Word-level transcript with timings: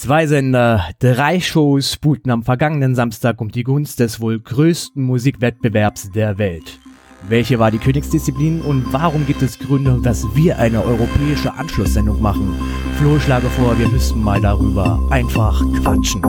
Zwei 0.00 0.28
Sender, 0.28 0.90
drei 1.00 1.40
Shows 1.40 1.94
sputen 1.94 2.30
am 2.30 2.44
vergangenen 2.44 2.94
Samstag 2.94 3.40
um 3.40 3.50
die 3.50 3.64
Gunst 3.64 3.98
des 3.98 4.20
wohl 4.20 4.38
größten 4.38 5.02
Musikwettbewerbs 5.02 6.12
der 6.12 6.38
Welt. 6.38 6.78
Welche 7.28 7.58
war 7.58 7.72
die 7.72 7.78
Königsdisziplin 7.78 8.60
und 8.60 8.92
warum 8.92 9.26
gibt 9.26 9.42
es 9.42 9.58
Gründe, 9.58 9.98
dass 10.00 10.24
wir 10.36 10.56
eine 10.56 10.84
europäische 10.84 11.52
Anschlusssendung 11.52 12.22
machen? 12.22 12.54
Flo, 13.00 13.18
schlage 13.18 13.48
vor, 13.48 13.76
wir 13.76 13.88
müssten 13.88 14.22
mal 14.22 14.40
darüber 14.40 15.04
einfach 15.10 15.60
quatschen. 15.82 16.22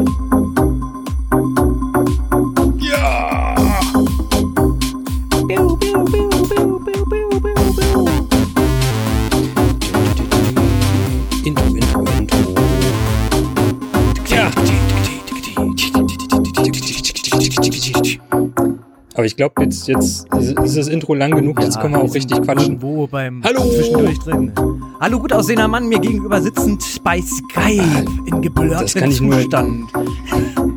Aber 19.20 19.26
ich 19.26 19.36
glaube, 19.36 19.62
jetzt, 19.64 19.86
jetzt 19.90 20.28
ist 20.64 20.78
das 20.78 20.88
Intro 20.88 21.14
lang 21.14 21.32
genug, 21.32 21.62
jetzt 21.62 21.78
können 21.82 21.94
wir 21.94 22.02
auch 22.02 22.14
richtig 22.14 22.42
quatschen. 22.42 22.76
Irgendwo 22.76 23.06
beim 23.06 23.44
Hallo! 23.44 23.70
Zwischendurch 23.70 24.18
drin. 24.20 24.54
Hallo, 25.02 25.20
gut 25.20 25.34
aussehender 25.34 25.68
Mann, 25.68 25.90
mir 25.90 26.00
gegenüber 26.00 26.42
sitzend 26.42 26.82
bei 27.04 27.22
Skype 27.22 27.82
in 27.82 28.06
Das 28.16 28.30
kann 28.30 28.42
geblurrtem 28.42 29.10
ich 29.12 29.20
nur- 29.20 29.42
Zustand. 29.42 29.92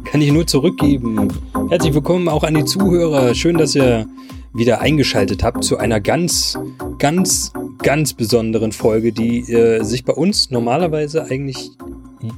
Kann 0.03 0.21
ich 0.21 0.33
nur 0.33 0.45
zurückgeben. 0.45 1.29
Herzlich 1.69 1.95
willkommen 1.95 2.29
auch 2.29 2.43
an 2.43 2.55
die 2.55 2.65
Zuhörer. 2.65 3.33
Schön, 3.37 3.59
dass 3.59 3.77
ihr 3.77 4.09
wieder 4.53 4.81
eingeschaltet 4.81 5.45
habt 5.45 5.63
zu 5.63 5.77
einer 5.79 6.01
ganz, 6.01 6.59
ganz, 6.99 7.53
ganz 7.79 8.13
besonderen 8.13 8.73
Folge, 8.73 9.13
die 9.13 9.53
äh, 9.53 9.85
sich 9.85 10.05
bei 10.05 10.15
uns 10.15 10.51
normalerweise 10.51 11.27
eigentlich 11.27 11.71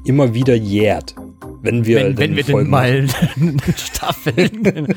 immer 0.05 0.35
wieder 0.35 0.55
jährt. 0.55 1.15
Wenn 1.65 1.87
wir, 1.87 1.97
wenn, 1.97 2.19
wenn 2.19 2.37
wir 2.37 2.45
denn 2.45 2.69
mal 2.69 3.07
Staffeln. 3.77 4.95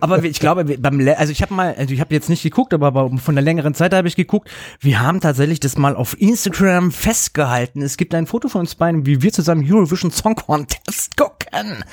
aber 0.00 0.22
ich 0.22 0.38
glaube, 0.38 0.64
beim 0.64 1.08
also 1.16 1.32
ich 1.32 1.40
habe 1.40 1.54
mal, 1.54 1.74
also 1.76 1.94
ich 1.94 2.00
habe 2.00 2.12
jetzt 2.14 2.28
nicht 2.28 2.42
geguckt, 2.42 2.74
aber 2.74 3.10
von 3.16 3.34
der 3.34 3.42
längeren 3.42 3.72
Zeit 3.72 3.94
habe 3.94 4.06
ich 4.06 4.16
geguckt. 4.16 4.50
Wir 4.80 5.00
haben 5.00 5.20
tatsächlich 5.20 5.60
das 5.60 5.78
mal 5.78 5.96
auf 5.96 6.20
Instagram 6.20 6.92
festgehalten. 6.92 7.80
Es 7.80 7.96
gibt 7.96 8.14
ein 8.14 8.26
Foto 8.26 8.48
von 8.48 8.60
uns 8.60 8.74
beiden, 8.74 9.06
wie 9.06 9.22
wir 9.22 9.32
zusammen 9.32 9.64
Eurovision 9.66 10.10
Song 10.10 10.34
Contest 10.34 11.16
gucken. 11.16 11.84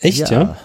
Echt, 0.00 0.30
ja? 0.30 0.58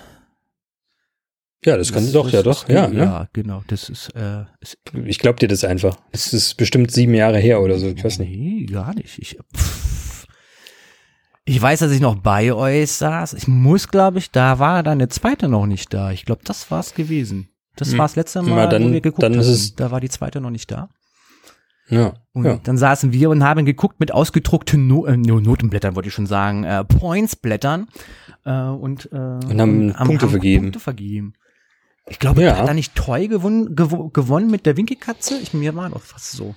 Ja, 1.63 1.77
das 1.77 1.93
kann 1.93 2.11
doch, 2.11 2.29
ja 2.31 2.41
doch, 2.41 2.67
ja. 2.67 2.87
Ne? 2.87 2.99
Ja, 2.99 3.27
genau. 3.33 3.63
Das 3.67 3.87
ist, 3.87 4.09
äh, 4.15 4.45
ist 4.61 4.77
Ich 5.05 5.19
glaub 5.19 5.37
dir 5.37 5.47
das 5.47 5.63
einfach. 5.63 5.95
Es 6.11 6.33
ist 6.33 6.57
bestimmt 6.57 6.91
sieben 6.91 7.13
Jahre 7.13 7.37
her 7.37 7.61
oder 7.61 7.77
so, 7.77 7.87
ich 7.87 8.03
weiß 8.03 8.19
nicht. 8.19 8.31
Nee, 8.31 8.65
gar 8.65 8.95
nicht. 8.95 9.19
Ich, 9.19 9.37
pff. 9.55 9.90
Ich 11.45 11.61
weiß, 11.61 11.79
dass 11.79 11.91
ich 11.91 11.99
noch 12.01 12.15
bei 12.15 12.53
euch 12.53 12.91
saß. 12.91 13.33
Ich 13.33 13.47
muss, 13.47 13.87
glaube 13.87 14.19
ich, 14.19 14.31
da 14.31 14.59
war 14.59 14.83
dann 14.83 14.93
eine 14.99 15.09
zweite 15.09 15.47
noch 15.47 15.65
nicht 15.65 15.93
da. 15.93 16.11
Ich 16.11 16.25
glaube, 16.25 16.41
das 16.45 16.69
war's 16.71 16.93
gewesen. 16.93 17.49
Das 17.75 17.91
Hm. 17.91 17.97
war 17.99 18.05
das 18.05 18.15
letzte 18.15 18.43
Na, 18.43 18.49
Mal, 18.55 18.69
dann- 18.69 18.83
wo 18.85 18.91
wir 18.91 19.01
geguckt 19.01 19.23
dann 19.23 19.33
es- 19.33 19.75
Da 19.75 19.91
war 19.91 19.99
die 20.01 20.09
zweite 20.09 20.41
noch 20.41 20.49
nicht 20.51 20.69
da. 20.71 20.89
Ja, 21.89 22.13
Und 22.31 22.45
ja. 22.45 22.57
dann 22.63 22.77
saßen 22.77 23.11
wir 23.11 23.29
und 23.29 23.43
haben 23.43 23.65
geguckt 23.65 23.99
mit 23.99 24.13
ausgedruckten 24.13 24.87
no 24.87 25.05
äh, 25.05 25.17
no- 25.17 25.41
Notenblättern, 25.41 25.95
wollte 25.95 26.07
ich 26.07 26.13
schon 26.13 26.27
sagen, 26.27 26.63
äh, 26.63 26.85
Pointsblättern 26.85 27.87
äh, 28.45 28.51
und, 28.67 29.09
äh, 29.11 29.15
und 29.15 29.59
haben 29.59 29.93
Punkte 30.05 30.29
vergeben. 30.29 30.65
Punkte 30.65 30.79
vergeben. 30.79 31.33
Ich 32.07 32.17
glaube, 32.19 32.43
Ja. 32.43 32.57
hat 32.57 32.67
da 32.69 32.73
nicht 32.73 32.95
Toy 32.95 33.27
gewonnen, 33.27 33.75
gewo 33.75 34.07
gewonnen 34.09 34.49
mit 34.49 34.65
der 34.65 34.77
Winkelkatze? 34.77 35.37
Ich, 35.41 35.53
mir 35.53 35.75
war 35.75 35.89
doch 35.89 36.01
fast 36.01 36.31
so. 36.31 36.55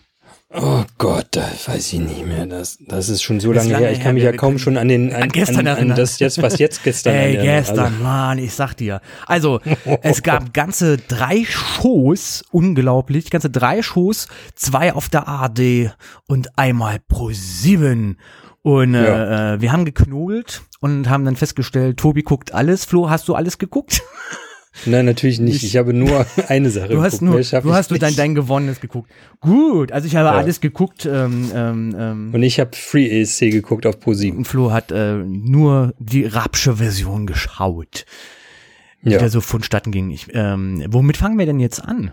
Oh 0.56 0.84
Gott, 0.98 1.27
da 1.32 1.42
weiß 1.66 1.94
ich 1.94 1.98
nicht 1.98 2.24
mehr. 2.27 2.46
Das, 2.46 2.78
das 2.86 3.08
ist 3.08 3.22
schon 3.22 3.40
so 3.40 3.50
lange, 3.52 3.72
lange 3.72 3.84
her. 3.86 3.92
Ich 3.92 3.98
her, 3.98 4.04
kann 4.04 4.14
mich 4.14 4.22
wir- 4.22 4.30
ja 4.30 4.36
kaum 4.36 4.58
schon 4.58 4.76
an 4.76 4.86
den 4.86 5.12
an, 5.12 5.24
an 5.24 5.28
gestern 5.30 5.66
an, 5.66 5.91
an 5.91 5.96
das 5.96 6.20
jetzt, 6.20 6.41
was 6.41 6.58
jetzt 6.60 6.84
gestern 6.84 7.14
Ey, 7.16 7.36
gestern, 7.38 7.78
Also, 7.80 8.02
Mann, 8.04 8.38
ich 8.38 8.54
sag 8.54 8.74
dir. 8.74 9.00
Also, 9.26 9.60
es 10.02 10.22
gab 10.22 10.54
ganze 10.54 10.96
drei 10.98 11.44
Shows, 11.44 12.44
unglaublich, 12.53 13.31
ganze 13.31 13.50
drei 13.50 13.82
Shows, 13.82 14.28
zwei 14.54 14.92
auf 14.92 15.09
der 15.09 15.26
ARD 15.26 15.91
und 16.28 16.56
einmal 16.56 17.00
pro 17.00 17.30
sieben. 17.32 18.19
Und 18.62 18.94
äh, 18.94 19.04
Ja. 19.04 19.54
äh, 19.54 19.60
wir 19.60 19.72
haben 19.72 19.84
geknobelt 19.84 20.62
und 20.80 21.10
haben 21.10 21.25
dann 21.25 21.36
festgestellt, 21.36 21.98
Tobi 21.98 22.22
guckt 22.22 22.54
alles. 22.54 22.84
Flo, 22.84 23.10
hast 23.10 23.26
du 23.28 23.34
alles 23.34 23.59
geguckt? 23.59 24.03
nein, 24.86 25.04
natürlich 25.04 25.38
nicht. 25.40 25.62
Ich 25.62 25.76
habe 25.76 25.92
nur 25.94 26.26
eine 26.48 26.70
Sache 26.70 26.88
Du 26.88 27.02
hast 27.02 27.20
geguckt. 27.20 27.22
nur, 27.22 27.34
du 27.34 27.40
ich 27.40 27.52
hast 27.74 27.90
nur 27.90 27.98
dein, 27.98 28.16
dein 28.16 28.34
Gewonnenes 28.34 28.80
geguckt. 28.80 29.10
Gut, 29.40 29.92
also 29.92 30.06
ich 30.06 30.16
habe 30.16 30.28
Ja. 30.28 30.34
alles 30.34 30.60
geguckt. 30.60 31.06
Ähm, 31.06 31.50
ähm, 31.54 31.96
ähm, 31.98 32.30
Und 32.34 32.42
ich 32.42 32.60
habe 32.60 32.70
Free 32.74 33.08
ESC 33.20 33.50
geguckt 33.50 33.86
auf 33.86 33.96
Pro7. 33.98 34.36
und 34.36 34.44
Flo 34.46 34.70
hat 34.72 34.90
äh, 34.92 35.14
nur 35.16 35.94
die 35.98 36.24
rapsche 36.24 36.76
Version 36.76 37.26
geschaut, 37.26 38.04
die 39.02 39.10
Ja. 39.10 39.18
da 39.18 39.28
so 39.28 39.40
vonstatten 39.40 39.90
ging. 39.92 40.10
Ich, 40.10 40.26
ähm, 40.34 40.84
womit 40.88 41.16
fangen 41.16 41.38
wir 41.38 41.46
denn 41.46 41.60
jetzt 41.60 41.80
an? 41.80 42.12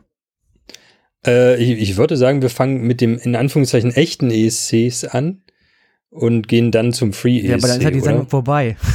Äh, 1.26 1.56
ich, 1.62 1.80
ich 1.90 1.98
würde 1.98 2.18
sagen, 2.18 2.42
wir 2.42 2.50
fangen 2.50 2.82
mit 2.82 3.00
dem 3.02 3.18
in 3.18 3.36
Anführungszeichen 3.36 3.92
echten 3.92 4.32
ESCs 4.32 5.04
an 5.06 5.42
und 6.10 6.48
gehen 6.48 6.72
dann 6.72 6.94
zum 6.94 7.14
Free 7.14 7.38
ESC. 7.40 7.48
Ja, 7.50 7.56
aber 7.58 7.68
dann 7.68 7.78
ist 7.78 7.84
ja 7.84 7.92
die? 7.92 8.00
Sendung 8.02 8.28
vorbei. 8.28 8.76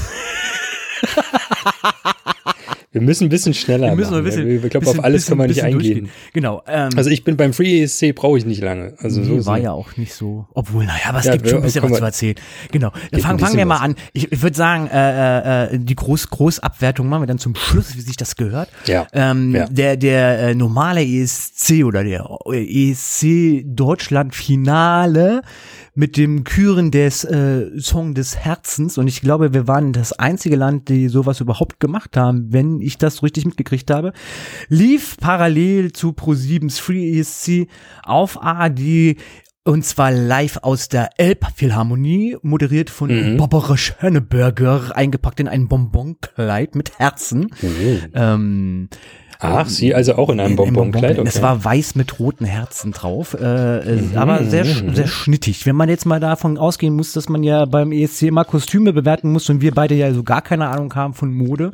Wir 2.97 3.03
müssen 3.03 3.25
ein 3.27 3.29
bisschen 3.29 3.53
schneller 3.53 3.89
Wir 3.89 3.97
müssen 3.97 4.15
ein 4.15 4.25
bisschen, 4.25 4.49
ich 4.49 4.61
glaube, 4.71 4.79
bisschen- 4.87 4.99
auf 5.01 5.05
alles 5.05 5.27
kann 5.27 5.37
man 5.37 5.49
nicht 5.49 5.57
bisschen 5.63 5.75
eingehen. 5.75 6.09
Genau. 6.33 6.63
Ähm, 6.67 6.89
Also 6.97 7.11
ich 7.11 7.25
bin 7.25 7.37
beim 7.37 7.53
Free 7.53 7.83
ESC 7.83 8.13
brauche 8.15 8.39
ich 8.39 8.47
nicht 8.47 8.63
lange. 8.63 8.95
Also 8.99 9.23
so 9.23 9.33
nee, 9.33 9.39
ist 9.41 9.47
war 9.47 9.59
ja 9.59 9.73
auch 9.73 9.97
nicht 9.99 10.15
so. 10.15 10.47
Obwohl, 10.55 10.87
naja, 10.87 11.01
aber 11.11 11.19
es 11.19 11.27
Ja, 11.27 11.33
gibt 11.33 11.49
schon 11.49 11.59
ein 11.59 11.63
bisschen 11.63 11.83
was 11.83 11.91
mal. 11.91 11.99
zu 11.99 12.05
erzählen. 12.05 12.35
Genau. 12.73 12.91
Dann 13.11 13.21
fangen, 13.21 13.39
fangen 13.39 13.53
wir 13.59 13.67
bisschen 13.67 13.69
mal 13.69 13.75
was. 13.75 13.83
an. 13.83 13.95
Ich, 14.15 14.33
ich 14.33 14.43
würde 14.43 14.57
sagen, 14.57 14.87
äh, 14.87 15.75
äh, 15.75 15.79
die 15.79 15.95
Groß 15.95 16.31
Großabwertung 16.31 17.07
machen 17.07 17.23
wir 17.23 17.27
dann 17.27 17.39
zum 17.39 17.55
Schluss, 17.55 17.97
wie 17.97 18.01
sich 18.01 18.17
das 18.17 18.37
gehört. 18.37 18.71
Ja. 18.87 19.07
Ähm, 19.13 19.55
Ja. 19.55 19.67
Der, 19.67 19.97
der 19.99 20.39
äh, 20.41 20.55
normale 20.55 21.03
ESC 21.05 21.85
oder 21.85 22.03
der 22.03 22.27
ESC 22.51 23.63
Deutschland 23.67 24.35
Finale 24.35 25.43
mit 25.97 26.17
dem 26.17 26.45
Küren 26.45 26.91
des 26.91 27.25
äh, 27.25 27.71
Song 27.81 28.15
des 28.15 28.37
Herzens 28.37 28.99
und 28.99 29.09
ich 29.09 29.23
glaube, 29.23 29.53
wir 29.55 29.67
waren 29.67 29.93
das 29.93 30.13
einzige 30.13 30.55
Land, 30.55 30.89
die 30.89 31.09
sowas 31.09 31.41
überhaupt 31.41 31.81
gemacht 31.81 32.17
haben, 32.17 32.53
wenn 32.53 32.81
ich 32.81 32.99
das 32.99 33.17
so 33.17 33.21
richtig 33.23 33.47
mitgekriegt 33.47 33.91
habe, 33.91 34.13
lief 34.69 35.17
parallel 35.17 35.93
zu 35.93 36.11
Pro7's 36.11 36.79
Free 36.79 37.19
ESC 37.19 37.67
auf 38.05 38.41
ARD 38.43 39.17
und 39.65 39.85
zwar 39.85 40.13
live 40.13 40.59
aus 40.63 40.89
der 40.89 41.11
Elbphilharmonie, 41.19 42.37
moderiert 42.43 42.89
von 42.89 43.09
Mhm. 43.33 43.37
Barbara 43.39 43.77
Schöneberger, 43.77 44.95
eingepackt 44.95 45.41
in 45.41 45.49
ein 45.49 45.67
Bonbonkleid 45.67 46.77
mit 46.77 46.99
Herzen. 47.01 47.49
Ähm, 48.15 48.89
Ach, 49.41 49.69
sie 49.69 49.95
also 49.95 50.15
auch 50.17 50.31
in 50.31 50.41
einem 50.41 50.53
in- 50.59 50.65
in 50.65 50.73
Bonbonkleid? 50.75 51.19
Es 51.19 51.37
Okay. 51.37 51.43
war 51.43 51.65
weiß 51.65 51.95
mit 51.95 52.19
roten 52.19 52.45
Herzen 52.45 52.93
drauf, 52.93 53.35
äh, 53.35 53.79
äh, 53.79 54.01
Mhm, 54.03 54.17
aber 54.17 54.45
sehr, 54.45 54.65
sch- 54.65 54.95
sehr 54.95 55.07
schnittig. 55.07 55.67
Wenn 55.67 55.77
man 55.77 55.89
jetzt 55.89 56.07
mal 56.07 56.21
davon 56.21 56.57
ausgehen 56.59 56.95
muss, 56.97 57.13
dass 57.13 57.29
man 57.29 57.43
ja 57.43 57.65
beim 57.67 57.93
ESC 57.93 58.31
mal 58.31 58.45
Kostüme 58.45 58.93
bewerten 58.93 59.31
muss 59.33 59.49
und 59.51 59.61
wir 59.61 59.73
beide 59.73 59.95
ja 59.95 60.13
so 60.15 60.23
gar 60.23 60.43
keine 60.43 60.69
Ahnung 60.69 60.95
haben 60.95 61.15
von 61.15 61.33
Mode, 61.35 61.73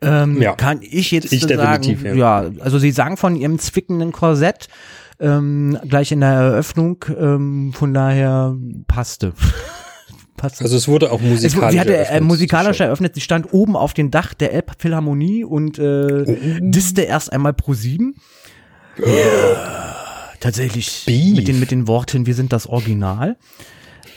ähm, 0.00 0.40
Ja. 0.42 0.54
kann 0.54 0.80
ich 0.82 1.10
jetzt 1.10 1.32
Ich 1.32 1.42
sagen, 1.42 1.82
definitiv, 1.82 2.04
ja. 2.04 2.14
ja, 2.14 2.50
also 2.60 2.78
sie 2.78 2.90
sagen 2.90 3.16
von 3.16 3.36
ihrem 3.36 3.58
zwickenden 3.58 4.12
Korsett, 4.12 4.68
ähm, 5.20 5.78
gleich 5.88 6.10
in 6.10 6.20
der 6.20 6.30
Eröffnung, 6.30 7.04
ähm, 7.16 7.72
von 7.72 7.94
daher 7.94 8.56
passte. 8.88 9.32
Passte. 10.36 10.64
Also 10.64 10.76
es 10.76 10.88
wurde 10.88 11.12
auch 11.12 11.20
musikalisch 11.20 11.72
sie 11.72 11.80
hatte 11.80 11.94
äh, 11.94 11.98
eröffnet, 11.98 12.22
musikalisch 12.22 12.80
eröffnet, 12.80 13.14
sie 13.14 13.20
stand 13.20 13.52
oben 13.52 13.76
auf 13.76 13.94
dem 13.94 14.10
Dach 14.10 14.34
der 14.34 14.52
Elbphilharmonie 14.52 15.44
und 15.44 15.78
äh, 15.78 16.60
disste 16.60 17.02
erst 17.02 17.32
einmal 17.32 17.52
pro 17.52 17.74
sieben. 17.74 18.16
Tatsächlich 20.40 21.04
Beef. 21.06 21.36
mit 21.36 21.48
den, 21.48 21.58
mit 21.58 21.70
den 21.70 21.88
Worten, 21.88 22.26
wir 22.26 22.34
sind 22.34 22.52
das 22.52 22.66
Original. 22.66 23.36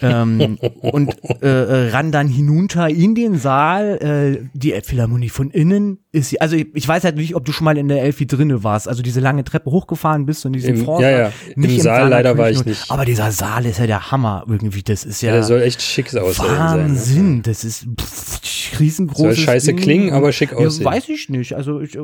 ähm, 0.01 0.57
und 0.81 1.15
äh, 1.41 1.47
äh, 1.47 1.89
ran 1.89 2.11
dann 2.11 2.27
hinunter 2.27 2.89
in 2.89 3.15
den 3.15 3.37
Saal. 3.37 3.97
Äh, 4.43 4.49
die 4.53 4.73
Elbphilharmonie 4.73 5.29
von 5.29 5.49
innen 5.49 5.99
ist, 6.17 6.29
sie- 6.29 6.41
also 6.41 6.55
ich, 6.55 6.67
ich 6.73 6.87
weiß 6.87 7.03
halt 7.03 7.15
nicht, 7.15 7.35
ob 7.35 7.45
du 7.45 7.51
schon 7.51 7.65
mal 7.65 7.77
in 7.77 7.87
der 7.87 8.01
Elfi 8.03 8.25
drinne 8.27 8.63
warst, 8.63 8.87
also 8.87 9.01
diese 9.01 9.19
lange 9.19 9.43
Treppe 9.43 9.71
hochgefahren 9.71 10.25
bist 10.25 10.45
und 10.45 10.53
diesen 10.53 10.75
Im- 10.75 10.85
Vorsaal. 10.85 11.11
ja, 11.11 11.19
ja. 11.19 11.31
Im 11.55 11.79
Saal 11.79 12.09
leider 12.09 12.37
war 12.37 12.49
ich 12.49 12.57
natürlich 12.57 12.79
nicht. 12.79 12.91
Aber 12.91 13.05
dieser 13.05 13.31
Saal 13.31 13.65
ist 13.65 13.79
ja 13.79 13.87
der 13.87 14.11
Hammer 14.11 14.43
irgendwie, 14.47 14.83
das 14.83 15.05
ist 15.05 15.21
ja, 15.21 15.29
Ja, 15.29 15.35
der 15.35 15.43
soll 15.43 15.61
echt 15.61 15.81
schick 15.81 16.07
aussehen. 16.15 16.45
Sein, 16.47 16.53
ne? 16.53 16.59
Wahnsinn, 16.89 17.41
das 17.43 17.63
ist 17.63 17.85
pff, 17.99 18.79
riesengroßes 18.79 19.35
Soll 19.35 19.45
scheiße 19.45 19.67
Ding. 19.67 19.77
klingen, 19.77 20.13
aber 20.13 20.31
schick 20.31 20.53
aussehen. 20.53 20.85
Ja, 20.85 20.91
weiß 20.91 21.09
ich 21.09 21.29
nicht. 21.29 21.53
Also 21.53 21.79
ich 21.81 21.95
äh, 21.95 22.01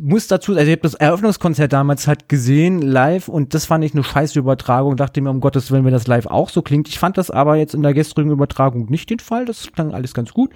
muss 0.00 0.26
dazu, 0.26 0.52
also 0.52 0.64
ich 0.64 0.70
habe 0.72 0.82
das 0.82 0.94
Eröffnungskonzert 0.94 1.72
damals 1.72 2.06
halt 2.06 2.28
gesehen, 2.28 2.82
live, 2.82 3.28
und 3.28 3.54
das 3.54 3.66
fand 3.66 3.84
ich 3.84 3.94
eine 3.94 4.04
scheiße 4.04 4.38
Übertragung. 4.38 4.96
Dachte 4.96 5.20
mir, 5.20 5.30
um 5.30 5.40
Gottes 5.40 5.70
Willen, 5.70 5.84
wenn 5.84 5.92
das 5.92 6.06
live 6.06 6.26
auch 6.26 6.48
so 6.48 6.62
klingt. 6.62 6.88
Ich 6.88 6.98
fand 6.98 7.18
das 7.18 7.30
aber 7.30 7.56
jetzt 7.56 7.74
in 7.74 7.82
der 7.82 7.94
gestrigen 7.94 8.30
Übertragung 8.30 8.86
nicht 8.90 9.10
den 9.10 9.18
Fall. 9.20 9.44
Das 9.44 9.70
klang 9.72 9.92
alles 9.94 10.14
ganz 10.14 10.32
gut. 10.32 10.50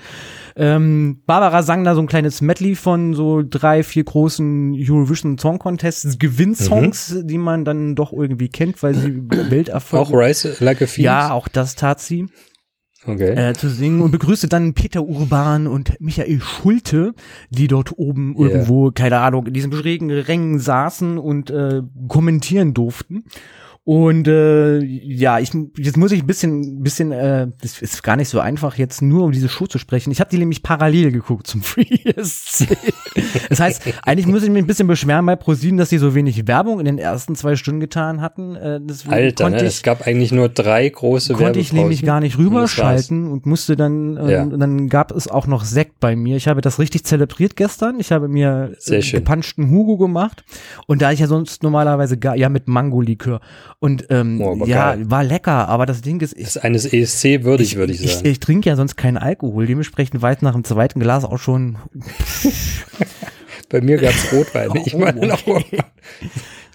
Ähm, 0.57 1.21
Barbara 1.27 1.63
sang 1.63 1.85
da 1.85 1.95
so 1.95 2.01
ein 2.01 2.07
kleines 2.07 2.41
Medley 2.55 2.75
von 2.77 3.15
so 3.15 3.43
drei, 3.49 3.83
vier 3.83 4.05
großen 4.05 4.75
Eurovision 4.79 5.39
Song 5.39 5.59
Contests, 5.59 6.19
Gewinnsongs, 6.19 7.17
die 7.25 7.39
man 7.39 7.65
dann 7.65 7.95
doch 7.95 8.13
irgendwie 8.13 8.49
kennt, 8.49 8.83
weil 8.83 8.95
sie 8.95 9.23
Welterfolg 9.51 10.09
Auch 10.09 10.13
Rise 10.13 10.57
Like 10.61 10.83
a 10.83 10.87
Phoenix? 10.87 11.05
ja, 11.05 11.33
auch 11.33 11.49
das 11.49 11.75
tat 11.75 12.01
sie. 12.01 12.27
Okay. 13.07 13.33
äh, 13.35 13.53
zu 13.53 13.69
singen 13.69 14.01
und 14.01 14.13
begrüßte 14.13 14.49
dann 14.49 14.73
Peter 14.73 15.03
Urban 15.05 15.67
und 15.67 16.01
Michael 16.01 16.41
Schulte, 16.41 17.13
die 17.51 17.69
dort 17.69 17.99
oben 17.99 18.35
Ja. 18.39 18.47
irgendwo, 18.47 18.93
keine 18.93 19.19
Ahnung, 19.19 19.47
in 19.47 19.53
diesen 19.53 19.71
schrägen 19.75 20.11
Rängen 20.11 20.59
saßen 20.59 21.19
und 21.19 21.51
äh, 21.51 21.83
kommentieren 22.09 22.73
durften. 22.73 23.25
Und 23.87 24.27
äh, 24.29 24.79
ja, 24.79 25.39
ich 25.41 25.51
jetzt 25.77 25.99
muss 25.99 26.11
ich 26.11 26.23
ein 26.23 26.27
bisschen, 26.27 26.83
bisschen, 26.83 27.13
äh, 27.13 27.49
das 27.61 27.83
ist 27.83 28.03
gar 28.03 28.17
nicht 28.17 28.31
so 28.31 28.41
einfach, 28.41 28.79
jetzt 28.79 29.03
nur 29.03 29.25
um 29.25 29.33
diese 29.33 29.51
Show 29.51 29.67
zu 29.67 29.77
sprechen. 29.77 30.11
Ich 30.11 30.21
habe 30.21 30.31
die 30.31 30.39
nämlich 30.39 30.63
parallel 30.63 31.13
geguckt 31.13 31.47
zum 31.47 31.61
Free 31.63 31.99
ESC. 32.05 32.67
das 33.51 33.61
heißt, 33.61 33.83
eigentlich 34.03 34.27
muss 34.27 34.43
ich 34.43 34.49
mich 34.49 34.63
ein 34.63 34.67
bisschen 34.67 34.89
beschweren 34.89 35.27
bei 35.27 35.37
ProSieben, 35.37 35.77
dass 35.77 35.91
sie 35.91 35.99
so 35.99 36.15
wenig 36.15 36.47
Werbung 36.47 36.79
in 36.79 36.87
den 36.87 36.97
ersten 36.97 37.35
zwei 37.35 37.57
Stunden 37.57 37.81
getan 37.81 38.23
hatten. 38.23 38.57
Äh, 38.57 38.81
Alter, 39.09 39.51
ne? 39.51 39.59
ich, 39.59 39.63
es 39.65 39.83
gab 39.83 40.07
eigentlich 40.07 40.33
nur 40.33 40.49
drei 40.49 40.89
große 40.89 41.35
konnte 41.35 41.59
ich 41.59 41.75
nämlich 41.75 42.03
gar 42.03 42.21
nicht 42.21 42.39
rüberschalten 42.39 43.31
und 43.31 43.45
musste 43.45 43.77
dann, 43.77 44.17
äh, 44.17 44.33
Ja. 44.33 44.43
und 44.45 44.59
dann 44.61 44.89
gab 44.89 45.13
es 45.13 45.29
auch 45.29 45.47
noch 45.47 45.63
Sekt 45.63 46.01
bei 46.01 46.17
mir. 46.17 46.39
Ich 46.39 46.49
habe 46.49 46.63
das 46.63 46.79
richtig 46.79 47.05
zelebriert 47.05 47.55
gestern. 47.55 48.01
Ich 48.01 48.13
habe 48.13 48.29
mir 48.29 48.73
äh, 48.87 49.01
gepanschten 49.01 49.71
Hugo 49.71 49.99
gemacht 49.99 50.43
und 50.87 51.03
da 51.03 51.13
ich 51.13 51.21
ja 51.21 51.27
sonst 51.27 51.63
normalerweise 51.63 52.17
gar, 52.17 52.35
ja 52.35 52.49
mit 52.49 52.67
Mangolikör 52.67 53.43
und 53.81 54.07
ähm, 54.11 54.41
Oh, 54.41 54.65
ja, 54.67 54.95
geil. 54.95 55.11
war 55.11 55.23
lecker, 55.25 55.69
aber 55.69 55.87
das 55.87 56.01
Ding 56.03 56.21
ist, 56.21 56.33
ich, 56.37 56.45
Das 56.45 56.57
ist 56.57 56.63
eines 56.65 56.85
ESC 56.93 57.45
würdig, 57.45 57.77
würde 57.77 57.93
ich 57.93 58.03
ich, 58.05 58.15
sagen. 58.17 58.27
ich 58.29 58.41
trinke 58.41 58.69
ja 58.69 58.77
sonst 58.77 58.97
keinen 58.97 59.19
Alkohol, 59.19 59.67
dementsprechend 59.67 60.23
war 60.23 60.33
ich 60.33 60.41
nach 60.43 60.53
dem 60.55 60.65
zweiten 60.65 61.01
Glas 61.01 61.25
auch 61.25 61.39
schon 61.39 61.77
Bei 63.71 63.81
mir 63.81 63.97
gab's 63.99 64.33
Rotwein. 64.33 64.71
Ich 64.85 64.95
Oh, 64.95 64.99
meine 64.99 65.27
noch. 65.27 65.43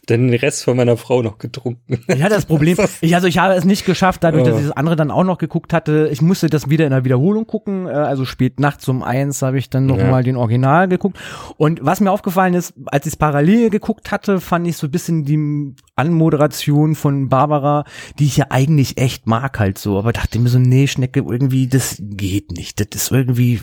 Den 0.10 0.34
Rest 0.34 0.64
von 0.64 0.76
meiner 0.78 0.98
Frau 0.98 1.22
noch 1.22 1.38
getrunken. 1.38 2.00
Ich 2.08 2.22
hatte 2.24 2.36
das 2.36 2.46
Problem, 2.46 2.78
ich, 3.02 3.16
also 3.16 3.28
ich 3.28 3.38
habe 3.38 3.54
es 3.54 3.66
nicht 3.66 3.86
geschafft, 3.86 4.24
dadurch, 4.24 4.44
dass 4.44 4.56
Oh. 4.56 4.58
ich 4.60 4.64
das 4.68 4.76
andere 4.78 4.96
dann 4.96 5.12
auch 5.12 5.24
noch 5.24 5.38
geguckt 5.38 5.72
hatte. 5.74 6.10
Ich 6.12 6.22
musste 6.22 6.50
das 6.50 6.70
wieder 6.70 6.86
in 6.86 6.92
der 6.92 7.06
Wiederholung 7.06 7.46
gucken, 7.48 7.86
äh, 7.88 7.92
also 7.92 8.26
spät 8.26 8.60
nachts 8.60 8.88
um 8.88 9.04
eins 9.04 9.42
habe 9.42 9.58
ich 9.58 9.70
dann 9.70 9.86
noch 9.86 9.98
Ja. 9.98 10.10
mal 10.10 10.24
den 10.24 10.36
Original 10.36 10.88
geguckt. 10.88 11.18
Und 11.58 11.80
was 11.84 12.00
mir 12.02 12.12
aufgefallen 12.12 12.54
ist, 12.54 12.74
als 12.88 13.06
ich 13.06 13.14
es 13.14 13.18
parallel 13.18 13.70
geguckt 13.70 14.12
hatte, 14.12 14.40
fand 14.40 14.68
ich 14.68 14.78
so 14.78 14.88
ein 14.88 14.92
bisschen 14.92 15.26
die 15.26 15.76
Anmoderation 15.96 16.96
von 16.96 17.30
Barbara, 17.30 17.84
die 18.18 18.26
ich 18.26 18.38
ja 18.38 18.46
eigentlich 18.50 18.98
echt 18.98 19.28
mag 19.28 19.60
halt 19.60 19.78
so, 19.78 19.98
aber 20.00 20.12
dachte 20.14 20.40
mir 20.40 20.50
so, 20.50 20.60
nee, 20.60 20.88
Schnecke, 20.88 21.20
irgendwie, 21.20 21.68
das 21.68 21.98
geht 22.00 22.52
nicht. 22.52 22.80
Das 22.80 23.04
ist 23.04 23.12
irgendwie, 23.12 23.60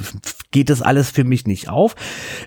geht 0.52 0.70
das 0.70 0.82
alles 0.82 1.10
für 1.10 1.24
mich 1.24 1.46
nicht 1.46 1.68
auf. 1.68 1.94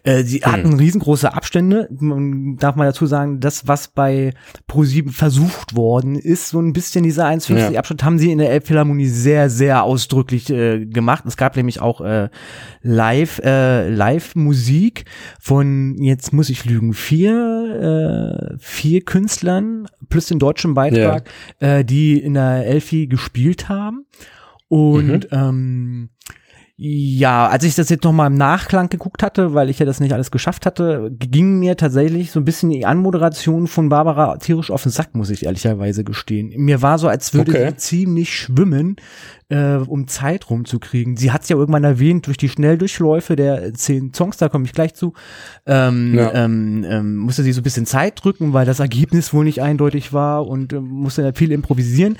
Äh, 0.03 0.23
sie 0.23 0.39
Hm. 0.39 0.51
hatten 0.51 0.73
riesengroße 0.79 1.33
Abstände. 1.33 1.87
Man 1.99 2.57
darf 2.57 2.75
mal 2.75 2.85
dazu 2.85 3.05
sagen, 3.05 3.39
das, 3.39 3.67
was 3.67 3.88
bei 3.93 4.33
Pro7 4.69 5.11
versucht 5.11 5.75
worden 5.75 6.15
ist, 6.15 6.49
so 6.49 6.59
ein 6.59 6.73
bisschen 6.73 7.03
dieser 7.03 7.25
1,50 7.25 7.71
Ja. 7.71 7.79
Abstand, 7.79 8.03
haben 8.03 8.19
sie 8.19 8.31
in 8.31 8.37
der 8.37 8.51
Elbphilharmonie 8.51 9.07
sehr, 9.07 9.49
sehr 9.49 9.83
ausdrücklich 9.83 10.49
äh, 10.49 10.85
gemacht. 10.85 11.23
Es 11.27 11.37
gab 11.37 11.55
nämlich 11.55 11.81
auch 11.81 12.01
äh, 12.01 12.29
Live, 12.81 13.39
äh, 13.39 13.89
Live-Musik 13.89 15.05
von, 15.39 15.95
jetzt 16.01 16.33
muss 16.33 16.49
ich 16.49 16.65
lügen, 16.65 16.93
vier, 16.93 18.51
äh, 18.51 18.57
vier 18.59 19.01
Künstlern 19.01 19.87
plus 20.09 20.27
den 20.27 20.39
deutschen 20.39 20.73
Beitrag, 20.73 21.29
äh, 21.59 21.83
die 21.85 22.19
in 22.19 22.33
der 22.33 22.65
Elfi 22.65 23.07
gespielt 23.07 23.69
haben. 23.69 24.05
Und 24.67 25.27
ähm, 25.31 26.09
ja, 26.81 27.49
als 27.49 27.65
ich 27.65 27.75
das 27.75 27.89
jetzt 27.89 28.05
noch 28.05 28.13
mal 28.13 28.27
im 28.27 28.35
Nachklang 28.35 28.87
geguckt 28.87 29.21
hatte, 29.21 29.53
weil 29.53 29.69
ich 29.69 29.79
ja 29.79 29.85
das 29.85 29.99
nicht 29.99 30.13
alles 30.13 30.31
geschafft 30.31 30.65
hatte, 30.65 31.11
ging 31.19 31.59
mir 31.59 31.75
tatsächlich 31.75 32.31
so 32.31 32.39
ein 32.39 32.45
bisschen 32.45 32.69
die 32.69 32.85
Anmoderation 32.85 33.67
von 33.67 33.89
Barbara 33.89 34.37
tierisch 34.37 34.71
auf 34.71 34.83
den 34.83 34.91
Sack, 34.93 35.13
muss 35.13 35.29
ich 35.29 35.43
ehrlicherweise 35.45 36.05
gestehen. 36.05 36.53
Mir 36.55 36.81
war 36.81 36.97
so, 36.97 37.09
als 37.09 37.33
würde 37.33 37.51
Okay. 37.51 37.69
sie 37.71 37.75
ziemlich 37.75 38.33
schwimmen, 38.33 38.95
äh, 39.49 39.75
um 39.75 40.07
Zeit 40.07 40.49
rumzukriegen. 40.49 41.17
Sie 41.17 41.31
hat 41.31 41.43
es 41.43 41.49
ja 41.49 41.57
irgendwann 41.57 41.83
erwähnt, 41.83 42.27
durch 42.27 42.37
die 42.37 42.49
Schnelldurchläufe 42.49 43.35
der 43.35 43.73
zehn 43.73 44.13
Songs, 44.13 44.37
da 44.37 44.47
komme 44.49 44.65
ich 44.65 44.73
gleich 44.73 44.93
zu, 44.93 45.13
ähm, 45.65 46.13
Ja. 46.15 46.33
ähm, 46.33 46.85
ähm, 46.87 47.15
musste 47.17 47.43
sie 47.43 47.51
so 47.51 47.61
ein 47.61 47.63
bisschen 47.63 47.85
Zeit 47.85 48.23
drücken, 48.23 48.53
weil 48.53 48.65
das 48.65 48.79
Ergebnis 48.79 49.33
wohl 49.33 49.43
nicht 49.45 49.61
eindeutig 49.61 50.13
war 50.13 50.47
und 50.47 50.73
ähm, 50.73 50.87
musste 50.87 51.33
viel 51.33 51.51
improvisieren. 51.51 52.17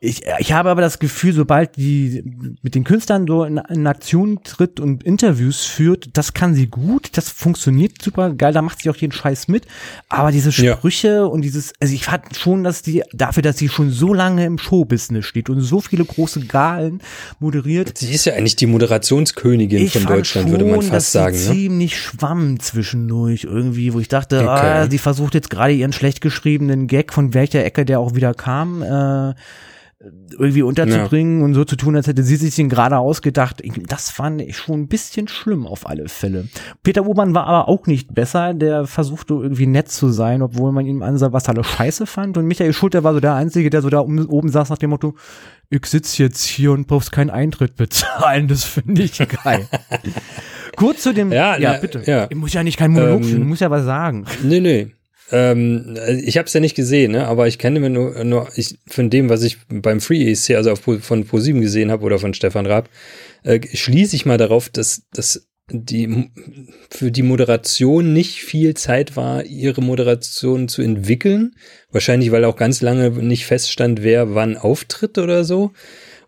Ich, 0.00 0.22
ich 0.38 0.52
habe 0.52 0.70
aber 0.70 0.80
das 0.80 0.98
Gefühl, 0.98 1.32
sobald 1.32 1.76
die 1.76 2.24
mit 2.62 2.74
den 2.74 2.84
Künstlern 2.84 3.26
so 3.26 3.44
in, 3.44 3.58
in 3.68 3.86
Aktion 3.86 4.40
tritt 4.42 4.80
und 4.80 5.02
Interviews 5.04 5.64
führt, 5.64 6.16
das 6.16 6.32
kann 6.34 6.54
sie 6.54 6.66
gut, 6.68 7.10
das 7.18 7.28
funktioniert 7.28 8.00
super 8.00 8.32
geil, 8.32 8.52
da 8.52 8.62
macht 8.62 8.80
sie 8.80 8.90
auch 8.90 8.96
jeden 8.96 9.12
Scheiß 9.12 9.48
mit. 9.48 9.66
Aber 10.08 10.32
diese 10.32 10.50
Ja. 10.62 10.76
Sprüche 10.76 11.28
und 11.28 11.42
dieses, 11.42 11.72
also 11.80 11.92
ich 11.94 12.04
fand 12.04 12.34
schon, 12.36 12.64
dass 12.64 12.82
die, 12.82 13.02
dafür, 13.12 13.42
dass 13.42 13.58
sie 13.58 13.68
schon 13.68 13.90
so 13.90 14.14
lange 14.14 14.46
im 14.46 14.58
Showbusiness 14.58 15.26
steht 15.26 15.50
und 15.50 15.60
so 15.60 15.80
viele 15.80 16.04
große 16.04 16.40
Galen 16.70 17.00
moderiert, 17.38 17.98
Sie 17.98 18.12
ist 18.12 18.24
ja 18.24 18.34
eigentlich 18.34 18.56
die 18.56 18.66
Moderationskönigin 18.66 19.84
ich 19.86 19.92
von 19.92 20.06
Deutschland, 20.06 20.48
schon, 20.48 20.50
würde 20.52 20.64
man 20.70 20.80
dass 20.80 20.88
fast 20.88 21.12
sagen. 21.12 21.36
sie 21.36 21.48
Ne? 21.48 21.54
ziemlich 21.54 21.98
schwamm 21.98 22.60
zwischendurch 22.60 23.44
irgendwie, 23.44 23.92
wo 23.92 24.00
ich 24.00 24.08
dachte, 24.08 24.38
Okay. 24.40 24.48
ah, 24.48 24.90
sie 24.90 24.98
versucht 24.98 25.34
jetzt 25.34 25.50
gerade 25.50 25.72
ihren 25.72 25.92
schlecht 25.92 26.20
geschriebenen 26.20 26.86
Gag, 26.86 27.12
von 27.12 27.34
welcher 27.34 27.64
Ecke 27.64 27.84
der 27.84 28.00
auch 28.00 28.14
wieder 28.14 28.34
kam, 28.34 28.82
äh, 28.82 29.34
irgendwie 30.02 30.62
unterzubringen 30.62 31.42
und 31.42 31.52
so 31.52 31.64
zu 31.66 31.76
tun, 31.76 31.94
als 31.94 32.06
hätte 32.06 32.22
sie 32.22 32.36
sich 32.36 32.54
den 32.54 32.70
gerade 32.70 32.96
ausgedacht. 32.96 33.62
Das 33.86 34.10
fand 34.10 34.40
ich 34.40 34.56
schon 34.56 34.80
ein 34.80 34.88
bisschen 34.88 35.28
schlimm 35.28 35.66
auf 35.66 35.86
alle 35.86 36.08
Fälle. 36.08 36.48
Peter 36.82 37.04
Urban 37.06 37.34
war 37.34 37.46
aber 37.46 37.68
auch 37.68 37.86
nicht 37.86 38.14
besser. 38.14 38.54
Der 38.54 38.86
versuchte 38.86 39.34
irgendwie 39.34 39.66
nett 39.66 39.90
zu 39.90 40.08
sein, 40.08 40.40
obwohl 40.40 40.72
man 40.72 40.86
ihm 40.86 41.02
ansah, 41.02 41.34
was 41.34 41.48
er 41.48 41.54
alles 41.54 41.66
scheiße 41.66 42.06
fand. 42.06 42.38
Und 42.38 42.46
Michael 42.46 42.72
Schulter 42.72 43.04
war 43.04 43.12
so 43.12 43.20
der 43.20 43.34
Einzige, 43.34 43.68
der 43.68 43.82
so 43.82 43.90
da 43.90 44.00
oben 44.00 44.48
saß 44.48 44.70
nach 44.70 44.78
dem 44.78 44.88
Motto, 44.88 45.16
ich 45.68 45.84
sitz 45.84 46.16
jetzt 46.16 46.44
hier 46.44 46.72
und 46.72 46.86
brauchst 46.86 47.12
keinen 47.12 47.30
Eintritt 47.30 47.76
bezahlen. 47.76 48.48
Das 48.48 48.64
finde 48.64 49.02
ich 49.02 49.18
geil. 49.18 49.68
Kurz 50.76 51.02
zu 51.02 51.12
dem, 51.12 51.30
Ja, 51.30 51.58
ja, 51.58 51.72
na, 51.74 51.78
bitte. 51.78 52.02
ja. 52.06 52.26
Ich 52.30 52.36
muss 52.36 52.54
ja 52.54 52.62
nicht 52.62 52.78
kein 52.78 52.92
Monolog 52.92 53.18
Ähm, 53.20 53.24
führen, 53.28 53.42
ich 53.42 53.48
muss 53.48 53.60
ja 53.60 53.70
was 53.70 53.84
sagen. 53.84 54.24
Nee, 54.42 54.60
nee. 54.60 54.92
Ähm, 55.32 55.96
ich 56.24 56.38
habe 56.38 56.46
es 56.46 56.52
ja 56.52 56.60
nicht 56.60 56.74
gesehen, 56.74 57.12
ne? 57.12 57.26
aber 57.26 57.46
ich 57.46 57.58
kenne 57.58 57.80
mir 57.80 57.90
nur, 57.90 58.24
nur 58.24 58.48
ich, 58.56 58.78
von 58.86 59.10
dem, 59.10 59.28
was 59.28 59.42
ich 59.42 59.58
beim 59.68 60.00
Free 60.00 60.30
ESC, 60.30 60.52
also 60.52 60.72
auf, 60.72 60.80
von 60.80 61.24
Pro7 61.24 61.60
gesehen 61.60 61.90
habe 61.90 62.04
oder 62.04 62.18
von 62.18 62.34
Stefan 62.34 62.66
Raab, 62.66 62.88
äh, 63.42 63.60
schließe 63.72 64.16
ich 64.16 64.26
mal 64.26 64.38
darauf, 64.38 64.68
dass, 64.68 65.02
dass 65.12 65.48
die 65.72 66.30
für 66.90 67.12
die 67.12 67.22
Moderation 67.22 68.12
nicht 68.12 68.42
viel 68.42 68.74
Zeit 68.74 69.16
war, 69.16 69.44
ihre 69.44 69.82
Moderation 69.82 70.68
zu 70.68 70.82
entwickeln. 70.82 71.54
Wahrscheinlich, 71.92 72.32
weil 72.32 72.44
auch 72.44 72.56
ganz 72.56 72.80
lange 72.80 73.10
nicht 73.10 73.46
feststand, 73.46 74.02
wer 74.02 74.34
wann 74.34 74.56
auftritt 74.56 75.18
oder 75.18 75.44
so. 75.44 75.72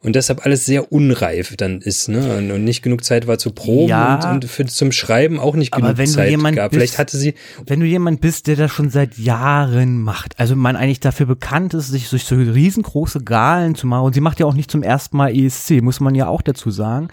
Und 0.03 0.17
deshalb 0.17 0.45
alles 0.45 0.67
sehr 0.67 0.91
unreif 0.93 1.55
dann 1.57 1.81
ist, 1.81 2.09
ne? 2.09 2.37
Und, 2.37 2.51
und 2.51 2.65
nicht 2.65 2.83
genug 2.83 3.05
Zeit 3.05 3.27
war 3.27 3.39
zu 3.39 3.53
proben 3.53 3.89
Ja. 3.89 4.15
und, 4.17 4.43
und 4.43 4.45
für, 4.51 4.65
zum 4.67 4.91
Schreiben 4.93 5.39
auch 5.39 5.55
nicht 5.55 5.71
genug 5.73 5.97
Zeit 5.97 6.33
gab. 6.57 6.71
bist- 6.73 6.81
Vielleicht 6.81 6.99
hatte 6.99 7.17
sie, 7.17 7.35
Wenn 7.67 7.79
du 7.81 7.87
jemand 7.87 8.21
bist, 8.21 8.47
der 8.49 8.57
das 8.57 8.73
schon 8.73 8.91
seit 8.91 9.17
Jahren 9.19 10.01
macht, 10.03 10.39
also 10.41 10.57
man 10.57 10.75
eigentlich 10.77 10.99
dafür 11.01 11.27
bekannt 11.27 11.75
ist, 11.75 11.89
sich 11.89 12.11
durch 12.11 12.25
so 12.25 12.35
riesengroße 12.35 13.21
Galen 13.23 13.75
zu 13.77 13.87
machen, 13.87 14.05
und 14.07 14.15
sie 14.15 14.21
macht 14.21 14.41
ja 14.41 14.47
auch 14.47 14.55
nicht 14.55 14.71
zum 14.71 14.83
ersten 14.83 15.17
Mal 15.17 15.35
ESC, 15.37 15.81
muss 15.83 16.01
man 16.01 16.15
ja 16.17 16.27
auch 16.27 16.43
dazu 16.43 16.71
sagen, 16.71 17.09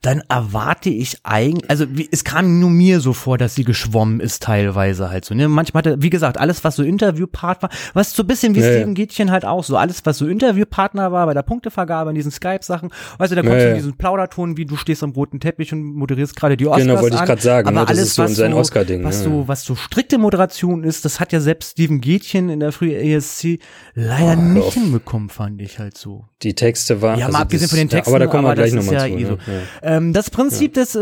dann 0.00 0.22
erwarte 0.28 0.90
ich 0.90 1.18
eigentlich, 1.22 1.70
also 1.70 1.86
wie, 1.90 2.08
es 2.10 2.24
kam 2.24 2.58
nur 2.58 2.70
mir 2.70 2.98
so 3.00 3.12
vor, 3.12 3.38
dass 3.38 3.54
sie 3.54 3.64
geschwommen 3.64 4.18
ist 4.20 4.42
teilweise 4.42 5.10
halt 5.10 5.24
so. 5.24 5.34
Ne? 5.34 5.48
Manchmal 5.48 5.82
hat 5.82 5.86
er, 5.86 6.02
wie 6.02 6.10
gesagt, 6.10 6.38
alles, 6.38 6.64
was 6.64 6.74
so 6.76 6.82
Interviewpart 6.82 7.62
war, 7.62 7.70
was 7.94 8.14
so 8.14 8.24
ein 8.24 8.26
bisschen 8.26 8.54
wie 8.56 8.60
Ja, 8.60 8.66
ja. 8.66 8.72
Steven 8.78 8.94
Gätchen 8.94 9.30
halt 9.30 9.44
auch 9.44 9.62
so, 9.62 9.76
alles, 9.76 10.04
was 10.04 10.18
so 10.18 10.26
Interviewpartner 10.26 11.12
war 11.12 11.26
bei 11.26 11.34
der 11.34 11.42
Punktevergabe 11.42 12.10
in 12.10 12.16
diesen 12.16 12.31
Skype-Sachen, 12.32 12.90
weißt 13.18 13.30
du, 13.30 13.36
da 13.36 13.42
kommt 13.42 13.54
Ja, 13.54 13.60
so 13.60 13.68
ja. 13.68 13.74
diesen 13.74 13.96
Plauderton, 13.96 14.56
wie 14.56 14.66
du 14.66 14.76
stehst 14.76 15.02
am 15.04 15.12
roten 15.12 15.38
Teppich 15.38 15.72
und 15.72 15.82
moderierst 15.84 16.34
gerade 16.34 16.56
die 16.56 16.66
Oscars 16.66 16.82
Genau, 16.86 17.00
wollte 17.00 17.16
ich 17.16 17.22
grad 17.24 17.40
sagen, 17.40 17.68
aber 17.68 17.80
ne, 17.80 17.86
das 17.86 17.90
alles, 17.90 18.08
ist 18.08 18.14
so 18.16 18.22
was 18.24 18.34
so, 18.36 18.44
Oscar-Ding, 18.44 19.04
was 19.04 19.18
ja, 19.18 19.24
so, 19.30 19.40
ja. 19.42 19.48
was 19.48 19.64
so 19.64 19.74
strikte 19.76 20.18
Moderation 20.18 20.82
ist, 20.84 21.04
das 21.04 21.20
hat 21.20 21.32
ja 21.32 21.40
selbst 21.40 21.72
Steven 21.72 22.00
Gätchen 22.00 22.48
in 22.48 22.60
der 22.60 22.72
frühen 22.72 22.92
ESC 23.00 23.58
leider 23.94 24.32
Oh, 24.38 24.42
nicht 24.42 24.66
auf. 24.66 24.74
hinbekommen, 24.74 25.28
fand 25.28 25.60
ich 25.60 25.78
halt 25.78 25.96
so. 25.96 26.24
Die 26.42 26.54
Texte 26.54 27.02
waren. 27.02 27.18
Ja, 27.18 27.26
also 27.26 27.36
mal 27.36 27.42
abgesehen 27.42 27.64
das, 27.64 27.70
von 27.70 27.78
den 27.78 27.88
ja, 27.88 27.96
Texten, 27.96 28.10
aber 28.14 28.18
da 28.18 28.26
kommen 28.26 28.44
wir 28.44 28.54
gleich 28.54 28.72
nochmal 28.72 28.94
ja 28.94 29.00
zu. 29.06 29.06
eh. 29.18 29.22
Ne? 29.24 29.38
Ja. 29.82 29.96
Ähm, 29.96 30.12
das 30.12 30.30
Prinzip 30.30 30.74
des 30.74 30.94
äh, 30.94 31.00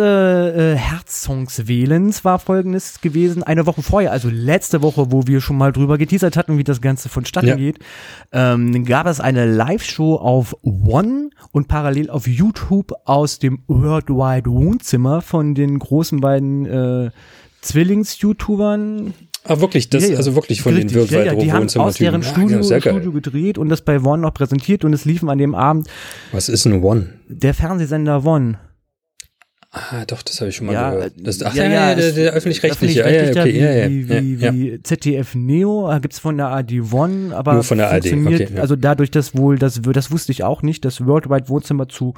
äh, 0.73 0.77
Herzsongs 0.77 1.67
wählens 1.69 2.25
war 2.25 2.39
folgendes 2.39 3.01
gewesen, 3.01 3.43
eine 3.43 3.67
Woche 3.67 3.83
vorher, 3.83 4.13
also 4.13 4.29
letzte 4.31 4.83
Woche, 4.83 5.13
wo 5.13 5.27
wir 5.27 5.41
schon 5.41 5.57
mal 5.57 5.73
drüber 5.73 5.99
geteasert 5.99 6.37
hatten, 6.37 6.59
wie 6.59 6.65
das 6.65 6.81
Ganze 6.81 7.09
vonstatten 7.09 7.47
Ja. 7.49 7.55
geht, 7.57 7.79
ähm, 8.33 8.85
gab 8.85 9.07
es 9.07 9.21
eine 9.21 9.47
Live-Show 9.47 10.17
auf 10.17 10.57
One 10.63 11.20
und 11.53 11.69
parallel 11.69 12.11
auf 12.11 12.27
YouTube 12.27 12.93
aus 13.05 13.39
dem 13.39 13.63
Worldwide 13.67 14.51
Wohnzimmer 14.51 15.21
von 15.21 15.55
den 15.55 15.79
großen 15.79 16.21
beiden 16.21 16.67
äh, 16.67 17.11
Zwillings-YouTubern, 17.63 19.13
Ah, 19.45 19.59
wirklich, 19.59 19.89
das, 19.89 20.03
ja, 20.03 20.11
ja. 20.11 20.17
also 20.19 20.35
wirklich 20.35 20.61
von 20.61 20.75
Richtig, 20.75 20.93
den 20.93 20.99
Worldwide 21.01 21.25
ja, 21.25 21.33
ja, 21.33 21.39
Die 21.39 21.53
haben 21.53 21.67
aus 21.81 21.95
deren 21.95 22.23
Studio, 22.23 22.61
ja. 22.61 22.81
Studio 22.81 23.11
gedreht 23.11 23.57
und 23.57 23.71
das 23.71 23.81
bei 23.81 23.99
One 23.99 24.21
noch 24.21 24.35
präsentiert 24.35 24.85
und 24.85 24.93
es 24.93 25.07
liefen 25.07 25.31
an 25.31 25.39
dem 25.39 25.55
Abend 25.55 25.89
Was 26.33 26.51
ist 26.51 26.67
ein 26.67 26.83
One? 26.83 27.07
der 27.27 27.55
Fernsehsender 27.55 28.25
One. 28.27 28.59
Ah, 29.73 30.05
doch, 30.05 30.23
das 30.23 30.41
habe 30.41 30.51
ich 30.51 30.57
schon 30.57 30.67
mal 30.67 30.73
Ja, 30.73 30.91
gehört. 30.91 31.13
Das, 31.17 31.41
ach 31.43 31.55
ja, 31.55 31.63
ja, 31.65 31.71
ja, 31.71 31.89
ja, 31.91 31.95
der, 31.95 32.13
der 32.13 32.33
öffentlich-rechtliche. 32.33 33.05
Öffentlich-rechtlicher 33.05 33.47
ja, 33.47 33.71
ja, 33.71 33.89
okay, 33.89 34.01
wie, 34.09 34.09
ja, 34.11 34.15
ja, 34.17 34.23
wie, 34.43 34.45
ja, 34.45 34.53
wie, 34.53 34.65
ja. 34.67 34.75
wie 34.75 34.83
ZDF 34.83 35.35
Neo, 35.37 35.89
äh, 35.93 36.01
gibt's 36.01 36.19
von 36.19 36.37
der 36.37 36.49
AD 36.49 36.81
One, 36.93 37.37
aber 37.37 37.55
Nur 37.55 37.63
von 37.63 37.79
der 37.79 37.89
funktioniert, 37.91 38.41
okay, 38.41 38.55
ja. 38.57 38.63
also 38.63 38.75
dadurch, 38.75 39.13
dass 39.13 39.37
wohl, 39.37 39.59
das, 39.59 39.81
das 39.81 40.11
wusste 40.11 40.33
ich 40.33 40.43
auch 40.43 40.63
nicht, 40.63 40.85
das 40.85 41.07
Worldwide 41.07 41.49
Wohnzimmer 41.49 41.89
zu 41.89 42.15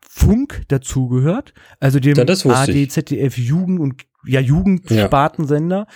Funk 0.00 0.62
dazugehört, 0.68 1.52
also 1.80 2.00
dem 2.00 2.16
Ja, 2.16 2.24
AD. 2.24 2.88
ZDF 2.88 3.36
Jugend 3.36 3.78
und 3.78 4.02
ja, 4.24 4.40
Ja. 4.40 4.46
Jugendspartensender, 4.46 5.80
Hm. 5.80 5.86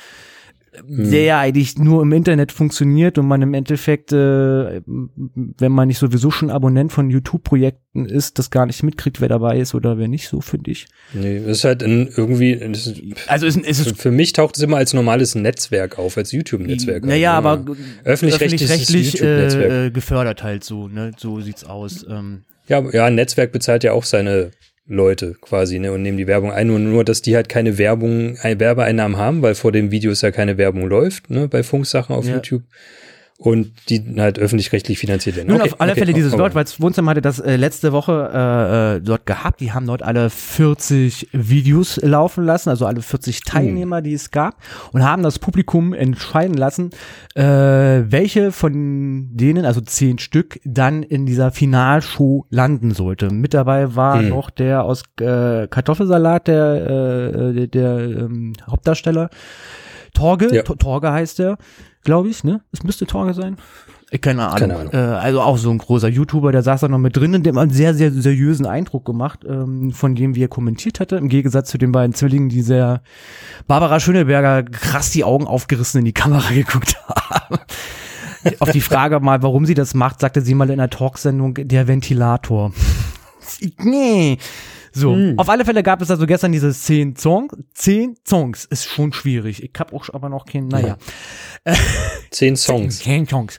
Der 0.87 1.23
ja 1.25 1.41
eigentlich 1.41 1.79
nur 1.79 2.03
im 2.03 2.13
Internet 2.13 2.53
funktioniert 2.53 3.19
und 3.19 3.27
man 3.27 3.43
im 3.43 3.55
Endeffekt, 3.55 4.13
äh, 4.13 4.81
wenn 4.87 5.73
man 5.73 5.89
nicht 5.89 5.99
sowieso 5.99 6.31
schon 6.31 6.51
Abonnent 6.51 6.93
von 6.93 7.11
YouTube-Projekten 7.11 8.07
ist, 8.07 8.39
das 8.39 8.51
gar 8.51 8.67
nicht 8.67 8.83
mitkriegt, 8.83 9.21
wer 9.21 9.29
dabei 9.29 9.59
ist 9.59 9.75
oder 9.75 9.99
wer 9.99 10.09
nicht, 10.09 10.29
so 10.29 10.41
finde 10.41 10.71
ich. 10.71 10.87
Nee, 11.13 11.39
ist 11.39 11.65
halt 11.65 11.83
ein, 11.83 12.09
irgendwie, 12.17 12.53
ist, 12.53 13.03
Also 13.27 13.47
es, 13.47 13.57
es 13.57 13.83
für, 13.83 13.91
ist 13.91 14.01
für 14.01 14.11
mich 14.11 14.33
taucht 14.33 14.57
es 14.57 14.63
immer 14.63 14.77
als 14.77 14.95
normales 14.95 15.35
Netzwerk 15.35 15.99
auf, 15.99 16.17
als 16.17 16.33
YouTube-Netzwerk. 16.33 17.05
Naja, 17.05 17.37
Also, 17.37 17.49
aber 17.49 17.77
öffentlich-rechtliches 18.05 18.71
öffentlich-rechtlich 18.71 19.23
äh, 19.23 19.87
äh, 19.87 19.91
gefördert 19.91 20.43
halt 20.43 20.63
so, 20.63 20.87
ne? 20.89 21.11
So 21.17 21.41
sieht's 21.41 21.65
aus. 21.65 22.07
Ähm, 22.09 22.45
Ja, 22.69 22.83
ja, 22.93 23.07
ein 23.07 23.17
Netzwerk 23.17 23.51
bezahlt 23.53 23.83
ja 23.83 23.93
auch 23.93 24.05
seine 24.05 24.53
Leute 24.87 25.37
quasi, 25.41 25.79
ne, 25.79 25.93
und 25.93 26.03
nehmen 26.03 26.19
die 26.19 26.27
Werbung 26.27 26.51
ein. 26.53 26.67
Nur, 26.67 26.79
nur, 26.79 27.05
dass 27.05 27.23
die 27.23 27.37
halt 27.37 27.49
keine 27.49 27.79
Werbung, 27.79 28.39
ein 28.43 28.59
Werbeeinnahmen 28.59 29.17
haben, 29.19 29.43
weil 29.43 29.55
vor 29.55 29.73
den 29.73 29.91
Videos 29.91 30.23
ja 30.23 30.31
keine 30.31 30.59
Werbung 30.59 30.89
läuft, 30.89 31.31
ne, 31.31 31.49
bei 31.49 31.63
Funksachen 31.63 32.15
auf 32.15 32.27
Ja. 32.27 32.35
YouTube. 32.37 32.63
Und 33.43 33.73
die 33.89 34.05
halt 34.19 34.39
öffentlich-rechtlich 34.39 34.99
finanziert 34.99 35.35
werden. 35.35 35.49
Nun, 35.49 35.63
Okay, 35.63 35.71
auf 35.73 35.81
alle 35.81 35.93
okay, 35.93 36.01
Fälle, 36.01 36.13
dieses 36.13 36.35
aber- 36.35 36.43
Worldwide 36.43 36.71
Wohnzimmer 36.79 37.13
hatte 37.13 37.23
das 37.23 37.39
äh, 37.39 37.57
letzte 37.57 37.91
Woche 37.93 38.31
äh, 38.35 38.97
äh, 38.97 39.01
dort 39.01 39.25
gehabt. 39.25 39.61
Die 39.61 39.73
haben 39.73 39.87
dort 39.87 40.03
alle 40.03 40.29
40 40.29 41.29
Videos 41.33 41.97
laufen 42.03 42.45
lassen, 42.45 42.69
also 42.69 42.85
alle 42.85 43.01
40 43.01 43.41
Teilnehmer, 43.41 44.03
die 44.03 44.13
es 44.13 44.31
gab, 44.31 44.57
und 44.93 45.03
haben 45.07 45.23
das 45.23 45.39
Publikum 45.39 45.95
entscheiden 45.95 46.55
lassen, 46.55 46.91
äh, 47.35 47.43
welche 47.43 48.53
von 48.53 49.31
denen, 49.35 49.65
also 49.65 49.81
zehn 49.81 50.19
Stück, 50.19 50.61
dann 50.65 51.03
in 51.03 51.25
dieser 51.25 51.51
Finalshow 51.51 52.45
landen 52.51 52.91
sollte. 52.93 53.31
Mit 53.33 53.55
dabei 53.55 53.97
war 53.97 54.19
Hm. 54.21 54.29
noch 54.29 54.51
der 54.51 54.85
aus 54.85 55.03
äh, 55.19 55.67
Kartoffelsalat, 55.67 56.47
der, 56.47 56.75
äh, 56.75 57.53
der, 57.55 57.67
der 57.69 57.99
ähm, 58.01 58.53
Hauptdarsteller. 58.71 59.31
Torge, 60.13 60.49
Ja. 60.55 60.63
Tor- 60.63 60.77
Torge 60.77 61.11
heißt 61.13 61.39
der, 61.39 61.57
glaube 62.05 62.29
ich, 62.29 62.45
ne? 62.45 62.63
Es 62.73 62.83
müsste 62.83 63.07
Torge 63.07 63.35
sein. 63.35 63.57
Äh, 64.11 64.19
Keine 64.19 64.47
Ahnung. 64.47 64.59
Keine 64.59 64.77
Ahnung. 64.77 64.93
Äh, 64.93 64.97
also 64.97 65.41
auch 65.41 65.57
so 65.57 65.71
ein 65.71 65.79
großer 65.79 66.09
YouTuber, 66.09 66.53
der 66.53 66.63
saß 66.63 66.81
da 66.81 66.89
noch 66.89 66.99
mit 66.99 67.17
drin 67.17 67.35
und 67.35 67.45
der 67.45 67.55
hat 67.55 67.61
einen 67.61 67.71
sehr, 67.71 67.95
sehr 67.95 68.11
seriösen 68.11 68.67
Eindruck 68.67 69.05
gemacht, 69.05 69.41
ähm, 69.49 69.93
von 69.93 70.15
dem, 70.15 70.35
wie 70.35 70.45
er 70.45 70.49
kommentiert 70.49 71.01
hatte, 71.01 71.17
im 71.17 71.29
Gegensatz 71.29 71.71
zu 71.71 71.79
den 71.79 71.93
beiden 71.93 72.15
Zwillingen, 72.15 72.49
die 72.49 72.63
sehr 72.63 73.03
Barbara 73.67 74.01
Schöneberger 74.01 74.65
krass 74.65 75.11
die 75.11 75.25
Augen 75.25 75.47
aufgerissen 75.47 76.01
in 76.01 76.05
die 76.05 76.13
Kamera 76.13 76.51
geguckt 76.55 76.97
haben. 77.07 77.59
Auf 78.59 78.71
die 78.71 78.81
Frage 78.81 79.21
mal, 79.21 79.43
warum 79.43 79.67
sie 79.67 79.75
das 79.75 79.95
macht, 79.95 80.21
sagte 80.21 80.41
sie 80.41 80.55
mal 80.55 80.71
in 80.71 80.81
einer 80.81 80.89
Talksendung, 80.89 81.55
der 81.55 81.89
Ventilator. 81.89 82.73
nee. 83.79 84.39
So, 84.93 85.17
auf 85.37 85.49
alle 85.49 85.65
Fälle 85.65 85.83
gab 85.83 86.03
es 86.03 86.11
also 86.11 86.27
gestern 86.27 86.53
diese 86.53 86.73
zehn 86.73 87.17
Songs. 87.17 87.55
Zehn 87.75 88.17
Songs 88.27 88.65
ist 88.65 88.89
schon 88.89 89.13
schwierig. 89.13 89.63
Ich 89.63 89.73
hab 89.79 89.93
auch 89.93 90.09
aber 90.13 90.29
noch 90.29 90.47
keinen, 90.47 90.69
naja. 90.69 90.97
Zehn 92.31 92.57
Songs. 92.57 92.99
Zehn 93.01 93.27
Songs. 93.27 93.59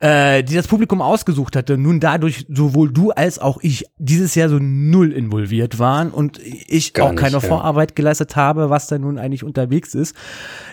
Äh, 0.00 0.44
die 0.44 0.54
das 0.54 0.68
Publikum 0.68 1.02
ausgesucht 1.02 1.56
hatte, 1.56 1.76
nun 1.76 1.98
dadurch 1.98 2.46
sowohl 2.48 2.92
du 2.92 3.10
als 3.10 3.40
auch 3.40 3.58
ich 3.62 3.84
dieses 3.98 4.36
Jahr 4.36 4.48
so 4.48 4.60
null 4.60 5.12
involviert 5.12 5.80
waren 5.80 6.12
und 6.12 6.38
ich 6.38 6.92
Gar 6.92 7.06
auch 7.06 7.10
nicht, 7.10 7.20
keine 7.20 7.32
ja. 7.32 7.40
Vorarbeit 7.40 7.96
geleistet 7.96 8.36
habe, 8.36 8.70
was 8.70 8.86
da 8.86 8.96
nun 8.96 9.18
eigentlich 9.18 9.42
unterwegs 9.42 9.96
ist, 9.96 10.14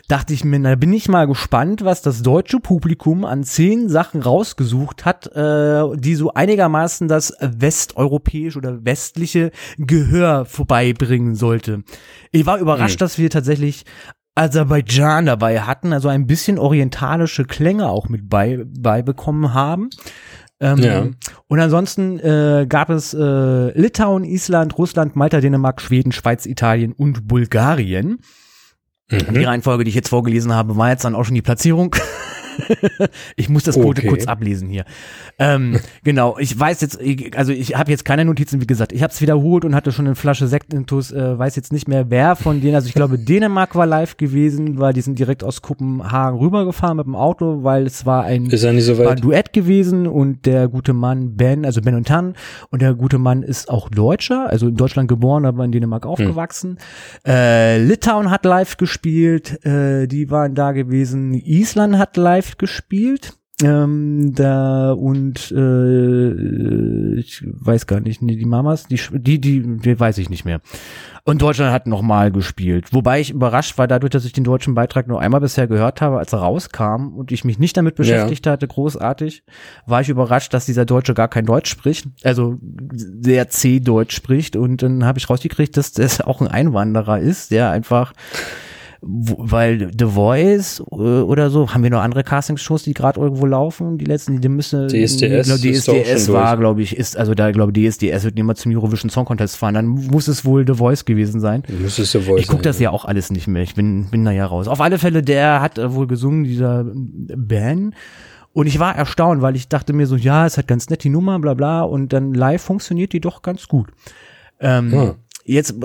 dachte 0.07 0.35
ich 0.35 0.43
mir, 0.43 0.59
na 0.59 0.75
bin 0.75 0.93
ich 0.93 1.09
mal 1.09 1.25
gespannt, 1.25 1.83
was 1.83 2.03
das 2.03 2.21
deutsche 2.21 2.59
Publikum 2.59 3.25
an 3.25 3.43
zehn 3.43 3.89
Sachen 3.89 4.21
rausgesucht 4.21 5.05
hat, 5.05 5.25
äh, 5.35 5.97
die 5.97 6.13
so 6.13 6.35
einigermaßen 6.35 7.07
das 7.07 7.33
westeuropäisch 7.41 8.55
oder 8.55 8.85
westliche 8.85 9.49
Gehör 9.79 10.45
vorbeibringen 10.45 11.33
sollte. 11.33 11.81
Ich 12.31 12.45
war 12.45 12.59
überrascht, 12.59 13.01
dass 13.01 13.17
wir 13.17 13.31
tatsächlich 13.31 13.85
Aserbaidschan 14.35 15.25
dabei 15.25 15.61
hatten, 15.61 15.93
also 15.93 16.09
ein 16.09 16.27
bisschen 16.27 16.59
orientalische 16.59 17.45
Klänge 17.45 17.89
auch 17.89 18.09
mit 18.09 18.29
bei, 18.29 18.63
beibekommen 18.65 19.53
haben. 19.53 19.89
Ähm, 20.59 20.77
Ja. 20.77 21.07
Und 21.47 21.59
ansonsten 21.59 22.19
äh, 22.19 22.65
gab 22.67 22.89
es 22.89 23.13
äh, 23.13 23.79
Litauen, 23.79 24.23
Island, 24.23 24.77
Russland, 24.77 25.15
Malta, 25.15 25.39
Dänemark, 25.41 25.81
Schweden, 25.81 26.11
Schweiz, 26.11 26.45
Italien 26.45 26.91
und 26.93 27.27
Bulgarien. 27.27 28.19
Die 29.11 29.17
Mhm. 29.39 29.45
Reihenfolge, 29.45 29.83
die 29.83 29.89
ich 29.89 29.95
jetzt 29.95 30.09
vorgelesen 30.09 30.53
habe, 30.53 30.77
war 30.77 30.89
jetzt 30.89 31.05
dann 31.05 31.15
auch 31.15 31.23
schon 31.25 31.35
die 31.35 31.41
Platzierung. 31.41 31.95
ich 33.35 33.49
muss 33.49 33.63
das 33.63 33.75
Code 33.75 33.95
Okay. 34.05 34.09
kurz 34.09 34.27
ablesen 34.27 34.69
hier. 34.69 34.85
Ähm, 35.39 35.79
genau, 36.03 36.37
ich 36.37 36.57
weiß 36.57 36.81
jetzt, 36.81 36.99
also 37.35 37.51
ich 37.51 37.75
habe 37.75 37.91
jetzt 37.91 38.05
keine 38.05 38.25
Notizen, 38.25 38.61
wie 38.61 38.67
gesagt. 38.67 38.91
Ich 38.91 39.01
habe 39.01 39.11
es 39.11 39.21
wiederholt 39.21 39.65
und 39.65 39.73
hatte 39.73 39.91
schon 39.91 40.05
eine 40.05 40.15
Flasche 40.15 40.47
Sekt 40.47 40.73
intus, 40.73 41.11
äh, 41.11 41.37
weiß 41.37 41.55
jetzt 41.55 41.71
nicht 41.71 41.87
mehr, 41.87 42.09
wer 42.09 42.35
von 42.35 42.61
denen, 42.61 42.75
also 42.75 42.87
ich 42.87 42.93
glaube 42.93 43.17
Dänemark 43.25 43.75
war 43.75 43.85
live 43.85 44.17
gewesen, 44.17 44.79
weil 44.79 44.93
die 44.93 45.01
sind 45.01 45.17
direkt 45.17 45.43
aus 45.43 45.61
Kopenhagen 45.61 46.39
rübergefahren 46.39 46.97
mit 46.97 47.05
dem 47.05 47.15
Auto, 47.15 47.63
weil 47.63 47.85
es 47.85 48.05
war 48.05 48.23
ein 48.25 48.49
so 48.49 48.97
war 48.97 49.11
ein. 49.11 49.17
Duett 49.21 49.53
gewesen 49.53 50.07
und 50.07 50.45
der 50.45 50.67
gute 50.67 50.93
Mann 50.93 51.35
Ben, 51.35 51.65
also 51.65 51.81
Ben 51.81 51.95
und 51.95 52.07
Tan, 52.07 52.35
und 52.69 52.81
der 52.81 52.93
gute 52.93 53.17
Mann 53.17 53.43
ist 53.43 53.69
auch 53.69 53.89
Deutscher, 53.89 54.49
also 54.49 54.67
in 54.67 54.75
Deutschland 54.75 55.07
geboren, 55.07 55.45
aber 55.45 55.63
in 55.63 55.71
Dänemark 55.71 56.05
aufgewachsen. 56.05 56.77
Äh, 57.25 57.81
Litauen 57.81 58.29
hat 58.29 58.45
live 58.45 58.77
gespielt, 58.77 59.65
äh, 59.65 60.07
die 60.07 60.29
waren 60.29 60.53
da 60.55 60.71
gewesen. 60.73 61.33
Island 61.33 61.97
hat 61.97 62.17
live 62.17 62.44
gespielt. 62.57 63.33
Ähm, 63.63 64.35
da 64.35 64.91
und 64.91 65.49
äh, 65.51 67.15
ich 67.17 67.41
weiß 67.45 67.87
gar 67.87 68.01
nicht, 68.01 68.21
nee, 68.21 68.35
die 68.35 68.45
Mamas, 68.45 68.87
die, 68.87 68.99
die, 69.13 69.39
die, 69.39 69.77
die 69.77 69.97
weiß 69.97 70.17
ich 70.17 70.29
nicht 70.29 70.43
mehr. 70.43 70.59
Und 71.23 71.41
Deutschland 71.41 71.71
hat 71.71 71.87
nochmal 71.87 72.33
gespielt. 72.33 72.91
Wobei 72.91 73.21
ich 73.21 73.31
überrascht 73.31 73.77
war 73.77 73.87
dadurch, 73.87 74.11
dass 74.11 74.25
ich 74.25 74.33
den 74.33 74.43
deutschen 74.43 74.75
Beitrag 74.75 75.07
nur 75.07 75.21
einmal 75.21 75.39
bisher 75.39 75.67
gehört 75.67 76.01
habe, 76.01 76.17
als 76.17 76.33
er 76.33 76.39
rauskam 76.39 77.13
und 77.15 77.31
ich 77.31 77.45
mich 77.45 77.57
nicht 77.57 77.77
damit 77.77 77.95
beschäftigt 77.95 78.45
hatte, 78.45 78.67
großartig, 78.67 79.43
war 79.85 80.01
ich 80.01 80.09
überrascht, 80.09 80.53
dass 80.53 80.65
dieser 80.65 80.83
Deutsche 80.85 81.13
gar 81.13 81.29
kein 81.29 81.45
Deutsch 81.45 81.69
spricht, 81.69 82.07
also 82.23 82.57
sehr 82.93 83.47
C-Deutsch 83.47 84.13
spricht. 84.13 84.57
Und 84.57 84.83
dann 84.83 85.05
habe 85.05 85.17
ich 85.17 85.29
rausgekriegt, 85.29 85.77
dass 85.77 85.93
das 85.93 86.19
auch 86.19 86.41
ein 86.41 86.49
Einwanderer 86.49 87.19
ist, 87.19 87.51
der 87.51 87.69
einfach 87.69 88.11
weil 89.07 89.91
The 89.97 90.05
Voice 90.05 90.79
äh, 90.91 90.93
oder 90.93 91.51
so, 91.51 91.69
haben 91.71 91.83
wir 91.83 91.91
noch 91.91 92.01
andere 92.01 92.23
Castingshows, 92.23 92.83
die 92.83 92.93
gerade 92.95 93.19
irgendwo 93.19 93.45
laufen, 93.45 93.99
die 93.99 94.05
letzten, 94.05 94.41
die 94.41 94.49
müssen 94.49 94.87
DSDS 94.87 95.21
ich 95.21 95.43
glaub, 95.45 95.59
DSDS 95.59 96.31
war, 96.31 96.57
glaube 96.57 96.81
ich, 96.81 96.97
ist, 96.97 97.15
also 97.15 97.35
da 97.35 97.51
glaube 97.51 97.71
DSDS 97.71 98.23
wird 98.23 98.39
immer 98.39 98.55
zum 98.55 98.71
Eurovision 98.75 99.11
Song 99.11 99.25
Contest 99.25 99.57
fahren, 99.57 99.75
dann 99.75 99.85
muss 99.85 100.27
es 100.27 100.43
wohl 100.43 100.65
The 100.65 100.73
Voice 100.73 101.05
gewesen 101.05 101.39
sein. 101.39 101.61
Müsstest 101.67 102.15
du 102.15 102.25
wohl 102.25 102.39
Ich 102.39 102.47
gucke 102.47 102.63
das 102.63 102.79
ja 102.79 102.89
auch 102.89 103.05
alles 103.05 103.29
nicht 103.29 103.47
mehr. 103.47 103.61
Ich 103.61 103.75
bin, 103.75 104.09
bin 104.09 104.25
da 104.25 104.31
ja 104.31 104.47
raus. 104.47 104.67
Auf 104.67 104.81
alle 104.81 104.97
Fälle, 104.97 105.21
der 105.21 105.61
hat 105.61 105.77
äh, 105.77 105.93
wohl 105.93 106.07
gesungen, 106.07 106.43
dieser 106.43 106.85
Ben. 106.93 107.93
Und 108.53 108.67
ich 108.67 108.79
war 108.79 108.95
erstaunt, 108.95 109.41
weil 109.41 109.55
ich 109.55 109.67
dachte 109.67 109.93
mir 109.93 110.07
so, 110.07 110.15
ja, 110.15 110.45
es 110.45 110.57
hat 110.57 110.67
ganz 110.67 110.89
nett 110.89 111.03
die 111.03 111.09
Nummer, 111.09 111.37
bla 111.39 111.53
bla. 111.53 111.81
Und 111.81 112.11
dann 112.13 112.33
live 112.33 112.61
funktioniert 112.61 113.13
die 113.13 113.19
doch 113.19 113.41
ganz 113.41 113.67
gut. 113.67 113.89
Ähm, 114.59 114.91
Hm. 114.91 115.15
Jetzt, 115.47 115.75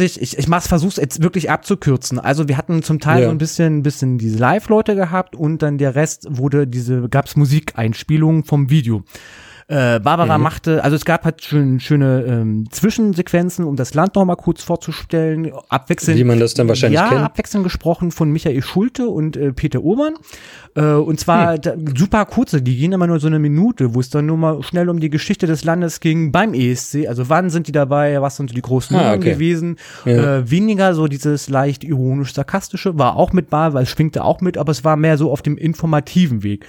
ich, 0.00 0.20
ich, 0.20 0.38
ich 0.38 0.48
mach's, 0.48 0.66
versuch's 0.66 0.96
jetzt 0.96 1.22
wirklich 1.22 1.48
abzukürzen. 1.48 2.18
Also 2.18 2.48
wir 2.48 2.56
hatten 2.56 2.82
zum 2.82 2.98
Teil 2.98 3.20
Ja. 3.22 3.26
so 3.28 3.30
ein 3.30 3.38
bisschen, 3.38 3.78
ein 3.78 3.82
bisschen 3.84 4.18
diese 4.18 4.38
Live-Leute 4.38 4.96
gehabt 4.96 5.36
und 5.36 5.62
dann 5.62 5.78
der 5.78 5.94
Rest 5.94 6.26
wurde 6.28 6.66
diese, 6.66 7.08
gab's 7.08 7.36
Musikeinspielungen 7.36 8.42
vom 8.42 8.70
Video. 8.70 9.04
Äh, 9.66 9.98
Barbara 10.00 10.36
Mhm. 10.36 10.44
machte, 10.44 10.84
also 10.84 10.94
es 10.94 11.04
gab 11.06 11.24
halt 11.24 11.42
schön, 11.42 11.80
schöne 11.80 12.22
ähm, 12.28 12.66
Zwischensequenzen, 12.70 13.64
um 13.64 13.76
das 13.76 13.94
Land 13.94 14.14
nochmal 14.14 14.36
kurz 14.36 14.62
vorzustellen, 14.62 15.52
abwechselnd. 15.70 16.18
Wie 16.20 16.24
man 16.24 16.38
das 16.38 16.52
dann 16.52 16.68
wahrscheinlich 16.68 17.00
ja, 17.00 17.08
kennt. 17.08 17.22
abwechselnd 17.22 17.64
gesprochen 17.64 18.10
von 18.10 18.30
Michael 18.30 18.62
Schulte 18.62 19.08
und 19.08 19.36
äh, 19.38 19.52
Peter 19.54 19.80
Urban. 19.82 20.14
Äh, 20.76 20.82
und 20.94 21.18
zwar 21.18 21.54
Hm. 21.54 21.60
da, 21.62 21.72
super 21.96 22.26
kurze, 22.26 22.60
die 22.60 22.76
gehen 22.76 22.92
immer 22.92 23.06
nur 23.06 23.20
so 23.20 23.26
eine 23.26 23.38
Minute, 23.38 23.94
wo 23.94 24.00
es 24.00 24.10
dann 24.10 24.26
nur 24.26 24.36
mal 24.36 24.62
schnell 24.62 24.88
um 24.90 25.00
die 25.00 25.08
Geschichte 25.10 25.46
des 25.46 25.64
Landes 25.64 26.00
ging 26.00 26.30
beim 26.30 26.52
ESC. 26.52 27.06
Also 27.08 27.30
wann 27.30 27.48
sind 27.48 27.66
die 27.66 27.72
dabei, 27.72 28.20
was 28.20 28.36
sind 28.36 28.50
so 28.50 28.54
die 28.54 28.60
großen 28.62 28.94
Ah, 28.96 29.14
okay. 29.14 29.32
gewesen. 29.32 29.76
Ja. 30.04 30.38
Äh, 30.40 30.50
weniger 30.50 30.94
so 30.94 31.06
dieses 31.08 31.48
leicht 31.48 31.84
ironisch-sarkastische, 31.84 32.98
war 32.98 33.16
auch 33.16 33.32
mit 33.32 33.50
bei, 33.50 33.72
weil 33.72 33.84
es 33.84 33.88
schwingte 33.90 34.24
auch 34.24 34.40
mit, 34.40 34.58
aber 34.58 34.72
es 34.72 34.84
war 34.84 34.96
mehr 34.96 35.16
so 35.18 35.30
auf 35.32 35.42
dem 35.42 35.56
informativen 35.56 36.42
Weg. 36.42 36.66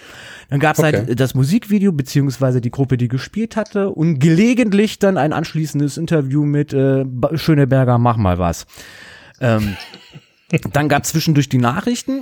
Dann 0.49 0.59
gab 0.59 0.77
es 0.77 0.83
Okay. 0.83 0.97
halt 1.07 1.19
das 1.19 1.33
Musikvideo, 1.33 1.91
beziehungsweise 1.91 2.61
die 2.61 2.69
Gruppe, 2.85 2.97
die 2.97 3.07
gespielt 3.07 3.55
hatte 3.55 3.89
und 3.89 4.19
gelegentlich 4.19 4.99
dann 4.99 5.17
ein 5.17 5.33
anschließendes 5.33 5.97
Interview 5.97 6.45
mit 6.45 6.71
äh, 6.71 7.03
Schöneberger, 7.33 7.97
mach 7.97 8.17
mal 8.17 8.37
was. 8.37 8.67
Ähm, 9.41 9.75
dann 10.71 10.87
gab 10.87 11.03
zwischendurch 11.03 11.49
die 11.49 11.57
Nachrichten. 11.57 12.21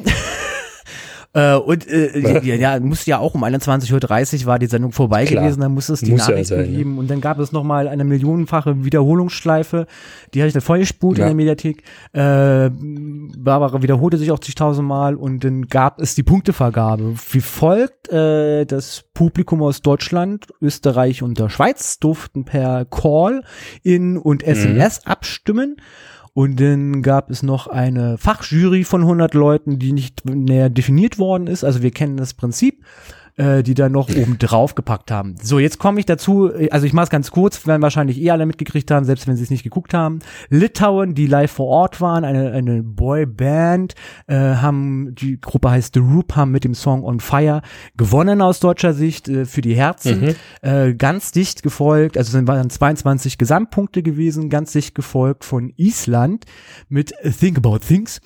Äh, 1.34 1.56
und 1.56 1.88
äh, 1.88 2.20
ja, 2.44 2.56
ja, 2.56 2.80
musste 2.80 3.10
ja 3.10 3.18
auch 3.18 3.34
um 3.34 3.44
21.30 3.44 4.42
Uhr 4.42 4.46
war 4.46 4.60
die 4.60 4.68
Sendung 4.68 4.92
vorbei 4.92 5.25
Klar. 5.25 5.44
gewesen, 5.44 5.62
dann 5.62 5.74
musste 5.74 5.94
es 5.94 6.02
die 6.02 6.12
Muss 6.12 6.28
ja 6.28 6.34
Nachrichten 6.34 6.56
sein, 6.56 6.72
ja. 6.72 6.78
geben 6.78 7.00
und 7.00 7.10
dann 7.10 7.22
gab 7.22 7.40
es 7.40 7.52
nochmal 7.52 7.88
eine 7.88 8.04
millionenfache 8.04 8.84
Wiederholungsschleife, 8.84 9.88
die 10.34 10.42
hatte 10.42 10.48
ich 10.48 10.54
dann 10.54 10.62
vollgespult 10.62 11.18
Ja. 11.18 11.25
in 11.25 11.30
der 11.30 11.36
Mediathek. 11.36 11.84
Äh, 12.13 12.70
Barbara 13.38 13.82
wiederholte 13.82 14.18
sich 14.18 14.32
auch 14.32 14.40
zigtausendmal 14.40 15.16
und 15.16 15.44
dann 15.44 15.68
gab 15.68 16.00
es 16.00 16.13
die 16.16 16.24
Punktevergabe. 16.24 17.16
Wie 17.32 17.42
folgt, 17.42 18.10
äh, 18.10 18.66
das 18.66 19.04
Publikum 19.13 19.63
aus 19.63 19.82
Deutschland, 19.82 20.48
Österreich 20.62 21.24
und 21.24 21.40
der 21.40 21.50
Schweiz 21.50 21.98
durften 22.00 22.46
per 22.46 22.86
Call 22.86 23.44
in 23.82 24.18
und 24.18 24.44
SMS 24.44 25.06
abstimmen. 25.06 25.78
Und 26.34 26.60
dann 26.60 27.04
gab 27.04 27.30
es 27.30 27.44
noch 27.44 27.68
eine 27.68 28.18
Fachjury 28.18 28.84
von 28.84 29.02
100 29.02 29.36
Leuten, 29.36 29.78
die 29.78 29.94
nicht 29.94 30.25
näher 30.25 30.70
definiert 30.70 31.20
worden 31.20 31.46
ist. 31.46 31.63
Also 31.63 31.84
wir 31.84 31.92
kennen 31.92 32.18
das 32.18 32.34
Prinzip, 32.34 32.84
äh, 33.38 33.63
die 33.63 33.74
da 33.74 33.90
noch 33.90 34.10
oben 34.10 34.38
drauf 34.38 34.75
gepackt 34.75 35.12
haben. 35.12 35.36
So, 35.42 35.60
jetzt 35.60 35.80
komme 35.80 36.00
ich 36.00 36.06
dazu. 36.06 36.52
Also 36.72 36.86
ich 36.86 36.94
mache 36.94 37.06
es 37.06 37.10
ganz 37.10 37.32
kurz, 37.32 37.66
werden 37.66 37.82
wahrscheinlich 37.82 38.22
eh 38.22 38.32
alle 38.32 38.46
mitgekriegt 38.46 38.92
haben, 38.92 39.06
selbst 39.06 39.28
wenn 39.28 39.36
sie 39.36 39.44
es 39.44 39.50
nicht 39.50 39.63
geguckt 39.63 39.94
haben. 39.94 40.20
Litauen, 40.50 41.16
die 41.16 41.28
live 41.28 41.52
vor 41.52 41.68
Ort 41.68 42.02
waren, 42.02 42.25
eine, 42.25 42.52
eine 42.52 42.84
Boyband, 42.84 43.96
äh, 44.28 44.36
haben, 44.36 45.16
die 45.16 45.40
Gruppe 45.40 45.72
heißt 45.72 45.96
The 45.96 46.00
Roop, 46.00 46.36
haben 46.36 46.52
mit 46.52 46.63
dem 46.63 46.75
Song 46.75 47.04
On 47.04 47.20
Fire 47.20 47.62
gewonnen 47.98 48.42
aus 48.42 48.60
deutscher 48.60 48.94
Sicht 48.94 49.28
äh, 49.30 49.46
für 49.46 49.62
die 49.62 49.75
Herzen. 49.75 50.36
Äh, 50.62 50.94
ganz 50.94 51.32
dicht 51.32 51.63
gefolgt, 51.63 52.18
also 52.18 52.32
sind 52.32 52.48
waren 52.48 52.70
22 52.70 53.38
Gesamtpunkte 53.38 54.04
gewesen, 54.04 54.50
ganz 54.50 54.72
dicht 54.72 54.96
gefolgt 54.96 55.44
von 55.44 55.74
Island 55.78 56.46
mit 56.90 57.13
Think 57.40 57.58
About 57.58 57.80
Things. 57.80 58.22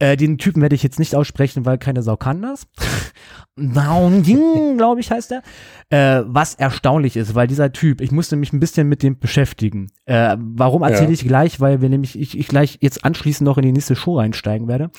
Äh, 0.00 0.16
den 0.16 0.38
Typen 0.38 0.60
werde 0.62 0.74
ich 0.74 0.82
jetzt 0.82 0.98
nicht 0.98 1.14
aussprechen, 1.14 1.64
weil 1.66 1.78
keine 1.78 2.02
Sau 2.02 2.16
kann 2.16 2.42
das. 2.42 2.66
Naunding, 3.56 4.76
glaube 4.78 5.00
ich, 5.00 5.10
heißt 5.10 5.32
er. 5.32 5.42
Äh, 5.90 6.24
was 6.26 6.54
erstaunlich 6.54 7.16
ist, 7.16 7.34
weil 7.34 7.46
dieser 7.46 7.72
Typ, 7.72 8.00
ich 8.00 8.10
musste 8.10 8.36
mich 8.36 8.52
ein 8.52 8.60
bisschen 8.60 8.88
mit 8.88 9.02
dem 9.02 9.18
beschäftigen. 9.18 9.88
Äh, 10.06 10.36
warum 10.38 10.82
erzähle 10.82 11.08
Ja. 11.08 11.12
ich 11.12 11.26
gleich? 11.26 11.60
Weil 11.60 11.82
wir 11.82 11.88
nämlich, 11.88 12.18
ich, 12.18 12.38
ich 12.38 12.48
gleich 12.48 12.78
jetzt 12.80 13.04
anschließend 13.04 13.44
noch 13.44 13.58
in 13.58 13.64
die 13.64 13.72
nächste 13.72 13.94
Show 13.96 14.18
reinsteigen 14.18 14.68
werde. 14.68 14.90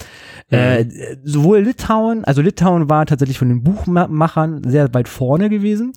Äh, 0.50 0.86
sowohl 1.24 1.60
Litauen, 1.62 2.24
also 2.24 2.42
Litauen 2.42 2.90
war 2.90 3.06
tatsächlich 3.06 3.40
von 3.40 3.50
den 3.50 3.64
Buchmachern 3.64 4.62
sehr 4.70 4.94
weit 4.94 5.08
vorne 5.08 5.50
gewesen. 5.50 5.94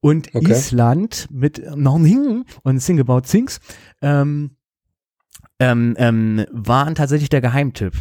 Und 0.00 0.34
Okay. 0.34 0.50
Island 0.52 1.28
mit 1.30 1.62
Naunding 1.76 2.44
und 2.62 2.78
Sing 2.80 2.98
About 2.98 3.20
Things 3.20 3.60
ähm, 4.00 4.56
ähm, 5.58 5.94
ähm, 5.98 6.46
waren 6.50 6.94
tatsächlich 6.94 7.28
der 7.28 7.42
Geheimtipp. 7.42 7.92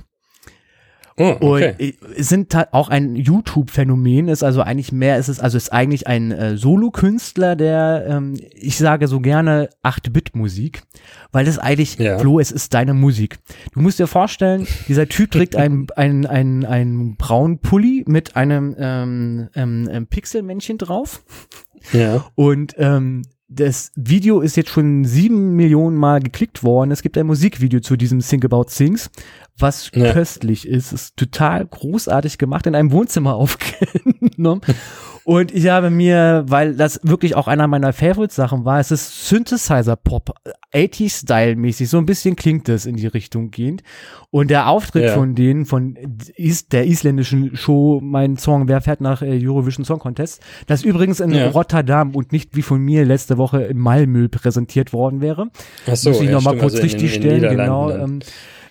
Oh, 1.20 1.36
okay. 1.42 1.96
Und 2.02 2.18
es 2.18 2.30
sind 2.30 2.56
auch 2.72 2.88
ein 2.88 3.16
YouTube-Phänomen, 3.16 4.30
ist 4.30 4.42
also 4.42 4.62
eigentlich 4.62 4.94
mehr, 4.94 5.18
ist 5.18 5.28
es 5.28 5.40
also 5.42 5.58
ist 5.58 5.74
eigentlich 5.74 6.08
ein 6.08 6.32
äh, 6.32 6.56
Solo-Künstler, 6.56 7.58
der, 7.58 8.06
ähm, 8.08 8.36
ich 8.54 8.78
sage 8.78 9.08
so 9.08 9.20
gerne 9.20 9.70
8-Bit-Musik, 9.84 10.82
weil 11.34 11.44
das 11.44 11.60
eigentlich, 11.60 12.00
Ja. 12.00 12.18
Flo, 12.20 12.40
es 12.40 12.52
ist 12.52 12.74
deine 12.74 12.94
Musik. 12.94 13.40
Du 13.74 13.82
musst 13.82 14.00
dir 14.00 14.08
vorstellen, 14.08 14.66
dieser 14.88 15.10
Typ 15.10 15.32
trägt 15.32 15.58
einen, 15.58 15.88
einen, 15.98 16.26
einen, 16.26 16.66
einen 16.66 17.18
braunen 17.18 17.60
Pulli 17.60 18.06
mit 18.08 18.38
einem 18.38 18.76
ähm, 18.80 19.50
ähm, 19.56 19.90
ähm, 19.92 20.08
Pixelmännchen 20.08 20.78
drauf 20.78 21.22
ja. 21.92 22.26
und 22.36 22.76
ähm, 22.78 23.24
das 23.50 23.92
Video 23.96 24.42
ist 24.42 24.56
jetzt 24.58 24.70
schon 24.70 25.04
sieben 25.06 25.56
Millionen 25.56 25.98
Mal 25.98 26.20
geklickt 26.20 26.64
worden. 26.64 26.92
Es 26.92 27.02
gibt 27.02 27.18
ein 27.18 27.26
Musikvideo 27.26 27.80
zu 27.80 27.98
diesem 27.98 28.20
Think 28.20 28.46
About 28.46 28.66
Things, 28.66 29.10
was 29.60 29.92
Ja. 29.94 30.12
köstlich 30.14 30.68
ist. 30.68 30.92
Ist 30.94 31.18
total 31.18 31.66
großartig 31.66 32.38
gemacht, 32.38 32.66
in 32.68 32.76
einem 32.76 32.92
Wohnzimmer 32.92 33.36
aufgenommen. 33.36 34.62
Und 35.26 35.52
ich 35.54 35.68
habe 35.70 35.92
mir, 35.92 36.46
weil 36.48 36.76
das 36.76 37.02
wirklich 37.04 37.36
auch 37.36 37.48
einer 37.48 37.68
meiner 37.68 37.94
Favorite-Sachen 37.94 38.66
war, 38.66 38.80
es 38.80 38.90
ist 38.90 39.28
Synthesizer-Pop, 39.28 40.32
80s-Style-mäßig, 40.74 41.88
so 41.88 41.98
ein 42.00 42.06
bisschen 42.08 42.36
klingt 42.36 42.68
es 42.70 42.86
in 42.88 42.96
die 42.96 43.06
Richtung 43.06 43.52
gehend. 43.52 43.84
Und 44.32 44.50
der 44.50 44.68
Auftritt 44.70 45.04
Ja. 45.04 45.14
von 45.14 45.36
denen, 45.36 45.66
von 45.66 45.96
der 46.72 46.88
isländischen 46.88 47.56
Show, 47.56 48.00
mein 48.02 48.38
Song 48.38 48.68
Wer 48.68 48.82
fährt 48.82 49.02
nach 49.02 49.22
äh, 49.22 49.40
Eurovision 49.46 49.86
Song 49.86 50.00
Contest, 50.00 50.42
das 50.68 50.84
übrigens 50.84 51.20
in 51.20 51.32
Ja. 51.32 51.50
Rotterdam 51.50 52.16
und 52.16 52.32
nicht 52.32 52.56
wie 52.56 52.62
von 52.64 52.82
mir 52.82 53.06
letzte 53.06 53.38
Woche 53.38 53.64
in 53.64 53.78
Malmö 53.78 54.30
präsentiert 54.30 54.94
worden 54.94 55.22
wäre. 55.22 55.50
Ach 55.86 55.96
so, 55.96 56.10
Muss 56.10 56.22
ich 56.22 56.28
ja, 56.28 56.32
noch 56.34 56.42
mal 56.44 56.52
stimmt, 56.52 56.62
kurz 56.62 56.74
also 56.76 56.84
richtig 56.84 57.14
stellen, 57.14 57.42
genau. 57.56 57.92
Ähm, 57.92 58.20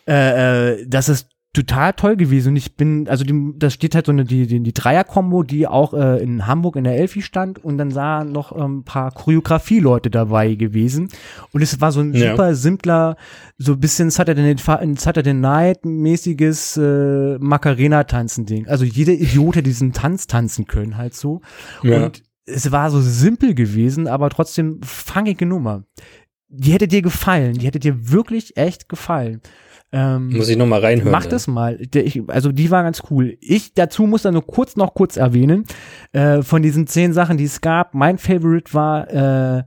äh, 0.08 0.72
äh, 0.80 0.86
das 0.88 1.08
ist 1.08 1.28
total 1.54 1.94
toll 1.94 2.16
gewesen 2.16 2.50
und 2.50 2.56
ich 2.56 2.76
bin, 2.76 3.08
also 3.08 3.24
die, 3.24 3.52
da 3.56 3.70
steht 3.70 3.94
halt 3.94 4.06
so 4.06 4.12
eine, 4.12 4.24
die, 4.24 4.46
die, 4.46 4.60
die 4.60 4.72
Dreier-Kombo, 4.74 5.42
die 5.42 5.66
auch 5.66 5.94
äh, 5.94 6.22
in 6.22 6.46
Hamburg 6.46 6.76
in 6.76 6.84
der 6.84 6.96
Elfi 6.98 7.22
stand 7.22 7.64
und 7.64 7.78
dann 7.78 7.90
sahen 7.90 8.30
noch 8.32 8.54
ähm, 8.56 8.78
ein 8.80 8.84
paar 8.84 9.10
Choreografie-Leute 9.12 10.10
dabei 10.10 10.54
gewesen 10.54 11.08
und 11.52 11.62
es 11.62 11.80
war 11.80 11.90
so 11.90 12.00
ein 12.00 12.12
Ja. 12.14 12.30
super 12.30 12.54
simpler, 12.54 13.16
so 13.56 13.72
ein 13.72 13.80
bisschen 13.80 14.10
Saturday, 14.10 14.54
Saturday 14.96 15.34
Night 15.34 15.84
mäßiges 15.86 16.76
äh, 16.76 17.38
Macarena-Tanzen-Ding. 17.38 18.68
Also 18.68 18.84
jeder 18.84 19.14
Idiot 19.14 19.56
hätte 19.56 19.62
diesen 19.64 19.92
Tanz 19.92 20.26
tanzen 20.26 20.66
können 20.66 20.96
halt 20.96 21.14
so 21.14 21.40
Ja. 21.82 22.04
und 22.04 22.22
es 22.44 22.70
war 22.70 22.90
so 22.90 23.00
simpel 23.00 23.54
gewesen, 23.54 24.06
aber 24.06 24.30
trotzdem 24.30 24.80
fangige 24.82 25.46
Nummer. 25.46 25.84
Die 26.48 26.72
hätte 26.72 26.88
dir 26.88 27.02
gefallen, 27.02 27.54
die 27.54 27.66
hätte 27.66 27.78
dir 27.78 28.10
wirklich 28.10 28.56
echt 28.56 28.88
gefallen. 28.88 29.40
Ähm, 29.90 30.30
Muss 30.30 30.48
ich 30.48 30.56
noch 30.56 30.66
mal 30.66 30.80
reinhören. 30.80 31.12
Mach 31.12 31.26
das 31.26 31.46
mal. 31.46 31.80
Ich, 31.94 32.22
also 32.28 32.52
die 32.52 32.70
war 32.70 32.82
ganz 32.82 33.02
cool. 33.10 33.38
Ich 33.40 33.72
dazu 33.74 34.06
muss 34.06 34.22
da 34.22 34.30
nur 34.30 34.46
kurz 34.46 34.76
noch 34.76 34.94
kurz 34.94 35.16
erwähnen, 35.16 35.64
äh, 36.12 36.42
von 36.42 36.62
diesen 36.62 36.86
zehn 36.86 37.12
Sachen, 37.12 37.38
die 37.38 37.44
es 37.44 37.60
gab, 37.60 37.94
mein 37.94 38.18
Favorite 38.18 38.74
war 38.74 39.58
äh, 39.58 39.62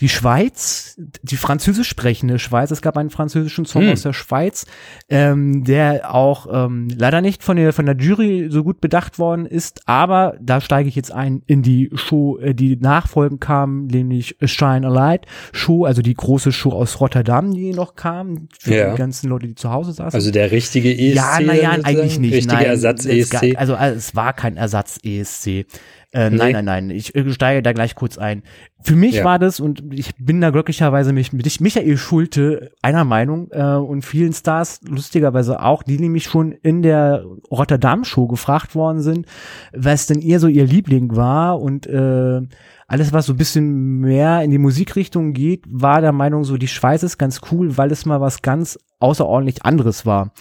die 0.00 0.08
Schweiz, 0.08 0.96
die 1.22 1.36
französisch 1.36 1.88
sprechende 1.88 2.38
Schweiz. 2.38 2.70
Es 2.70 2.82
gab 2.82 2.96
einen 2.96 3.10
französischen 3.10 3.64
Song 3.64 3.82
Hm. 3.82 3.92
aus 3.92 4.02
der 4.02 4.12
Schweiz, 4.12 4.64
ähm, 5.08 5.64
der 5.64 6.14
auch 6.14 6.46
ähm, 6.52 6.88
leider 6.96 7.20
nicht 7.20 7.42
von 7.42 7.56
der 7.56 7.72
von 7.72 7.84
der 7.86 7.96
Jury 7.96 8.46
so 8.50 8.62
gut 8.62 8.80
bedacht 8.80 9.18
worden 9.18 9.44
ist, 9.46 9.80
aber 9.86 10.36
da 10.40 10.60
steige 10.60 10.88
ich 10.88 10.94
jetzt 10.94 11.10
ein 11.12 11.42
in 11.46 11.62
die 11.62 11.90
Show, 11.94 12.38
äh, 12.38 12.54
die 12.54 12.76
nachfolgend 12.76 13.40
kam, 13.40 13.86
nämlich 13.86 14.36
Shine 14.44 14.86
a 14.86 14.90
Light 14.90 15.26
Show, 15.52 15.84
also 15.84 16.00
die 16.00 16.14
große 16.14 16.52
Show 16.52 16.70
aus 16.70 17.00
Rotterdam, 17.00 17.52
die 17.52 17.72
noch 17.72 17.96
kam 17.96 18.48
für 18.58 18.74
Ja. 18.74 18.90
die 18.92 18.98
ganzen 18.98 19.28
Leute, 19.28 19.48
die 19.48 19.54
zu 19.56 19.70
Hause 19.70 19.92
saßen. 19.92 20.14
Also 20.14 20.30
der 20.30 20.52
richtige 20.52 20.90
ESC. 20.96 21.16
Ja, 21.16 21.40
naja, 21.40 21.70
eigentlich 21.82 22.18
nicht. 22.20 22.34
Richtige 22.34 22.54
nein, 22.54 22.66
Ersatz 22.66 23.04
E. 23.04 23.24
Also 23.56 23.74
äh, 23.74 23.90
es 23.90 24.14
war 24.14 24.32
kein 24.32 24.56
Ersatz 24.56 24.98
ESC. 25.02 25.66
Äh, 26.12 26.30
Nee. 26.30 26.36
Nein, 26.38 26.52
nein, 26.52 26.64
nein. 26.64 26.90
Ich 26.90 27.14
äh, 27.14 27.30
steige 27.32 27.62
da 27.62 27.72
gleich 27.72 27.94
kurz 27.94 28.16
ein. 28.16 28.42
Für 28.80 28.96
mich 28.96 29.16
Ja. 29.16 29.24
war 29.24 29.38
das, 29.38 29.60
und 29.60 29.82
ich 29.92 30.14
bin 30.16 30.40
da 30.40 30.50
glücklicherweise 30.50 31.12
mich, 31.12 31.32
mit 31.34 31.60
Michael 31.60 31.96
Schulte 31.98 32.70
einer 32.80 33.04
Meinung 33.04 33.48
äh, 33.50 33.62
und 33.74 34.02
vielen 34.02 34.32
Stars 34.32 34.80
lustigerweise 34.88 35.62
auch, 35.62 35.82
die 35.82 35.98
nämlich 35.98 36.24
schon 36.24 36.52
in 36.52 36.80
der 36.82 37.24
Rotterdam-Show 37.50 38.26
gefragt 38.26 38.74
worden 38.74 39.02
sind, 39.02 39.26
was 39.74 40.06
denn 40.06 40.20
ihr 40.20 40.40
so 40.40 40.48
ihr 40.48 40.64
Liebling 40.64 41.14
war 41.14 41.60
und 41.60 41.86
äh, 41.86 42.40
alles, 42.86 43.12
was 43.12 43.26
so 43.26 43.34
ein 43.34 43.36
bisschen 43.36 44.00
mehr 44.00 44.42
in 44.42 44.50
die 44.50 44.56
Musikrichtung 44.56 45.34
geht, 45.34 45.64
war 45.68 46.00
der 46.00 46.12
Meinung 46.12 46.44
so, 46.44 46.56
die 46.56 46.68
Schweiz 46.68 47.02
ist 47.02 47.18
ganz 47.18 47.42
cool, 47.52 47.76
weil 47.76 47.92
es 47.92 48.06
mal 48.06 48.22
was 48.22 48.40
ganz 48.40 48.78
außerordentlich 48.98 49.62
anderes 49.66 50.06
war. 50.06 50.32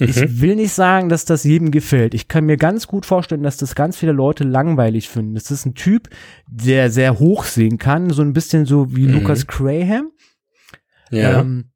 Mhm. 0.00 0.08
Ich 0.08 0.40
will 0.40 0.56
nicht 0.56 0.72
sagen, 0.72 1.08
dass 1.08 1.24
das 1.24 1.44
jedem 1.44 1.70
gefällt. 1.70 2.14
Ich 2.14 2.26
kann 2.26 2.44
mir 2.46 2.56
ganz 2.56 2.86
gut 2.88 3.06
vorstellen, 3.06 3.42
dass 3.44 3.56
das 3.58 3.74
ganz 3.76 3.96
viele 3.96 4.12
Leute 4.12 4.42
langweilig 4.44 5.08
finden. 5.08 5.34
Das 5.34 5.50
ist 5.52 5.66
ein 5.66 5.74
Typ, 5.74 6.08
der 6.48 6.90
sehr 6.90 7.18
hoch 7.20 7.44
singen 7.44 7.78
kann, 7.78 8.10
so 8.10 8.22
ein 8.22 8.32
bisschen 8.32 8.66
so 8.66 8.94
wie 8.96 9.06
Mhm. 9.06 9.14
Lucas 9.14 9.46
Graham. 9.46 10.10
ja. 11.10 11.40
Ähm, 11.40 11.70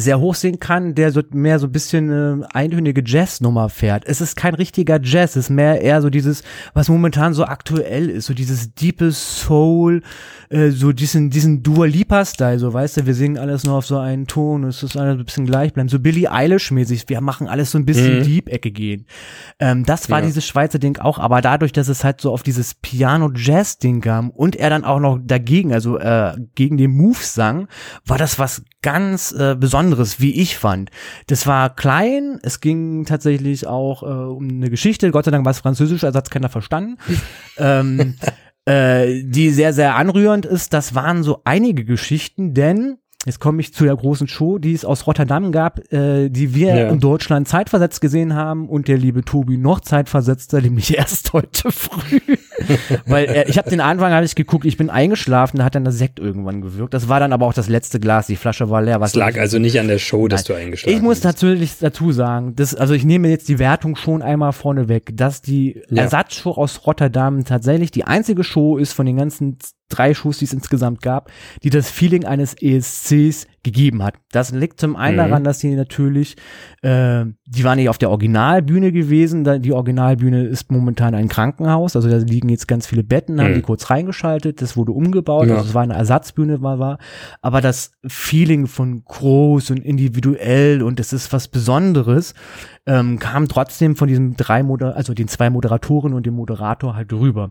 sehr 0.00 0.20
hoch 0.20 0.34
singen 0.34 0.58
kann, 0.60 0.94
der 0.94 1.10
so 1.12 1.22
mehr 1.32 1.58
so 1.58 1.66
ein 1.66 1.72
bisschen 1.72 2.42
äh, 2.42 2.46
eintönige 2.52 3.02
Jazznummer 3.04 3.68
fährt. 3.68 4.04
Es 4.06 4.20
ist 4.20 4.36
kein 4.36 4.54
richtiger 4.54 4.98
Jazz, 5.02 5.30
es 5.36 5.46
ist 5.46 5.50
mehr 5.50 5.80
eher 5.80 6.02
so 6.02 6.10
dieses, 6.10 6.42
was 6.72 6.88
momentan 6.88 7.34
so 7.34 7.44
aktuell 7.44 8.08
ist, 8.10 8.26
so 8.26 8.34
dieses 8.34 8.74
diepe 8.74 9.12
Soul, 9.12 10.02
äh, 10.50 10.70
so 10.70 10.92
diesen 10.92 11.30
diesen 11.30 11.62
Dua 11.62 11.86
Lipa 11.86 12.24
Style, 12.24 12.58
so 12.58 12.72
weißt 12.72 12.96
du, 12.98 13.06
wir 13.06 13.14
singen 13.14 13.38
alles 13.38 13.64
nur 13.64 13.74
auf 13.76 13.86
so 13.86 13.98
einen 13.98 14.26
Ton, 14.26 14.64
es 14.64 14.82
ist 14.82 14.96
alles 14.96 15.18
ein 15.18 15.24
bisschen 15.24 15.46
gleich 15.46 15.72
bleiben, 15.72 15.88
so 15.88 15.98
Billie 15.98 16.30
Eilish 16.30 16.70
mäßig, 16.70 17.04
wir 17.08 17.20
machen 17.20 17.48
alles 17.48 17.70
so 17.70 17.78
ein 17.78 17.84
bisschen 17.86 18.18
Mhm. 18.18 18.22
Deep 18.24 18.48
Ecke 18.48 18.70
gehen. 18.70 19.06
Ähm, 19.58 19.84
das 19.84 20.10
war 20.10 20.20
Ja. 20.20 20.26
dieses 20.26 20.46
Schweizer 20.46 20.78
Ding 20.78 20.98
auch, 20.98 21.18
aber 21.18 21.40
dadurch, 21.40 21.72
dass 21.72 21.88
es 21.88 22.04
halt 22.04 22.20
so 22.20 22.32
auf 22.32 22.42
dieses 22.42 22.74
Piano 22.74 23.30
Jazz 23.34 23.78
Ding 23.78 24.00
kam 24.00 24.30
und 24.30 24.56
er 24.56 24.70
dann 24.70 24.84
auch 24.84 25.00
noch 25.00 25.18
dagegen, 25.22 25.72
also 25.72 25.98
äh, 25.98 26.34
gegen 26.54 26.76
den 26.76 26.90
Move 26.92 27.18
sang, 27.20 27.68
war 28.04 28.18
das 28.18 28.38
was 28.38 28.62
ganz 28.82 29.32
äh, 29.32 29.54
Besonderes, 29.58 29.83
wie 30.20 30.40
ich 30.40 30.56
fand. 30.56 30.90
Das 31.26 31.46
war 31.46 31.74
klein, 31.74 32.38
es 32.42 32.60
ging 32.60 33.04
tatsächlich 33.04 33.66
auch 33.66 34.02
äh, 34.02 34.06
um 34.06 34.48
eine 34.48 34.70
Geschichte, 34.70 35.10
Gott 35.10 35.24
sei 35.24 35.30
Dank 35.30 35.44
war 35.44 35.50
es 35.50 35.60
französisch, 35.60 36.04
also 36.04 36.16
hat's 36.16 36.30
keiner 36.30 36.48
verstanden. 36.48 36.98
ähm, 37.58 38.16
äh, 38.66 39.22
die 39.22 39.50
sehr, 39.50 39.72
sehr 39.72 39.96
anrührend 39.96 40.46
ist. 40.46 40.72
Das 40.72 40.94
waren 40.94 41.22
so 41.22 41.42
einige 41.44 41.84
Geschichten, 41.84 42.54
denn 42.54 42.98
Jetzt 43.26 43.40
komme 43.40 43.60
ich 43.60 43.72
zu 43.72 43.84
der 43.84 43.96
großen 43.96 44.28
Show, 44.28 44.58
die 44.58 44.72
es 44.74 44.84
aus 44.84 45.06
Rotterdam 45.06 45.50
gab, 45.50 45.80
äh, 45.92 46.28
die 46.28 46.54
wir 46.54 46.74
Ja. 46.76 46.88
in 46.90 47.00
Deutschland 47.00 47.48
zeitversetzt 47.48 48.00
gesehen 48.00 48.34
haben 48.34 48.68
und 48.68 48.86
der 48.88 48.98
liebe 48.98 49.24
Tobi 49.24 49.56
noch 49.56 49.80
zeitversetzter, 49.80 50.60
nämlich 50.60 50.94
erst 50.98 51.32
heute 51.32 51.70
früh. 51.72 52.20
Weil 53.06 53.24
äh, 53.26 53.48
ich 53.48 53.56
habe 53.58 53.70
den 53.70 53.80
Anfang 53.80 54.12
habe 54.12 54.24
ich 54.26 54.34
geguckt, 54.34 54.64
ich 54.66 54.76
bin 54.76 54.90
eingeschlafen, 54.90 55.58
da 55.58 55.64
hat 55.64 55.74
dann 55.74 55.84
der 55.84 55.92
Sekt 55.92 56.18
irgendwann 56.18 56.60
gewirkt. 56.60 56.92
Das 56.94 57.08
war 57.08 57.18
dann 57.20 57.32
aber 57.32 57.46
auch 57.46 57.54
das 57.54 57.68
letzte 57.68 57.98
Glas, 58.00 58.26
die 58.26 58.36
Flasche 58.36 58.68
war 58.70 58.82
leer. 58.82 59.00
Was 59.00 59.10
Es 59.12 59.16
lag 59.16 59.38
also 59.38 59.58
nicht 59.58 59.78
an 59.80 59.88
der 59.88 59.98
Show, 59.98 60.28
dass 60.28 60.44
du 60.44 60.54
eingeschlafen 60.54 60.94
ich 60.96 61.02
muss 61.02 61.16
bist. 61.16 61.24
natürlich 61.24 61.78
dazu 61.80 62.12
sagen, 62.12 62.54
dass, 62.56 62.74
also 62.74 62.94
ich 62.94 63.04
nehme 63.04 63.28
jetzt 63.28 63.48
die 63.48 63.58
Wertung 63.58 63.96
schon 63.96 64.22
einmal 64.22 64.52
vorne 64.52 64.88
weg, 64.88 65.12
dass 65.14 65.40
die 65.42 65.80
Ja. 65.88 66.02
Ersatzshow 66.02 66.50
aus 66.52 66.86
Rotterdam 66.86 67.44
tatsächlich 67.44 67.90
die 67.90 68.04
einzige 68.04 68.44
Show 68.44 68.76
ist 68.76 68.92
von 68.92 69.06
den 69.06 69.16
ganzen 69.16 69.58
drei 69.94 70.14
Shows, 70.14 70.38
die 70.38 70.44
es 70.44 70.52
insgesamt 70.52 71.02
gab, 71.02 71.30
die 71.62 71.70
das 71.70 71.90
Feeling 71.90 72.24
eines 72.24 72.54
ESCs 72.60 73.46
gegeben 73.64 74.02
hat. 74.04 74.14
Das 74.30 74.52
liegt 74.52 74.78
zum 74.78 74.94
einen 74.94 75.16
Mhm. 75.16 75.20
daran, 75.30 75.44
dass 75.44 75.58
sie 75.58 75.74
natürlich, 75.74 76.36
äh, 76.82 77.24
die 77.46 77.64
waren 77.64 77.76
nicht 77.78 77.88
auf 77.88 77.98
der 77.98 78.10
Originalbühne 78.10 78.92
gewesen. 78.92 79.44
Die 79.62 79.72
Originalbühne 79.72 80.44
ist 80.44 80.70
momentan 80.70 81.14
ein 81.14 81.28
Krankenhaus, 81.28 81.96
also 81.96 82.08
da 82.08 82.18
liegen 82.18 82.48
jetzt 82.50 82.68
ganz 82.68 82.86
viele 82.86 83.02
Betten, 83.02 83.40
haben 83.40 83.50
Mhm. 83.50 83.54
die 83.56 83.62
kurz 83.62 83.90
reingeschaltet, 83.90 84.62
das 84.62 84.76
wurde 84.76 84.92
umgebaut, 84.92 85.48
Ja. 85.48 85.56
also 85.56 85.68
es 85.68 85.74
war 85.74 85.82
eine 85.82 85.94
Ersatzbühne, 85.94 86.62
war, 86.62 86.78
war. 86.78 86.98
Aber 87.42 87.60
das 87.60 87.90
Feeling 88.06 88.66
von 88.66 89.02
groß 89.04 89.70
und 89.72 89.78
individuell 89.78 90.82
und 90.82 91.00
es 91.00 91.12
ist 91.12 91.32
was 91.32 91.48
Besonderes, 91.48 92.34
ähm, 92.86 93.18
kam 93.18 93.48
trotzdem 93.48 93.96
von 93.96 94.08
diesem 94.08 94.36
drei 94.36 94.62
Moder 94.62 94.94
also 94.94 95.14
den 95.14 95.26
zwei 95.28 95.48
Moderatoren 95.50 96.12
und 96.12 96.26
dem 96.26 96.34
Moderator 96.34 96.94
halt 96.94 97.12
rüber. 97.12 97.50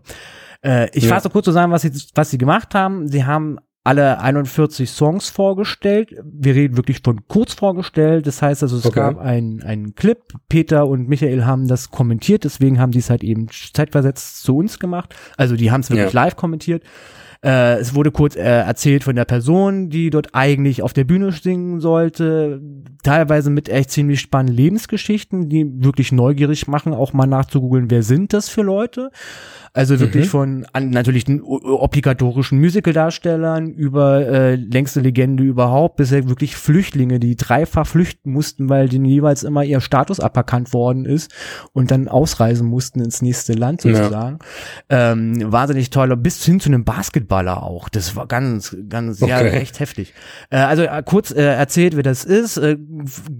Äh, 0.64 0.88
ich 0.96 1.04
Ja. 1.04 1.14
fasse 1.14 1.28
kurz 1.28 1.44
zusammen, 1.44 1.72
was 1.72 1.82
sie, 1.82 1.90
was 2.14 2.30
sie 2.30 2.38
gemacht 2.38 2.74
haben. 2.74 3.08
Sie 3.08 3.24
haben 3.24 3.58
alle 3.84 4.18
41 4.18 4.90
Songs 4.90 5.28
vorgestellt. 5.28 6.14
Wir 6.24 6.54
reden 6.54 6.76
wirklich 6.78 7.00
von 7.04 7.28
kurz 7.28 7.52
vorgestellt. 7.52 8.26
Das 8.26 8.40
heißt 8.40 8.62
also, 8.62 8.78
es 8.78 8.86
Okay. 8.86 9.00
gab 9.00 9.18
einen, 9.18 9.62
einen 9.62 9.94
Clip. 9.94 10.18
Peter 10.48 10.86
und 10.86 11.06
Michael 11.06 11.44
haben 11.44 11.68
das 11.68 11.90
kommentiert. 11.90 12.44
Deswegen 12.44 12.80
haben 12.80 12.92
die 12.92 13.00
es 13.00 13.10
halt 13.10 13.22
eben 13.22 13.48
zeitversetzt 13.50 14.42
zu 14.42 14.56
uns 14.56 14.78
gemacht. 14.78 15.14
Also 15.36 15.54
die 15.54 15.70
haben 15.70 15.82
es 15.82 15.90
wirklich 15.90 16.14
live 16.14 16.34
kommentiert. 16.34 16.82
Äh, 17.44 17.74
es 17.78 17.94
wurde 17.94 18.10
kurz 18.10 18.36
äh, 18.36 18.40
erzählt 18.40 19.04
von 19.04 19.14
der 19.16 19.26
Person, 19.26 19.90
die 19.90 20.08
dort 20.10 20.28
eigentlich 20.34 20.82
auf 20.82 20.92
der 20.94 21.04
Bühne 21.04 21.30
singen 21.32 21.80
sollte. 21.80 22.60
Teilweise 23.02 23.50
mit 23.50 23.68
echt 23.68 23.90
ziemlich 23.90 24.20
spannenden 24.20 24.56
Lebensgeschichten, 24.56 25.50
die 25.50 25.66
wirklich 25.84 26.10
neugierig 26.10 26.66
machen, 26.68 26.94
auch 26.94 27.12
mal 27.12 27.26
nachzugoogeln, 27.26 27.90
wer 27.90 28.02
sind 28.02 28.32
das 28.32 28.48
für 28.48 28.62
Leute. 28.62 29.10
Also 29.74 29.98
wirklich 30.00 30.26
Mhm. 30.26 30.30
von 30.30 30.66
an, 30.72 30.90
natürlich 30.90 31.24
den 31.24 31.42
obligatorischen 31.42 32.60
Musicaldarstellern 32.60 33.68
über 33.72 34.24
äh, 34.26 34.54
längste 34.54 35.00
Legende 35.00 35.42
überhaupt, 35.42 35.96
bis 35.96 36.12
ja 36.12 36.28
wirklich 36.28 36.56
Flüchtlinge, 36.56 37.18
die 37.18 37.36
dreifach 37.36 37.86
flüchten 37.86 38.30
mussten, 38.32 38.68
weil 38.68 38.88
denen 38.88 39.04
jeweils 39.04 39.42
immer 39.42 39.64
ihr 39.64 39.80
Status 39.80 40.20
aberkannt 40.20 40.72
worden 40.72 41.04
ist 41.04 41.34
und 41.72 41.90
dann 41.90 42.08
ausreisen 42.08 42.66
mussten 42.68 43.00
ins 43.00 43.20
nächste 43.20 43.52
Land 43.54 43.84
Ja. 43.84 43.94
sozusagen. 43.96 44.38
Ähm, 44.88 45.52
wahnsinnig 45.52 45.90
toll, 45.90 46.16
bis 46.16 46.44
hin 46.44 46.60
zu 46.60 46.68
einem 46.68 46.84
Basketballer 47.34 47.62
auch. 47.62 47.88
Das 47.88 48.16
war 48.16 48.26
ganz, 48.26 48.76
ganz, 48.88 49.20
ja, 49.20 49.38
Okay. 49.38 49.50
echt 49.50 49.80
heftig. 49.80 50.14
Äh, 50.50 50.58
also 50.58 50.82
äh, 50.82 51.02
kurz 51.04 51.30
äh, 51.30 51.42
erzählt, 51.42 51.96
wer 51.96 52.02
das 52.02 52.24
ist, 52.24 52.56
äh, 52.56 52.76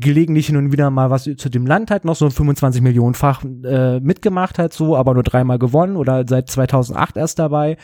gelegentlich 0.00 0.46
hin 0.46 0.57
und 0.57 0.72
wieder 0.72 0.90
mal 0.90 1.11
was 1.11 1.24
zu 1.24 1.48
dem 1.48 1.66
Land 1.66 1.90
halt 1.90 2.04
noch 2.04 2.16
so 2.16 2.28
25 2.28 2.83
Millionenfach 2.83 3.44
äh, 3.64 4.00
mitgemacht 4.00 4.59
hat 4.59 4.72
so, 4.72 4.96
aber 4.96 5.14
nur 5.14 5.22
dreimal 5.22 5.59
gewonnen 5.59 5.96
oder 5.96 6.24
seit 6.28 6.50
2008 6.50 7.16
erst 7.16 7.38
dabei. 7.38 7.76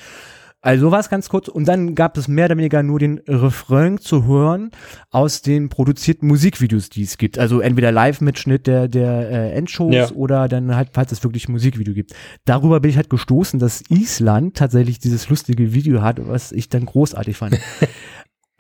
Also 0.62 0.90
war 0.90 1.01
es 1.01 1.09
ganz 1.09 1.31
kurz 1.31 1.49
und 1.49 1.66
dann 1.66 1.94
gab 1.94 2.18
es 2.18 2.29
mehr 2.29 2.44
oder 2.44 2.59
weniger 2.59 2.83
nur 2.83 2.99
den 2.99 3.18
Refrain 3.27 3.96
zu 3.96 4.27
hören 4.27 4.70
aus 5.11 5.40
den 5.40 5.70
produzierten 5.70 6.29
Musikvideos, 6.29 6.90
die 6.90 7.03
es 7.03 7.16
gibt. 7.16 7.38
Also 7.38 7.61
entweder 7.61 7.92
Live-Mitschnitt 7.92 8.66
der, 8.66 8.87
der 8.88 9.31
äh, 9.31 9.53
Endshows 9.53 9.94
Ja. 9.94 10.11
oder 10.12 10.49
dann 10.49 10.77
halt, 10.77 10.90
falls 10.92 11.12
es 11.12 11.25
wirklich 11.25 11.49
ein 11.49 11.53
Musikvideo 11.53 11.94
gibt. 11.94 12.12
Darüber 12.44 12.81
bin 12.81 12.90
ich 12.90 12.96
halt 12.99 13.09
gestoßen, 13.09 13.59
dass 13.59 13.83
Island 13.88 14.57
tatsächlich 14.59 14.99
dieses 14.99 15.31
lustige 15.31 15.73
Video 15.73 16.03
hat, 16.03 16.18
was 16.29 16.53
ich 16.53 16.68
dann 16.68 16.85
großartig 16.85 17.37
fand. 17.38 17.59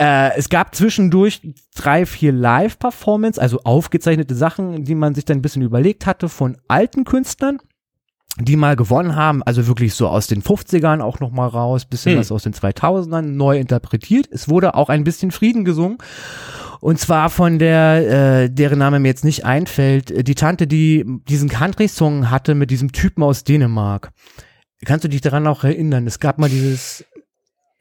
Äh, 0.02 0.34
es 0.38 0.48
gab 0.48 0.74
zwischendurch 0.74 1.42
drei, 1.74 2.06
vier 2.06 2.32
Live-Performance, 2.32 3.38
also 3.38 3.60
aufgezeichnete 3.64 4.34
Sachen, 4.34 4.84
die 4.86 4.94
man 4.94 5.14
sich 5.14 5.26
dann 5.26 5.36
ein 5.36 5.42
bisschen 5.42 5.60
überlegt 5.60 6.06
hatte 6.06 6.30
von 6.30 6.56
alten 6.68 7.04
Künstlern, 7.04 7.58
die 8.44 8.56
mal 8.56 8.76
gewonnen 8.76 9.16
haben, 9.16 9.42
also 9.42 9.66
wirklich 9.66 9.94
so 9.94 10.08
aus 10.08 10.26
den 10.26 10.42
50ern 10.42 11.00
auch 11.00 11.20
noch 11.20 11.30
mal 11.30 11.46
raus, 11.48 11.84
bisschen 11.84 12.12
Hm. 12.12 12.20
was 12.20 12.32
aus 12.32 12.42
den 12.44 12.52
2000ern, 12.54 13.22
neu 13.36 13.58
interpretiert. 13.58 14.28
Es 14.30 14.48
wurde 14.48 14.74
auch 14.74 14.88
ein 14.88 15.04
bisschen 15.04 15.30
Frieden 15.30 15.64
gesungen. 15.64 15.98
Und 16.80 16.98
zwar 16.98 17.28
von 17.28 17.58
der, 17.58 18.44
äh, 18.44 18.50
deren 18.50 18.78
Name 18.78 19.00
mir 19.00 19.08
jetzt 19.08 19.24
nicht 19.24 19.44
einfällt, 19.44 20.10
äh, 20.10 20.24
die 20.24 20.34
Tante, 20.34 20.66
die 20.66 21.04
diesen 21.28 21.48
Country-Song 21.50 22.30
hatte 22.30 22.54
mit 22.54 22.70
diesem 22.70 22.92
Typen 22.92 23.22
aus 23.22 23.44
Dänemark. 23.44 24.10
Kannst 24.86 25.04
du 25.04 25.08
dich 25.08 25.20
daran 25.20 25.46
auch 25.46 25.62
erinnern? 25.64 26.06
Es 26.06 26.20
gab 26.20 26.38
mal 26.38 26.48
dieses 26.48 27.04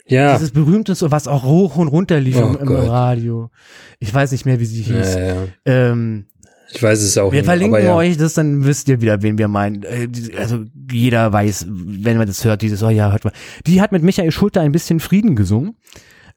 Ja. 0.06 0.34
dieses 0.34 0.52
berühmte, 0.52 0.96
so 0.96 1.12
was 1.12 1.28
auch 1.30 1.44
hoch 1.44 1.78
und 1.78 1.88
runter 1.88 2.20
lief 2.20 2.36
Oh 2.38 2.58
im, 2.60 2.68
im. 2.68 2.76
Radio. 2.76 3.52
Ich 4.00 4.14
weiß 4.14 4.34
nicht 4.34 4.46
mehr, 4.46 4.60
wie 4.60 4.66
sie 4.66 4.82
hieß. 4.82 5.16
ja, 5.16 5.22
ja. 5.28 5.36
Ähm, 5.66 6.26
Ich 6.72 6.84
weiß 6.84 7.02
es 7.02 7.18
auch 7.18 7.32
wir 7.32 7.40
nicht. 7.40 7.46
verlinken 7.46 7.76
aber 7.76 7.84
ja. 7.84 7.96
euch 7.96 8.18
das, 8.18 8.36
dann 8.36 8.64
wisst 8.66 8.88
ihr 8.90 9.02
wieder, 9.02 9.22
wen 9.22 9.38
wir 9.38 9.48
meinen. 9.48 9.84
Äh, 9.84 10.08
Also 10.38 10.66
jeder 10.92 11.32
weiß, 11.34 11.66
wenn 11.70 12.18
man 12.18 12.28
das 12.28 12.44
hört, 12.46 12.62
dieses, 12.62 12.84
oh 12.84 12.90
ja, 12.90 13.12
hört 13.12 13.26
mal. 13.26 13.34
Die 13.66 13.82
hat 13.82 13.92
mit 13.92 14.04
Michael 14.04 14.32
Schulter 14.32 14.62
ein 14.62 14.72
bisschen 14.72 15.00
Frieden 15.00 15.36
gesungen, 15.36 15.78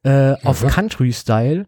äh, 0.05 0.35
auf. 0.42 0.66
Country-Style. 0.66 1.66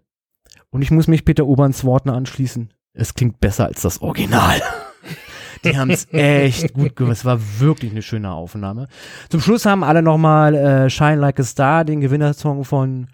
Und 0.70 0.82
ich 0.82 0.90
muss 0.90 1.06
mich 1.06 1.24
Peter 1.24 1.46
Oberns 1.46 1.84
Worten 1.84 2.10
anschließen. 2.10 2.72
Es 2.94 3.14
klingt 3.14 3.40
besser 3.40 3.66
als 3.66 3.82
das 3.82 4.00
Original. 4.00 4.60
Die 5.64 5.76
haben 5.76 5.90
es 5.90 6.08
echt 6.12 6.74
gut 6.74 6.96
gemacht. 6.96 7.16
Es 7.16 7.24
war 7.24 7.40
wirklich 7.58 7.92
eine 7.92 8.02
schöne 8.02 8.32
Aufnahme. 8.32 8.88
Zum 9.30 9.40
Schluss 9.40 9.66
haben 9.66 9.84
alle 9.84 10.02
nochmal 10.02 10.54
äh, 10.54 10.90
Shine 10.90 11.16
Like 11.16 11.40
a 11.40 11.44
Star, 11.44 11.84
den 11.84 12.00
Gewinnersong 12.00 12.64
von 12.64 13.08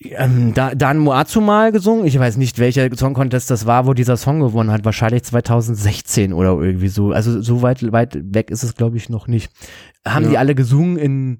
ähm, 0.00 0.52
da, 0.54 0.74
Dan 0.74 0.98
Moazu 0.98 1.40
mal 1.40 1.72
gesungen. 1.72 2.06
Ich 2.06 2.18
weiß 2.18 2.36
nicht, 2.36 2.58
welcher 2.58 2.94
Song 2.96 3.14
Contest 3.14 3.50
das 3.50 3.66
war, 3.66 3.86
wo 3.86 3.94
dieser 3.94 4.16
Song 4.16 4.40
gewonnen 4.40 4.70
hat. 4.70 4.84
Wahrscheinlich 4.84 5.22
2016 5.24 6.32
oder 6.32 6.50
irgendwie 6.60 6.88
so. 6.88 7.12
Also 7.12 7.40
so 7.40 7.62
weit, 7.62 7.90
weit 7.92 8.18
weg 8.34 8.50
ist 8.50 8.62
es, 8.62 8.74
glaube 8.74 8.96
ich, 8.96 9.08
noch 9.08 9.26
nicht. 9.26 9.50
Haben 10.06 10.24
Ja. 10.24 10.30
die 10.30 10.38
alle 10.38 10.54
gesungen 10.54 10.96
in 10.98 11.38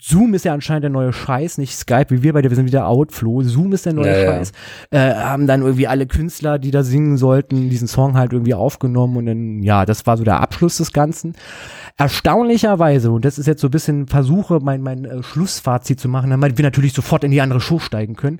Zoom 0.00 0.34
ist 0.34 0.44
ja 0.44 0.54
anscheinend 0.54 0.84
der 0.84 0.90
neue 0.90 1.12
Scheiß, 1.12 1.58
nicht 1.58 1.76
Skype, 1.76 2.06
wie 2.10 2.22
wir 2.22 2.32
beide, 2.32 2.48
wir 2.48 2.56
sind 2.56 2.66
wieder 2.66 2.86
Outflow. 2.86 3.42
Zoom 3.42 3.72
ist 3.72 3.86
der 3.86 3.92
neue 3.92 4.06
Ja, 4.06 4.18
ja. 4.18 4.32
Scheiß. 4.32 4.52
Äh, 4.90 5.14
haben 5.14 5.46
dann 5.46 5.62
irgendwie 5.62 5.88
alle 5.88 6.06
Künstler, 6.06 6.58
die 6.58 6.70
da 6.70 6.84
singen 6.84 7.16
sollten, 7.16 7.68
diesen 7.68 7.88
Song 7.88 8.16
halt 8.16 8.32
irgendwie 8.32 8.54
aufgenommen 8.54 9.16
und 9.16 9.26
dann, 9.26 9.62
ja, 9.62 9.84
das 9.84 10.06
war 10.06 10.16
so 10.16 10.24
der 10.24 10.40
Abschluss 10.40 10.78
des 10.78 10.92
Ganzen. 10.92 11.34
Erstaunlicherweise, 11.96 13.10
und 13.10 13.24
das 13.24 13.38
ist 13.38 13.46
jetzt 13.46 13.60
so 13.60 13.66
ein 13.66 13.72
bisschen 13.72 14.06
Versuche, 14.06 14.60
mein, 14.62 14.80
mein 14.80 15.04
äh, 15.04 15.22
Schlussfazit 15.24 15.98
zu 15.98 16.08
machen, 16.08 16.30
damit 16.30 16.56
wir 16.56 16.64
natürlich 16.64 16.92
sofort 16.92 17.24
in 17.24 17.32
die 17.32 17.40
andere 17.40 17.60
Show 17.60 17.80
steigen 17.80 18.14
können. 18.14 18.38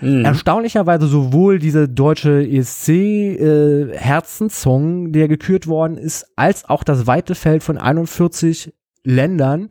Mhm. 0.00 0.24
Erstaunlicherweise 0.24 1.06
sowohl 1.06 1.60
diese 1.60 1.88
deutsche 1.88 2.44
ESC 2.44 2.88
äh, 2.88 3.96
Herzenssong, 3.96 5.12
der 5.12 5.28
gekürt 5.28 5.68
worden 5.68 5.96
ist, 5.96 6.26
als 6.34 6.68
auch 6.68 6.82
das 6.82 7.06
weite 7.06 7.36
Feld 7.36 7.62
von 7.62 7.78
41 7.78 8.74
Ländern. 9.04 9.68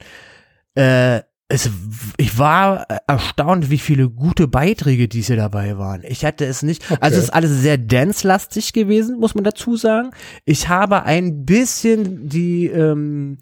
Äh, 0.75 1.21
es, 1.47 1.69
ich 2.17 2.39
war 2.39 2.87
erstaunt, 3.07 3.69
wie 3.69 3.77
viele 3.77 4.09
gute 4.09 4.47
Beiträge 4.47 5.07
dies 5.07 5.27
hier 5.27 5.35
dabei 5.35 5.77
waren. 5.77 6.01
Ich 6.03 6.25
hatte 6.25 6.43
es 6.45 6.63
nicht. 6.63 6.83
Also 7.01 7.17
es 7.17 7.25
ist 7.25 7.29
alles 7.29 7.51
sehr 7.61 7.77
dance-lastig 7.77 8.73
gewesen, 8.73 9.19
muss 9.19 9.35
man 9.35 9.43
dazu 9.43 9.75
sagen. 9.77 10.09
Ich 10.45 10.69
habe 10.69 11.03
ein 11.03 11.45
bisschen 11.45 12.27
die 12.27 12.65
ähm, 12.65 13.37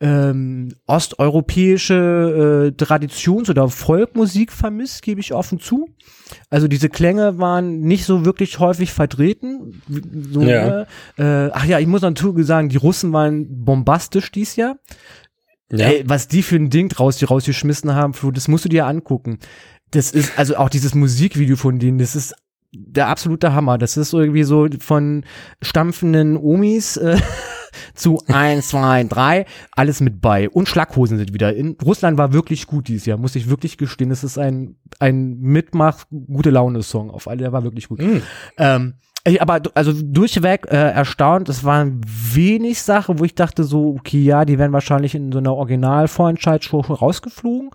ähm, 0.00 0.74
osteuropäische 0.86 2.72
äh, 2.72 2.82
Traditions- 2.82 3.50
oder 3.50 3.68
Folkmusik 3.68 4.50
vermisst, 4.50 5.02
gebe 5.02 5.20
ich 5.20 5.32
offen 5.32 5.60
zu. 5.60 5.88
Also 6.50 6.66
diese 6.66 6.88
Klänge 6.88 7.38
waren 7.38 7.80
nicht 7.80 8.04
so 8.04 8.24
wirklich 8.24 8.58
häufig 8.58 8.92
vertreten. 8.92 9.80
So, 10.32 10.40
Ja. 10.42 10.86
äh, 11.18 11.50
ach 11.52 11.64
ja, 11.66 11.78
ich 11.78 11.86
muss 11.86 12.00
dazu 12.00 12.34
sagen, 12.42 12.68
die 12.68 12.78
Russen 12.78 13.12
waren 13.12 13.64
bombastisch 13.64 14.32
dies 14.32 14.56
Jahr. 14.56 14.76
Ja. 15.72 15.86
Ey, 15.86 16.04
was 16.06 16.28
die 16.28 16.42
für 16.42 16.56
ein 16.56 16.70
Ding 16.70 16.88
draus 16.88 17.16
die 17.16 17.24
rausgeschmissen 17.24 17.94
haben, 17.94 18.12
Flo, 18.12 18.30
das 18.30 18.46
musst 18.46 18.64
du 18.64 18.68
dir 18.68 18.86
angucken. 18.86 19.38
Das 19.90 20.10
ist, 20.10 20.38
also 20.38 20.56
auch 20.56 20.68
dieses 20.68 20.94
Musikvideo 20.94 21.56
von 21.56 21.78
denen, 21.78 21.98
das 21.98 22.14
ist 22.14 22.34
der 22.74 23.08
absolute 23.08 23.52
Hammer. 23.52 23.78
Das 23.78 23.96
ist 23.96 24.12
irgendwie 24.12 24.44
so 24.44 24.68
von 24.80 25.24
stampfenden 25.60 26.36
Omis 26.36 26.96
äh, 26.96 27.18
zu 27.94 28.18
eins, 28.28 28.68
zwei, 28.68 29.04
drei, 29.04 29.46
alles 29.72 30.00
mit 30.00 30.20
bei. 30.20 30.48
Und 30.48 30.68
Schlaghosen 30.68 31.18
sind 31.18 31.32
wieder 31.32 31.54
in. 31.54 31.76
Russland 31.82 32.18
war 32.18 32.32
wirklich 32.32 32.66
gut 32.66 32.88
dieses 32.88 33.06
Jahr, 33.06 33.18
muss 33.18 33.36
ich 33.36 33.48
wirklich 33.48 33.78
gestehen. 33.78 34.10
Es 34.10 34.24
ist 34.24 34.38
ein, 34.38 34.76
ein 34.98 35.38
Mitmach, 35.40 36.04
gute 36.10 36.50
Laune-Song 36.50 37.10
auf 37.10 37.28
alle, 37.28 37.38
der 37.38 37.52
war 37.52 37.64
wirklich 37.64 37.88
gut. 37.88 38.00
Mhm. 38.00 38.22
Ähm, 38.58 38.94
aber 39.40 39.60
also 39.74 39.92
durchweg 39.94 40.66
äh, 40.70 40.76
erstaunt, 40.90 41.48
es 41.48 41.62
waren 41.64 42.00
wenig 42.06 42.82
Sachen, 42.82 43.18
wo 43.20 43.24
ich 43.24 43.34
dachte 43.34 43.62
so, 43.64 43.94
okay, 43.98 44.22
ja, 44.22 44.44
die 44.44 44.58
werden 44.58 44.72
wahrscheinlich 44.72 45.14
in 45.14 45.30
so 45.30 45.38
einer 45.38 45.54
Original-Vorentscheid-Show 45.54 46.80
rausgeflogen. 46.80 47.70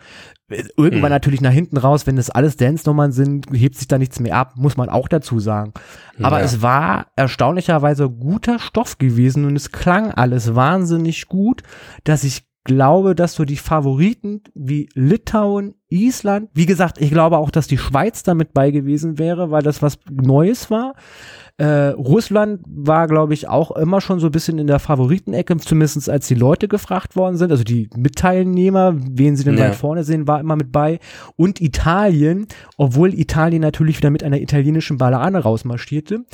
Irgendwann 0.50 1.10
Mhm. 1.10 1.16
natürlich 1.16 1.42
nach 1.42 1.52
hinten 1.52 1.76
raus, 1.78 2.08
wenn 2.08 2.16
das 2.16 2.30
alles 2.30 2.56
Dance-Nummern 2.56 3.12
sind, 3.12 3.48
hebt 3.52 3.76
sich 3.76 3.88
da 3.90 3.98
nichts 3.98 4.20
mehr 4.22 4.36
ab, 4.36 4.54
muss 4.56 4.78
man 4.78 4.88
auch 4.90 5.10
dazu 5.10 5.40
sagen. 5.40 5.74
Aber 6.22 6.40
Ja. 6.40 6.46
es 6.46 6.62
war 6.62 7.08
erstaunlicherweise 7.18 8.10
guter 8.10 8.58
Stoff 8.60 8.98
gewesen 8.98 9.44
und 9.46 9.56
es 9.58 9.74
klang 9.74 10.12
alles 10.12 10.56
wahnsinnig 10.56 11.28
gut, 11.28 11.64
dass 12.06 12.24
ich 12.24 12.47
glaube, 12.68 13.16
dass 13.16 13.34
so 13.34 13.46
die 13.46 13.56
Favoriten 13.56 14.42
wie 14.54 14.90
Litauen, 14.94 15.74
Island, 15.90 16.50
wie 16.54 16.66
gesagt, 16.66 17.02
ich 17.02 17.10
glaube 17.12 17.38
auch, 17.38 17.50
dass 17.50 17.66
die 17.68 17.78
Schweiz 17.78 18.22
damit 18.22 18.54
bei 18.54 18.72
gewesen 18.72 19.18
wäre, 19.18 19.52
weil 19.52 19.64
das 19.64 19.82
was 19.82 19.98
Neues 20.12 20.70
war. 20.70 20.94
Äh, 21.56 21.88
Russland 21.92 22.60
war, 22.68 23.08
glaube 23.08 23.34
ich, 23.34 23.48
auch 23.48 23.72
immer 23.72 24.02
schon 24.02 24.20
so 24.20 24.28
ein 24.28 24.32
bisschen 24.32 24.60
in 24.60 24.68
der 24.68 24.80
Favoritenecke, 24.80 25.56
zumindest 25.58 26.10
als 26.10 26.28
die 26.28 26.36
Leute 26.36 26.68
gefragt 26.68 27.16
worden 27.16 27.38
sind, 27.38 27.52
also 27.52 27.64
die 27.64 27.90
Mitteilnehmer, 27.96 28.96
wen 28.98 29.38
sie 29.38 29.46
denn 29.46 29.58
Ja. 29.58 29.68
weit 29.68 29.76
vorne 29.76 30.04
sehen, 30.04 30.28
war 30.28 30.42
immer 30.42 30.58
mit 30.58 30.74
bei. 30.74 31.00
Und 31.38 31.62
Italien, 31.62 32.48
obwohl 32.76 33.14
Italien 33.14 33.62
natürlich 33.62 33.98
wieder 33.98 34.10
mit 34.10 34.24
einer 34.24 34.42
italienischen 34.42 34.98
Ballade 34.98 35.38
rausmarschierte. 35.40 36.26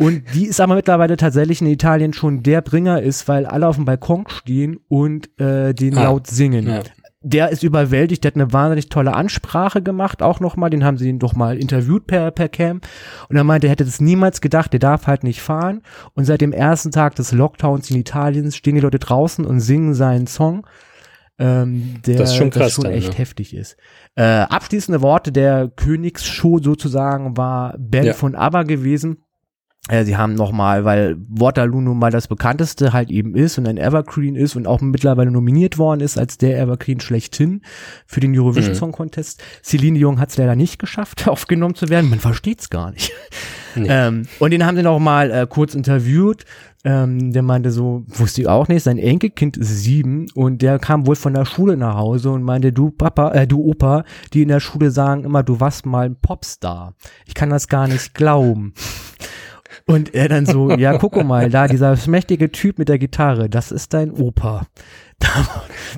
Und 0.00 0.22
die 0.34 0.46
ist 0.46 0.60
aber 0.60 0.74
mittlerweile 0.74 1.16
tatsächlich 1.16 1.60
in 1.60 1.66
Italien 1.68 2.12
schon 2.12 2.42
der 2.42 2.62
Bringer 2.62 3.02
ist, 3.02 3.28
weil 3.28 3.46
alle 3.46 3.68
auf 3.68 3.76
dem 3.76 3.84
Balkon 3.84 4.24
stehen 4.28 4.78
und 4.88 5.28
äh, 5.40 5.74
den 5.74 5.96
Ah, 5.96 6.04
laut 6.04 6.26
singen. 6.26 6.66
Ja. 6.66 6.82
Der 7.22 7.50
ist 7.50 7.62
überwältigt, 7.62 8.24
der 8.24 8.30
hat 8.30 8.36
eine 8.36 8.50
wahnsinnig 8.54 8.88
tolle 8.88 9.12
Ansprache 9.14 9.82
gemacht, 9.82 10.22
auch 10.22 10.40
nochmal, 10.40 10.70
den 10.70 10.84
haben 10.84 10.96
sie 10.96 11.06
ihn 11.10 11.18
doch 11.18 11.34
mal 11.34 11.58
interviewt 11.58 12.06
per, 12.06 12.30
per 12.30 12.48
Cam. 12.48 12.80
Und 13.28 13.36
er 13.36 13.44
meinte, 13.44 13.66
er 13.66 13.72
hätte 13.72 13.84
das 13.84 14.00
niemals 14.00 14.40
gedacht, 14.40 14.72
der 14.72 14.80
darf 14.80 15.06
halt 15.06 15.22
nicht 15.22 15.42
fahren. 15.42 15.82
Und 16.14 16.24
seit 16.24 16.40
dem 16.40 16.52
ersten 16.54 16.92
Tag 16.92 17.16
des 17.16 17.32
Lockdowns 17.32 17.90
in 17.90 17.98
Italien 17.98 18.50
stehen 18.52 18.76
die 18.76 18.80
Leute 18.80 18.98
draußen 18.98 19.44
und 19.44 19.60
singen 19.60 19.92
seinen 19.92 20.26
Song. 20.28 20.66
Ähm, 21.38 21.96
der 22.06 22.16
Das 22.16 22.34
schon 22.36 22.48
krass 22.50 22.72
schon 22.72 22.84
dann, 22.84 22.92
echt 22.94 23.10
ne? 23.12 23.18
heftig 23.18 23.54
ist. 23.54 23.76
Äh, 24.14 24.22
abschließende 24.22 25.02
Worte 25.02 25.30
der 25.32 25.68
Königsshow 25.74 26.58
sozusagen 26.62 27.36
war 27.36 27.76
Ben 27.78 28.04
Ja. 28.04 28.12
von 28.14 28.34
ABBA 28.34 28.62
gewesen. 28.64 29.24
Äh, 29.88 30.04
sie 30.04 30.16
haben 30.16 30.34
nochmal, 30.34 30.84
weil 30.84 31.16
Waterloo 31.28 31.80
nun 31.80 31.98
mal 31.98 32.10
das 32.10 32.28
bekannteste 32.28 32.92
halt 32.92 33.10
eben 33.10 33.34
ist 33.34 33.56
und 33.58 33.66
ein 33.66 33.78
Evergreen 33.78 34.36
ist 34.36 34.54
und 34.54 34.66
auch 34.66 34.80
mittlerweile 34.82 35.30
nominiert 35.30 35.78
worden 35.78 36.00
ist 36.00 36.18
als 36.18 36.36
der 36.36 36.60
Evergreen 36.60 37.00
schlechthin 37.00 37.62
für 38.06 38.20
den 38.20 38.38
Eurovision 38.38 38.74
Mhm. 38.74 38.78
Song 38.78 38.92
Contest. 38.92 39.42
Celine 39.62 39.98
Dion 39.98 40.20
hat 40.20 40.28
es 40.30 40.36
leider 40.36 40.54
nicht 40.54 40.78
geschafft, 40.78 41.26
aufgenommen 41.28 41.74
zu 41.74 41.88
werden. 41.88 42.10
Man 42.10 42.20
versteht's 42.20 42.68
gar 42.68 42.90
nicht. 42.92 43.12
Nee. 43.74 43.86
Ähm, 43.88 44.26
und 44.38 44.50
den 44.50 44.66
haben 44.66 44.76
sie 44.76 44.82
noch 44.82 44.98
mal 44.98 45.30
äh, 45.30 45.46
kurz 45.48 45.74
interviewt. 45.74 46.44
Ähm, 46.82 47.32
der 47.32 47.42
meinte 47.42 47.70
so, 47.70 48.04
wusste 48.08 48.40
ich 48.40 48.48
auch 48.48 48.68
nicht, 48.68 48.82
sein 48.82 48.96
Enkelkind 48.98 49.56
ist 49.58 49.82
sieben 49.82 50.26
und 50.34 50.62
der 50.62 50.78
kam 50.78 51.06
wohl 51.06 51.14
von 51.14 51.34
der 51.34 51.44
Schule 51.44 51.76
nach 51.76 51.94
Hause 51.94 52.30
und 52.30 52.42
meinte, 52.42 52.72
du 52.72 52.90
Papa, 52.90 53.32
äh, 53.32 53.46
du 53.46 53.62
Opa, 53.62 54.04
die 54.32 54.42
in 54.42 54.48
der 54.48 54.60
Schule 54.60 54.90
sagen 54.90 55.24
immer, 55.24 55.42
du 55.42 55.60
warst 55.60 55.84
mal 55.84 56.06
ein 56.06 56.16
Popstar. 56.16 56.94
Ich 57.26 57.34
kann 57.34 57.50
das 57.50 57.68
gar 57.68 57.86
nicht 57.86 58.14
glauben. 58.14 58.72
Und 59.90 60.14
er 60.14 60.28
dann 60.28 60.46
so, 60.46 60.70
ja, 60.70 60.96
guck 60.98 61.22
mal, 61.24 61.50
da 61.50 61.66
dieser 61.68 61.96
mächtige 62.06 62.50
Typ 62.50 62.78
mit 62.78 62.88
der 62.88 62.98
Gitarre, 62.98 63.48
das 63.48 63.72
ist 63.72 63.92
dein 63.94 64.10
Opa. 64.12 64.66
Dam 65.18 65.46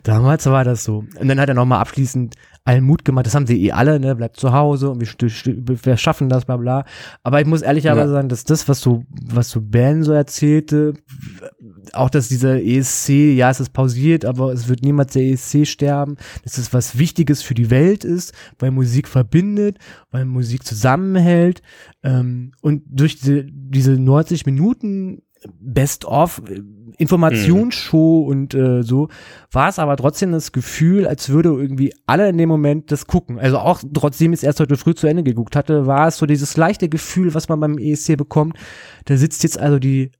Damals 0.02 0.46
war 0.46 0.64
das 0.64 0.84
so. 0.84 1.04
Und 1.20 1.28
dann 1.28 1.38
hat 1.38 1.48
er 1.48 1.54
nochmal 1.54 1.80
abschließend 1.80 2.34
allen 2.64 2.84
Mut 2.84 3.04
gemacht, 3.04 3.26
das 3.26 3.34
haben 3.34 3.46
sie 3.46 3.64
eh 3.66 3.72
alle, 3.72 3.98
ne, 3.98 4.14
bleibt 4.14 4.36
zu 4.36 4.52
Hause 4.52 4.90
und 4.90 5.00
wir, 5.00 5.76
wir 5.84 5.96
schaffen 5.96 6.28
das, 6.28 6.44
bla 6.44 6.56
bla. 6.56 6.84
Aber 7.24 7.40
ich 7.40 7.46
muss 7.46 7.60
ehrlicherweise 7.62 8.10
Ja. 8.12 8.16
sagen, 8.18 8.28
dass 8.28 8.44
das, 8.44 8.68
was 8.68 8.80
so, 8.80 9.02
was 9.24 9.50
so 9.50 9.60
Ben 9.60 10.04
so 10.04 10.12
erzählte, 10.12 10.94
auch 11.92 12.10
dass 12.10 12.28
dieser 12.28 12.62
ESC, 12.62 13.34
ja, 13.34 13.50
es 13.50 13.60
ist 13.60 13.72
pausiert, 13.72 14.24
aber 14.24 14.52
es 14.52 14.68
wird 14.68 14.82
niemals 14.82 15.12
der 15.12 15.24
ESC 15.24 15.66
sterben, 15.66 16.16
dass 16.44 16.58
es 16.58 16.72
was 16.72 16.98
Wichtiges 16.98 17.42
für 17.42 17.54
die 17.54 17.70
Welt 17.70 18.04
ist, 18.04 18.32
weil 18.58 18.70
Musik 18.70 19.08
verbindet, 19.08 19.78
weil 20.10 20.24
Musik 20.24 20.64
zusammenhält 20.64 21.62
ähm, 22.02 22.52
und 22.60 22.82
durch 22.86 23.18
diese, 23.18 23.44
diese 23.44 23.92
90 23.92 24.46
Minuten 24.46 25.22
Best-of 25.60 26.42
äh, 26.48 26.62
Informationsshow 26.98 28.20
und 28.20 28.54
äh, 28.54 28.82
so 28.82 29.08
war 29.50 29.68
es 29.68 29.78
aber 29.78 29.96
trotzdem 29.96 30.30
das 30.32 30.52
Gefühl, 30.52 31.06
als 31.06 31.30
würde 31.30 31.48
irgendwie 31.48 31.92
alle 32.06 32.28
in 32.28 32.38
dem 32.38 32.48
Moment 32.48 32.92
das 32.92 33.06
gucken. 33.06 33.38
Also 33.38 33.58
auch 33.58 33.82
trotzdem 33.94 34.32
ich 34.32 34.40
es 34.40 34.42
erst 34.44 34.60
heute 34.60 34.76
früh 34.76 34.94
zu 34.94 35.06
Ende 35.06 35.22
geguckt 35.22 35.56
hatte, 35.56 35.86
war 35.86 36.08
es 36.08 36.18
so 36.18 36.26
dieses 36.26 36.56
leichte 36.56 36.88
Gefühl, 36.88 37.34
was 37.34 37.48
man 37.48 37.60
beim 37.60 37.78
ESC 37.78 38.16
bekommt. 38.16 38.56
Da 39.06 39.16
sitzt 39.16 39.42
jetzt 39.42 39.58
also 39.58 39.78
die 39.78 40.10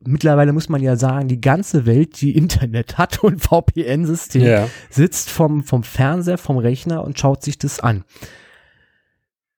mittlerweile 0.00 0.52
muss 0.52 0.68
man 0.68 0.82
ja 0.82 0.96
sagen, 0.96 1.28
die 1.28 1.40
ganze 1.40 1.86
Welt, 1.86 2.20
die 2.20 2.36
Internet 2.36 2.98
hat 2.98 3.22
und 3.22 3.40
VPN-System, 3.44 4.42
Ja. 4.42 4.68
sitzt 4.90 5.30
vom, 5.30 5.62
vom 5.64 5.82
Fernseher, 5.82 6.38
vom 6.38 6.58
Rechner 6.58 7.04
und 7.04 7.18
schaut 7.18 7.42
sich 7.42 7.58
das 7.58 7.80
an. 7.80 8.04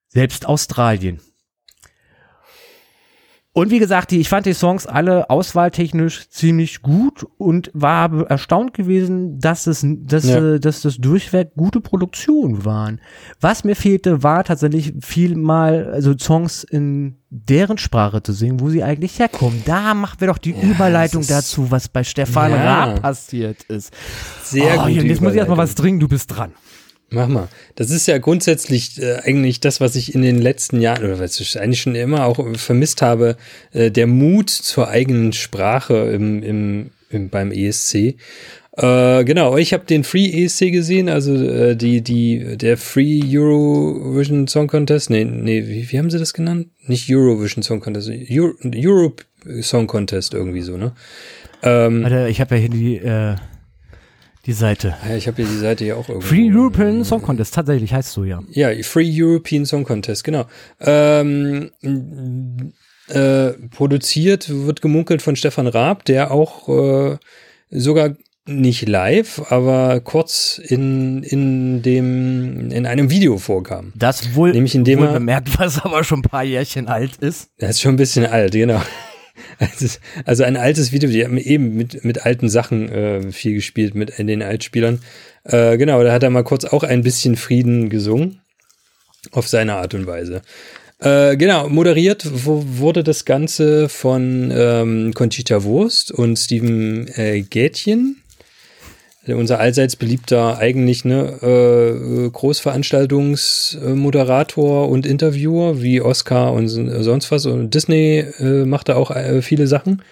Selbst 0.08 0.46
Australien. 0.46 1.20
Und 3.54 3.70
wie 3.70 3.78
gesagt, 3.78 4.10
die, 4.12 4.18
ich 4.18 4.30
fand 4.30 4.46
die 4.46 4.54
Songs 4.54 4.86
alle 4.86 5.28
auswahltechnisch 5.28 6.30
ziemlich 6.30 6.80
gut 6.80 7.26
und 7.36 7.70
war 7.74 8.30
erstaunt 8.30 8.72
gewesen, 8.72 9.40
dass 9.40 9.66
es, 9.66 9.84
dass, 9.86 10.24
Ja. 10.24 10.54
äh, 10.54 10.58
dass 10.60 10.80
das 10.80 10.96
durchweg 10.96 11.50
gute 11.54 11.82
Produktionen 11.82 12.64
waren. 12.64 12.98
Was 13.42 13.62
mir 13.62 13.76
fehlte, 13.76 14.22
war 14.22 14.44
tatsächlich 14.44 14.94
viel 15.02 15.36
mal, 15.36 15.90
also 15.92 16.14
Songs 16.18 16.64
in 16.64 17.16
deren 17.28 17.76
Sprache 17.76 18.22
zu 18.22 18.32
singen, 18.32 18.58
wo 18.60 18.70
sie 18.70 18.82
eigentlich 18.82 19.18
herkommen. 19.18 19.62
Da 19.66 19.92
machen 19.92 20.18
wir 20.20 20.28
doch 20.28 20.38
die 20.38 20.54
Überleitung 20.58 21.20
das 21.20 21.28
ist- 21.30 21.36
dazu, 21.36 21.70
was 21.70 21.90
bei 21.90 22.04
Stefan 22.04 22.52
Ja. 22.52 22.84
Raab 22.84 23.02
passiert 23.02 23.64
ist. 23.64 23.92
Sehr 24.44 24.78
oh, 24.80 24.84
gut. 24.86 24.92
Jetzt 25.02 25.20
muss 25.20 25.32
ich 25.32 25.38
erstmal 25.38 25.58
was 25.58 25.74
trinken, 25.74 26.00
du 26.00 26.08
bist 26.08 26.34
dran. 26.34 26.52
Mach 27.12 27.28
mal. 27.28 27.48
Das 27.74 27.90
ist 27.90 28.08
ja 28.08 28.16
grundsätzlich 28.16 29.00
äh, 29.00 29.16
eigentlich 29.22 29.60
das, 29.60 29.80
was 29.80 29.96
ich 29.96 30.14
in 30.14 30.22
den 30.22 30.40
letzten 30.40 30.80
Jahren, 30.80 31.04
oder 31.04 31.20
was 31.20 31.38
ich 31.38 31.60
eigentlich 31.60 31.82
schon 31.82 31.94
immer 31.94 32.24
auch 32.24 32.56
vermisst 32.56 33.02
habe, 33.02 33.36
äh, 33.72 33.90
der 33.90 34.06
Mut 34.06 34.48
zur 34.48 34.88
eigenen 34.88 35.34
Sprache 35.34 35.94
im, 35.94 36.42
im, 36.42 36.90
im, 37.10 37.28
beim 37.28 37.52
ESC. 37.52 38.16
Äh, 38.74 39.24
genau, 39.24 39.58
ich 39.58 39.74
habe 39.74 39.84
den 39.84 40.04
Free 40.04 40.44
ESC 40.44 40.72
gesehen, 40.72 41.10
also 41.10 41.34
äh, 41.34 41.76
die, 41.76 42.00
die, 42.00 42.56
der 42.56 42.78
Free 42.78 43.20
Eurovision 43.22 44.48
Song 44.48 44.66
Contest. 44.66 45.10
Nee, 45.10 45.26
nee, 45.26 45.66
wie, 45.66 45.92
wie 45.92 45.98
haben 45.98 46.10
sie 46.10 46.18
das 46.18 46.32
genannt? 46.32 46.68
Nicht 46.86 47.14
Eurovision 47.14 47.62
Song 47.62 47.80
Contest, 47.80 48.10
Euro, 48.10 48.54
Europe 48.74 49.24
Song 49.60 49.86
Contest 49.86 50.32
irgendwie 50.32 50.62
so, 50.62 50.78
ne? 50.78 50.92
Ähm, 51.62 52.02
Warte, 52.02 52.28
ich 52.30 52.40
habe 52.40 52.54
ja 52.54 52.60
hier 52.62 52.70
die, 52.70 52.96
äh, 52.96 53.36
die 54.46 54.52
Seite. 54.52 54.96
ja, 55.08 55.16
ich 55.16 55.26
habe 55.28 55.36
hier 55.42 55.46
die 55.46 55.58
Seite 55.58 55.84
ja 55.84 55.94
auch 55.94 56.08
irgendwo. 56.08 56.26
Free 56.26 56.50
European 56.52 57.04
Song 57.04 57.22
Contest, 57.22 57.54
tatsächlich 57.54 57.92
heißt 57.92 58.12
so, 58.12 58.24
ja. 58.24 58.40
Ja, 58.50 58.70
Free 58.82 59.08
European 59.12 59.64
Song 59.64 59.84
Contest, 59.84 60.24
genau. 60.24 60.46
Ähm, 60.80 61.70
äh, 63.08 63.50
produziert 63.74 64.48
wird 64.48 64.80
gemunkelt 64.82 65.22
von 65.22 65.36
Stefan 65.36 65.66
Raab, 65.66 66.04
der 66.04 66.30
auch 66.30 66.68
äh, 66.68 67.18
sogar 67.70 68.14
nicht 68.44 68.88
live, 68.88 69.40
aber 69.52 70.00
kurz 70.00 70.58
in, 70.58 71.22
in 71.22 71.82
dem, 71.82 72.72
in 72.72 72.86
einem 72.86 73.08
Video 73.10 73.38
vorkam. 73.38 73.92
Das 73.94 74.34
wohl, 74.34 74.50
Nämlich 74.50 74.74
indem 74.74 74.98
wohl 74.98 75.06
er- 75.06 75.12
bemerkt, 75.12 75.50
was 75.60 75.78
aber 75.84 76.02
schon 76.02 76.18
ein 76.20 76.22
paar 76.22 76.42
Jährchen 76.42 76.88
alt 76.88 77.16
ist. 77.18 77.50
Das 77.58 77.70
ist 77.70 77.80
schon 77.82 77.94
ein 77.94 77.98
bisschen 77.98 78.26
alt, 78.26 78.52
genau. 78.52 78.82
Also- 80.26 80.44
ein 80.44 80.56
altes 80.56 80.92
Video, 80.92 81.08
die 81.08 81.24
haben 81.24 81.38
eben 81.38 81.74
mit, 81.76 82.04
mit 82.04 82.24
alten 82.26 82.48
Sachen 82.48 82.88
äh, 82.90 83.32
viel 83.32 83.54
gespielt, 83.54 83.94
mit 83.94 84.18
den 84.18 84.42
Altspielern. 84.42 85.00
Äh, 85.44 85.76
genau, 85.78 86.02
da 86.02 86.12
hat 86.12 86.22
er 86.22 86.30
mal 86.30 86.44
kurz 86.44 86.64
auch 86.64 86.82
ein 86.82 87.02
bisschen 87.02 87.36
Frieden 87.36 87.88
gesungen. 87.88 88.40
Auf 89.30 89.46
seine 89.48 89.74
Art 89.74 89.94
und 89.94 90.06
Weise. 90.06 90.42
Äh, 90.98 91.36
genau, 91.36 91.68
moderiert 91.68 92.26
wurde 92.32 93.02
das 93.02 93.24
Ganze 93.24 93.88
von 93.88 94.52
ähm, 94.54 95.12
Conchita 95.14 95.62
Wurst 95.64 96.10
und 96.10 96.36
Steven 96.36 97.08
äh, 97.16 97.42
Gätchen. 97.42 98.16
Also 99.24 99.38
unser 99.38 99.60
allseits 99.60 99.94
beliebter 99.96 100.58
eigentlich 100.58 101.04
ne 101.04 101.38
äh, 101.42 102.28
Großveranstaltungsmoderator 102.30 104.88
und 104.88 105.06
Interviewer 105.06 105.80
wie 105.80 106.00
Oscar 106.00 106.52
und 106.52 106.66
so- 106.68 107.02
sonst 107.02 107.30
was 107.30 107.46
und 107.46 107.72
Disney 107.72 108.18
äh, 108.38 108.64
macht 108.64 108.88
da 108.88 108.96
auch 108.96 109.12
äh, 109.12 109.40
viele 109.42 109.68
Sachen. 109.68 110.02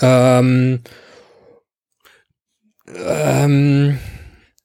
Ähm, 0.00 0.80
ähm, 3.06 3.98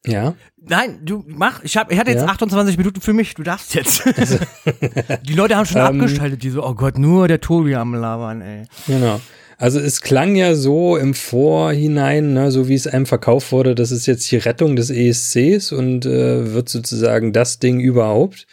ja. 0.05 0.35
Nein, 0.65 0.99
du 1.03 1.25
mach, 1.27 1.61
ich, 1.63 1.75
hab, 1.75 1.91
ich 1.91 1.99
hatte 1.99 2.11
jetzt 2.11 2.21
Ja? 2.21 2.27
28 2.29 2.77
Minuten 2.77 3.01
für 3.01 3.11
mich, 3.11 3.33
du 3.33 3.43
darfst 3.43 3.75
jetzt. 3.75 4.03
die 5.23 5.33
Leute 5.33 5.57
haben 5.57 5.65
schon 5.65 5.81
Ähm, 5.81 5.99
abgeschaltet, 6.01 6.41
die 6.41 6.51
so, 6.51 6.65
oh 6.65 6.73
Gott, 6.73 6.97
nur 6.97 7.27
der 7.27 7.41
Tobi 7.41 7.75
am 7.75 7.93
Labern, 7.95 8.39
ey. 8.41 8.63
Genau. 8.87 9.19
Also 9.57 9.79
es 9.79 10.01
klang 10.01 10.35
ja 10.35 10.55
so 10.55 10.97
im 10.97 11.13
Vorhinein, 11.13 12.33
ne, 12.33 12.51
so 12.51 12.67
wie 12.67 12.75
es 12.75 12.87
einem 12.87 13.05
verkauft 13.05 13.51
wurde, 13.51 13.75
das 13.75 13.91
ist 13.91 14.05
jetzt 14.05 14.31
die 14.31 14.37
Rettung 14.37 14.75
des 14.75 14.89
ESCs 14.89 15.71
und 15.71 16.05
äh, 16.05 16.53
wird 16.53 16.69
sozusagen 16.69 17.33
das 17.33 17.59
Ding 17.59 17.79
überhaupt. 17.79 18.47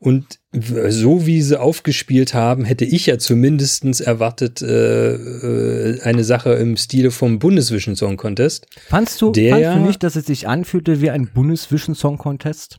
Und 0.00 0.38
so 0.52 1.26
wie 1.26 1.42
sie 1.42 1.60
aufgespielt 1.60 2.32
haben, 2.32 2.64
hätte 2.64 2.84
ich 2.84 3.06
ja 3.06 3.18
zumindestens 3.18 4.00
erwartet 4.00 4.62
äh, 4.62 5.14
äh, 5.14 6.00
eine 6.02 6.22
Sache 6.22 6.52
im 6.52 6.76
Stile 6.76 7.10
vom 7.10 7.40
Bundesvision 7.40 7.96
Song 7.96 8.16
Contest. 8.16 8.66
Fandst 8.88 9.20
du, 9.20 9.32
Der 9.32 9.56
fandst 9.56 9.74
du 9.74 9.86
nicht, 9.86 10.02
dass 10.04 10.14
es 10.14 10.26
sich 10.26 10.46
anfühlte 10.46 11.00
wie 11.00 11.10
ein 11.10 11.28
Bundesvision 11.32 11.96
Song 11.96 12.16
Contest? 12.16 12.78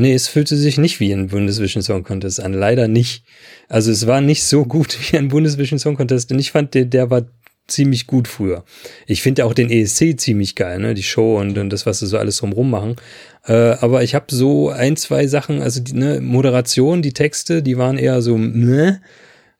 Nee, 0.00 0.14
es 0.14 0.28
fühlte 0.28 0.56
sich 0.56 0.78
nicht 0.78 1.00
wie 1.00 1.12
ein 1.12 1.26
Bundesvision 1.26 1.82
Song 1.82 2.04
Contest 2.04 2.38
an, 2.38 2.52
leider 2.52 2.86
nicht. 2.86 3.24
Also 3.68 3.90
es 3.90 4.06
war 4.06 4.20
nicht 4.20 4.44
so 4.44 4.64
gut 4.64 4.96
wie 5.12 5.18
ein 5.18 5.26
Bundesvision 5.26 5.80
Song 5.80 5.96
Contest 5.96 6.30
und 6.30 6.38
ich 6.38 6.52
fand, 6.52 6.74
der, 6.74 6.84
der 6.84 7.10
war 7.10 7.26
ziemlich 7.66 8.06
gut 8.06 8.28
früher. 8.28 8.64
Ich 9.08 9.22
finde 9.22 9.44
auch 9.44 9.52
den 9.52 9.70
ESC 9.70 10.16
ziemlich 10.16 10.54
geil, 10.54 10.78
ne, 10.78 10.94
die 10.94 11.02
Show 11.02 11.40
und, 11.40 11.58
und 11.58 11.70
das, 11.70 11.84
was 11.84 11.98
sie 11.98 12.06
so 12.06 12.16
alles 12.16 12.36
drumrum 12.36 12.70
machen. 12.70 12.94
Äh, 13.44 13.52
aber 13.52 14.04
ich 14.04 14.14
habe 14.14 14.26
so 14.28 14.68
ein, 14.68 14.96
zwei 14.96 15.26
Sachen, 15.26 15.60
also 15.62 15.80
die 15.80 15.94
ne, 15.94 16.20
Moderation, 16.20 17.02
die 17.02 17.12
Texte, 17.12 17.60
die 17.60 17.76
waren 17.76 17.98
eher 17.98 18.22
so, 18.22 18.38
ne, 18.38 19.02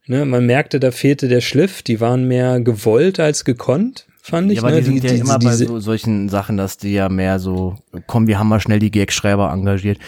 ne, 0.07 0.25
man 0.25 0.47
merkte, 0.47 0.79
da 0.79 0.93
fehlte 0.93 1.27
der 1.27 1.41
Schliff, 1.41 1.83
die 1.83 2.01
waren 2.01 2.29
mehr 2.29 2.61
gewollt 2.61 3.19
als 3.19 3.45
gekonnt, 3.45 4.07
fand 4.29 4.51
ich. 4.51 4.57
Ja, 4.59 4.63
aber 4.63 4.73
ne? 4.73 4.79
die 4.81 4.85
sind 4.87 5.05
ja 5.05 5.11
die- 5.13 5.19
immer 5.19 5.39
bei 5.39 5.51
diese- 5.51 5.67
so, 5.67 5.81
solchen 5.81 6.29
Sachen, 6.29 6.57
dass 6.57 6.79
die 6.79 6.93
ja 6.93 7.09
mehr 7.09 7.39
so, 7.39 7.77
komm, 8.07 8.27
wir 8.27 8.39
haben 8.39 8.49
mal 8.49 8.61
schnell 8.61 8.79
die 8.79 8.91
Gagschreiber 8.91 9.51
engagiert. 9.53 9.99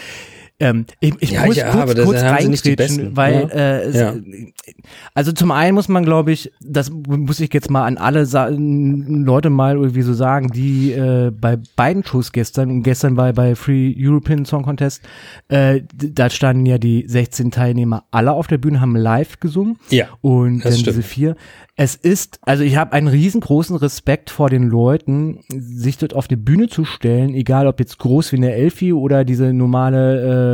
Ähm, 0.61 0.85
ich, 0.99 1.13
ich 1.19 1.31
Ja, 1.31 1.45
muss 1.45 1.55
ja, 1.55 1.71
kurz, 1.71 1.95
kurz 2.03 2.21
reingrätschen, 2.21 3.17
weil 3.17 3.49
ja. 3.53 3.77
äh, 3.79 3.97
Ja. 3.97 4.13
also 5.15 5.31
zum 5.31 5.51
einen 5.51 5.73
muss 5.75 5.87
man, 5.89 6.05
glaube 6.05 6.31
ich, 6.31 6.51
das 6.61 6.91
muss 6.91 7.39
ich 7.39 7.53
jetzt 7.53 7.69
mal 7.69 7.85
an 7.85 7.97
alle 7.97 8.25
Sa 8.25 8.47
Leute 8.51 9.49
mal 9.49 9.75
irgendwie 9.75 10.03
so 10.03 10.13
sagen, 10.13 10.51
die 10.53 10.91
äh, 10.91 11.31
bei 11.31 11.57
beiden 11.75 12.03
Shows 12.05 12.31
gestern 12.31 12.69
und 12.69 12.83
gestern 12.83 13.15
bei 13.15 13.33
bei 13.33 13.55
Free 13.55 13.93
European 13.97 14.45
Song 14.45 14.63
Contest, 14.63 15.01
äh, 15.49 15.81
da 15.93 16.29
standen 16.29 16.65
ja 16.65 16.77
die 16.77 17.05
16 17.07 17.49
Teilnehmer 17.51 18.05
alle 18.11 18.31
auf 18.33 18.47
der 18.47 18.59
Bühne, 18.59 18.81
haben 18.81 18.95
live 18.95 19.39
gesungen. 19.39 19.77
Ja, 19.89 20.05
Und 20.21 20.63
dann 20.63 20.73
stimmt. 20.73 20.87
diese 20.87 21.01
vier. 21.01 21.35
Es 21.77 21.95
ist, 21.95 22.37
also 22.43 22.63
ich 22.63 22.75
habe 22.75 22.91
einen 22.93 23.07
riesengroßen 23.07 23.75
Respekt 23.77 24.29
vor 24.29 24.49
den 24.49 24.67
Leuten, 24.69 25.39
sich 25.49 25.97
dort 25.97 26.13
auf 26.13 26.27
die 26.27 26.35
Bühne 26.35 26.67
zu 26.67 26.85
stellen, 26.85 27.33
egal 27.33 27.65
ob 27.65 27.79
jetzt 27.79 27.97
groß 27.97 28.31
wie 28.33 28.35
eine 28.37 28.53
Elfi 28.53 28.93
oder 28.93 29.25
diese 29.25 29.51
normale 29.53 30.19
äh, 30.21 30.50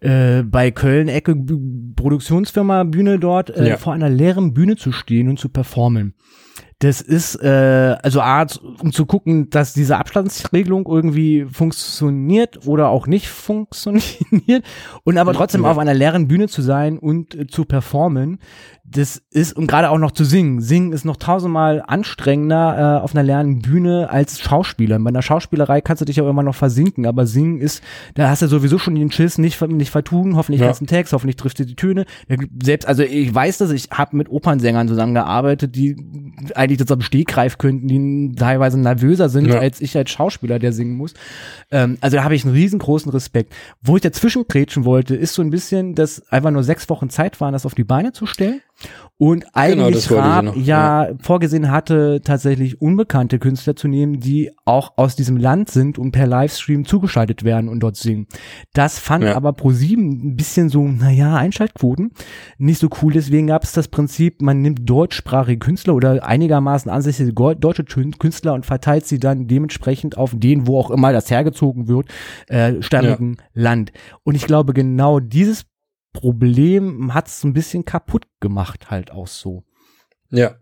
äh, 0.00 0.42
bei 0.42 0.70
Köln-Ecke 0.70 1.36
Produktionsfirma 1.96 2.84
Bühne 2.84 3.18
dort, 3.18 3.50
äh, 3.50 3.70
Ja. 3.70 3.76
vor 3.76 3.92
einer 3.92 4.08
leeren 4.10 4.52
Bühne 4.54 4.76
zu 4.76 4.92
stehen 4.92 5.28
und 5.28 5.38
zu 5.38 5.48
performen. 5.48 6.14
Das 6.80 7.00
ist, 7.00 7.36
äh, 7.36 7.96
also 8.02 8.20
A, 8.20 8.44
um 8.80 8.90
zu 8.92 9.06
gucken, 9.06 9.50
dass 9.50 9.72
diese 9.72 9.98
Abstandsregelung 9.98 10.84
irgendwie 10.88 11.46
funktioniert 11.48 12.66
oder 12.66 12.88
auch 12.88 13.06
nicht 13.06 13.28
funktioniert 13.28 14.64
und 15.04 15.16
aber 15.16 15.32
trotzdem 15.32 15.62
Ja. 15.62 15.70
auf 15.70 15.78
einer 15.78 15.94
leeren 15.94 16.26
Bühne 16.26 16.48
zu 16.48 16.60
sein 16.60 16.98
und 16.98 17.36
äh, 17.36 17.46
zu 17.46 17.64
performen, 17.66 18.38
das 18.94 19.22
ist, 19.30 19.56
und 19.56 19.66
gerade 19.66 19.90
auch 19.90 19.98
noch 19.98 20.10
zu 20.10 20.24
singen. 20.24 20.60
Singen 20.60 20.92
ist 20.92 21.04
noch 21.04 21.16
tausendmal 21.16 21.82
anstrengender 21.86 22.98
äh, 22.98 23.02
auf 23.02 23.14
einer 23.14 23.22
leeren 23.22 23.60
Bühne 23.60 24.10
als 24.10 24.40
Schauspieler. 24.40 24.98
Bei 24.98 25.08
einer 25.08 25.22
Schauspielerei 25.22 25.80
kannst 25.80 26.00
du 26.00 26.04
dich 26.04 26.20
auch 26.20 26.28
immer 26.28 26.42
noch 26.42 26.54
versinken, 26.54 27.06
aber 27.06 27.26
singen 27.26 27.58
ist, 27.60 27.82
da 28.14 28.28
hast 28.28 28.42
du 28.42 28.46
sowieso 28.48 28.78
schon 28.78 28.94
den 28.94 29.10
Schiss, 29.10 29.38
nicht, 29.38 29.60
nicht 29.68 29.90
vertun, 29.90 30.36
hoffentlich 30.36 30.60
Ja. 30.60 30.66
kannst 30.66 30.80
du 30.80 30.84
einen 30.84 30.88
Text, 30.88 31.12
hoffentlich 31.12 31.36
triffst 31.36 31.58
du 31.58 31.64
die 31.66 31.74
Töne. 31.76 32.04
Selbst, 32.62 32.86
also 32.86 33.02
ich 33.02 33.34
weiß 33.34 33.58
das, 33.58 33.70
ich 33.70 33.88
habe 33.90 34.16
mit 34.16 34.28
Opernsängern 34.28 34.88
zusammengearbeitet, 34.88 35.74
die 35.74 35.96
eigentlich 36.54 36.78
das 36.78 36.90
am 36.92 37.00
Stegreif 37.00 37.58
könnten, 37.58 37.88
die 37.88 38.34
teilweise 38.36 38.78
nervöser 38.78 39.28
sind 39.28 39.46
Ja. 39.48 39.58
als 39.58 39.80
ich 39.80 39.96
als 39.96 40.10
Schauspieler, 40.10 40.58
der 40.58 40.72
singen 40.72 40.96
muss. 40.96 41.14
Ähm, 41.70 41.98
also 42.00 42.16
da 42.18 42.24
habe 42.24 42.34
ich 42.34 42.44
einen 42.44 42.54
riesengroßen 42.54 43.10
Respekt. 43.10 43.54
Wo 43.82 43.96
ich 43.96 44.02
dazwischen 44.02 44.44
grätschen 44.48 44.84
wollte, 44.84 45.14
ist 45.16 45.34
so 45.34 45.42
ein 45.42 45.50
bisschen, 45.50 45.94
dass 45.94 46.28
einfach 46.30 46.50
nur 46.50 46.62
sechs 46.62 46.88
Wochen 46.88 47.08
Zeit 47.10 47.40
waren, 47.40 47.52
das 47.52 47.64
auf 47.66 47.74
die 47.74 47.84
Beine 47.84 48.12
zu 48.12 48.26
stellen. 48.26 48.60
Und 49.18 49.44
eigentlich 49.52 49.76
Genau, 49.76 49.90
das 49.92 50.10
wollte 50.10 50.26
ich 50.26 50.34
Raab 50.34 50.44
noch, 50.46 50.56
ja, 50.56 51.08
vorgesehen 51.20 51.70
hatte, 51.70 52.22
tatsächlich 52.24 52.80
unbekannte 52.82 53.38
Künstler 53.38 53.76
zu 53.76 53.86
nehmen, 53.86 54.18
die 54.18 54.50
auch 54.64 54.94
aus 54.96 55.14
diesem 55.14 55.36
Land 55.36 55.70
sind 55.70 55.96
und 55.96 56.10
per 56.10 56.26
Livestream 56.26 56.84
zugeschaltet 56.84 57.44
werden 57.44 57.68
und 57.68 57.78
dort 57.80 57.94
singen. 57.94 58.26
Das 58.74 58.98
fand 58.98 59.22
Ja. 59.22 59.36
aber 59.36 59.52
ProSieben 59.52 60.32
ein 60.32 60.36
bisschen 60.36 60.68
so, 60.70 60.82
naja, 60.88 61.36
Einschaltquoten 61.36 62.10
nicht 62.58 62.80
so 62.80 62.88
cool. 63.00 63.12
Deswegen 63.12 63.46
gab 63.46 63.62
es 63.62 63.70
das 63.70 63.86
Prinzip, 63.86 64.42
man 64.42 64.60
nimmt 64.60 64.90
deutschsprachige 64.90 65.58
Künstler 65.60 65.94
oder 65.94 66.26
einigermaßen 66.26 66.90
ansässige 66.90 67.32
deutsche 67.32 67.84
Kün- 67.84 68.18
Künstler 68.18 68.54
und 68.54 68.66
verteilt 68.66 69.06
sie 69.06 69.20
dann 69.20 69.46
dementsprechend 69.46 70.18
auf 70.18 70.32
den, 70.34 70.66
wo 70.66 70.80
auch 70.80 70.90
immer 70.90 71.12
das 71.12 71.30
hergezogen 71.30 71.86
wird, 71.86 72.08
äh, 72.48 72.82
stammigen 72.82 73.36
Land. 73.54 73.92
Und 74.24 74.34
ich 74.34 74.46
glaube, 74.46 74.72
genau 74.72 75.20
dieses 75.20 75.64
Problem 76.12 77.14
hat 77.14 77.28
es 77.28 77.44
ein 77.44 77.52
bisschen 77.52 77.84
kaputt 77.84 78.26
gemacht, 78.40 78.90
halt 78.90 79.10
auch 79.10 79.26
so. 79.26 79.64
Ja. 80.30 80.56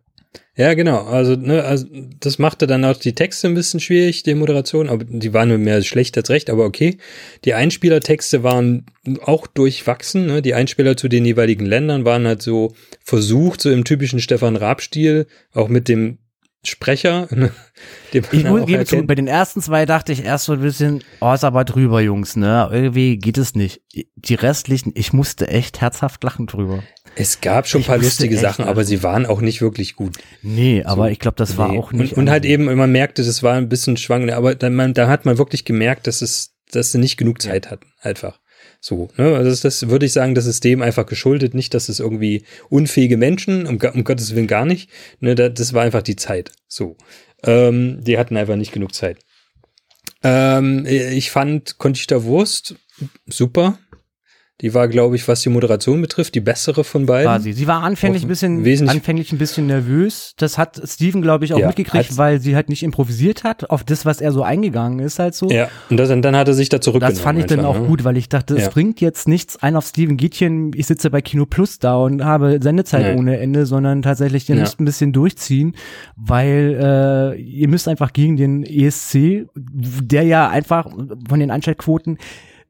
Ja, 0.54 0.74
genau. 0.74 1.04
Also, 1.06 1.34
ne, 1.34 1.64
also 1.64 1.86
das 2.20 2.38
machte 2.38 2.68
dann 2.68 2.84
auch 2.84 2.96
die 2.96 3.14
Texte 3.14 3.48
ein 3.48 3.54
bisschen 3.54 3.80
schwierig, 3.80 4.22
die 4.22 4.34
Moderation, 4.34 4.88
aber 4.88 5.04
die 5.04 5.32
waren 5.32 5.48
nur 5.48 5.58
mehr 5.58 5.82
schlecht 5.82 6.16
als 6.16 6.30
recht, 6.30 6.50
aber 6.50 6.66
okay. 6.66 6.98
Die 7.44 7.54
Einspielertexte 7.54 8.44
waren 8.44 8.86
auch 9.22 9.48
durchwachsen, 9.48 10.26
ne? 10.26 10.40
Die 10.42 10.54
Einspieler 10.54 10.96
zu 10.96 11.08
den 11.08 11.24
jeweiligen 11.24 11.66
Ländern 11.66 12.04
waren 12.04 12.28
halt 12.28 12.42
so 12.42 12.74
versucht, 13.02 13.60
so 13.60 13.70
im 13.70 13.84
typischen 13.84 14.20
Stefan 14.20 14.54
Raab-Stil, 14.54 15.26
auch 15.52 15.68
mit 15.68 15.88
dem 15.88 16.18
Sprecher, 16.62 17.26
ne? 17.34 17.50
Ich 18.12 18.44
muss 18.44 18.66
gebe 18.66 18.84
zu, 18.84 19.02
bei 19.04 19.14
den 19.14 19.26
ersten 19.26 19.62
zwei 19.62 19.86
dachte 19.86 20.12
ich 20.12 20.24
erst 20.24 20.44
so 20.44 20.52
ein 20.52 20.60
bisschen, 20.60 21.02
oh, 21.20 21.32
ist 21.32 21.44
aber 21.44 21.64
drüber, 21.64 22.00
Jungs, 22.00 22.36
ne? 22.36 22.68
Irgendwie 22.70 23.16
geht 23.16 23.38
es 23.38 23.54
nicht. 23.54 23.80
Die 24.16 24.34
restlichen, 24.34 24.92
ich 24.94 25.12
musste 25.12 25.48
echt 25.48 25.80
herzhaft 25.80 26.22
lachen 26.22 26.46
drüber. 26.46 26.82
Es 27.16 27.40
gab 27.40 27.66
schon 27.66 27.80
ein 27.80 27.86
paar 27.86 27.98
lustige 27.98 28.36
Sachen, 28.38 28.66
aber 28.66 28.84
sie 28.84 29.02
waren 29.02 29.26
auch 29.26 29.40
nicht 29.40 29.60
wirklich 29.62 29.96
gut. 29.96 30.16
Nee, 30.42 30.82
aber 30.84 31.04
So, 31.04 31.10
ich 31.10 31.18
glaube, 31.18 31.36
das 31.36 31.56
war 31.56 31.68
Nee. 31.72 31.78
auch 31.78 31.92
nicht. 31.92 32.12
Und, 32.12 32.18
und 32.24 32.30
halt 32.30 32.44
eben, 32.44 32.64
man 32.74 32.92
merkte, 32.92 33.24
das 33.24 33.42
war 33.42 33.54
ein 33.54 33.68
bisschen 33.68 33.96
schwanger, 33.96 34.36
aber 34.36 34.54
dann, 34.54 34.74
man, 34.74 34.92
da 34.94 35.08
hat 35.08 35.24
man 35.24 35.38
wirklich 35.38 35.64
gemerkt, 35.64 36.06
dass 36.06 36.20
es, 36.22 36.54
dass 36.70 36.92
sie 36.92 36.98
nicht 36.98 37.16
genug 37.16 37.40
Zeit 37.42 37.70
hatten, 37.70 37.86
einfach. 38.00 38.38
So, 38.80 39.08
ne? 39.16 39.36
Also 39.36 39.50
das, 39.50 39.60
das 39.60 39.90
würde 39.90 40.06
ich 40.06 40.12
sagen, 40.12 40.34
das 40.34 40.46
ist 40.46 40.64
dem 40.64 40.80
einfach 40.80 41.04
geschuldet, 41.04 41.54
nicht, 41.54 41.74
dass 41.74 41.90
es 41.90 42.00
irgendwie 42.00 42.44
unfähige 42.70 43.18
Menschen, 43.18 43.66
um, 43.66 43.78
um 43.92 44.04
Gottes 44.04 44.34
Willen 44.34 44.46
gar 44.46 44.64
nicht, 44.64 44.90
ne, 45.20 45.34
da, 45.34 45.50
das 45.50 45.74
war 45.74 45.82
einfach 45.82 46.02
die 46.02 46.16
Zeit. 46.16 46.52
So. 46.66 46.96
Ähm, 47.44 48.02
die 48.02 48.18
hatten 48.18 48.36
einfach 48.36 48.56
nicht 48.56 48.72
genug 48.72 48.94
Zeit. 48.94 49.18
Ähm, 50.22 50.86
ich 50.86 51.30
fand 51.30 51.78
Conchita 51.78 52.24
Wurst 52.24 52.74
super. 53.26 53.78
Die 54.60 54.74
war, 54.74 54.88
glaube 54.88 55.16
ich, 55.16 55.26
was 55.26 55.40
die 55.40 55.48
Moderation 55.48 56.00
betrifft, 56.02 56.34
die 56.34 56.40
bessere 56.40 56.84
von 56.84 57.06
beiden. 57.06 57.26
war 57.30 57.40
sie. 57.40 57.52
Sie 57.52 57.66
war 57.66 57.82
anfänglich 57.82 58.22
ein 58.24 58.28
bisschen, 58.28 58.64
Wesentlich- 58.64 58.96
anfänglich 58.98 59.32
ein 59.32 59.38
bisschen 59.38 59.66
nervös. 59.66 60.34
Das 60.36 60.58
hat 60.58 60.80
Steven, 60.84 61.22
glaube 61.22 61.44
ich, 61.46 61.54
auch 61.54 61.58
Ja, 61.58 61.66
mitgekriegt, 61.68 62.16
weil 62.18 62.40
sie 62.40 62.54
halt 62.54 62.68
nicht 62.68 62.82
improvisiert 62.82 63.42
hat 63.44 63.70
auf 63.70 63.84
das, 63.84 64.04
was 64.04 64.20
er 64.20 64.32
so 64.32 64.42
eingegangen 64.42 64.98
ist, 64.98 65.18
halt 65.18 65.34
so. 65.34 65.48
Ja, 65.48 65.68
und 65.88 65.96
das, 65.96 66.08
dann 66.10 66.36
hat 66.36 66.48
er 66.48 66.54
sich 66.54 66.68
da 66.68 66.80
zurückgenommen. 66.80 67.14
Das 67.16 67.22
fand 67.22 67.38
ich 67.38 67.46
dann 67.46 67.64
auch 67.64 67.78
ne? 67.78 67.86
gut, 67.86 68.04
weil 68.04 68.16
ich 68.16 68.28
dachte, 68.28 68.54
es 68.54 68.64
Ja. 68.64 68.68
bringt 68.70 69.00
jetzt 69.00 69.28
nichts 69.28 69.56
ein 69.62 69.76
auf 69.76 69.86
Steven 69.86 70.16
Gätchen, 70.16 70.72
ich 70.74 70.86
sitze 70.86 71.10
bei 71.10 71.22
Kino 71.22 71.46
Plus 71.46 71.78
da 71.78 71.96
und 71.96 72.24
habe 72.24 72.58
Sendezeit 72.62 73.14
Nee. 73.14 73.18
ohne 73.18 73.38
Ende, 73.38 73.64
sondern 73.66 74.02
tatsächlich, 74.02 74.48
ihr 74.48 74.56
Ja. 74.56 74.60
müsst 74.62 74.78
ein 74.80 74.84
bisschen 74.84 75.12
durchziehen, 75.12 75.74
weil 76.16 76.78
äh, 77.36 77.40
ihr 77.40 77.68
müsst 77.68 77.88
einfach 77.88 78.12
gegen 78.12 78.36
den 78.36 78.62
ESC, 78.64 79.46
der 79.54 80.24
ja 80.24 80.48
einfach 80.48 80.90
von 81.28 81.40
den 81.40 81.50
Einschaltquoten 81.50 82.18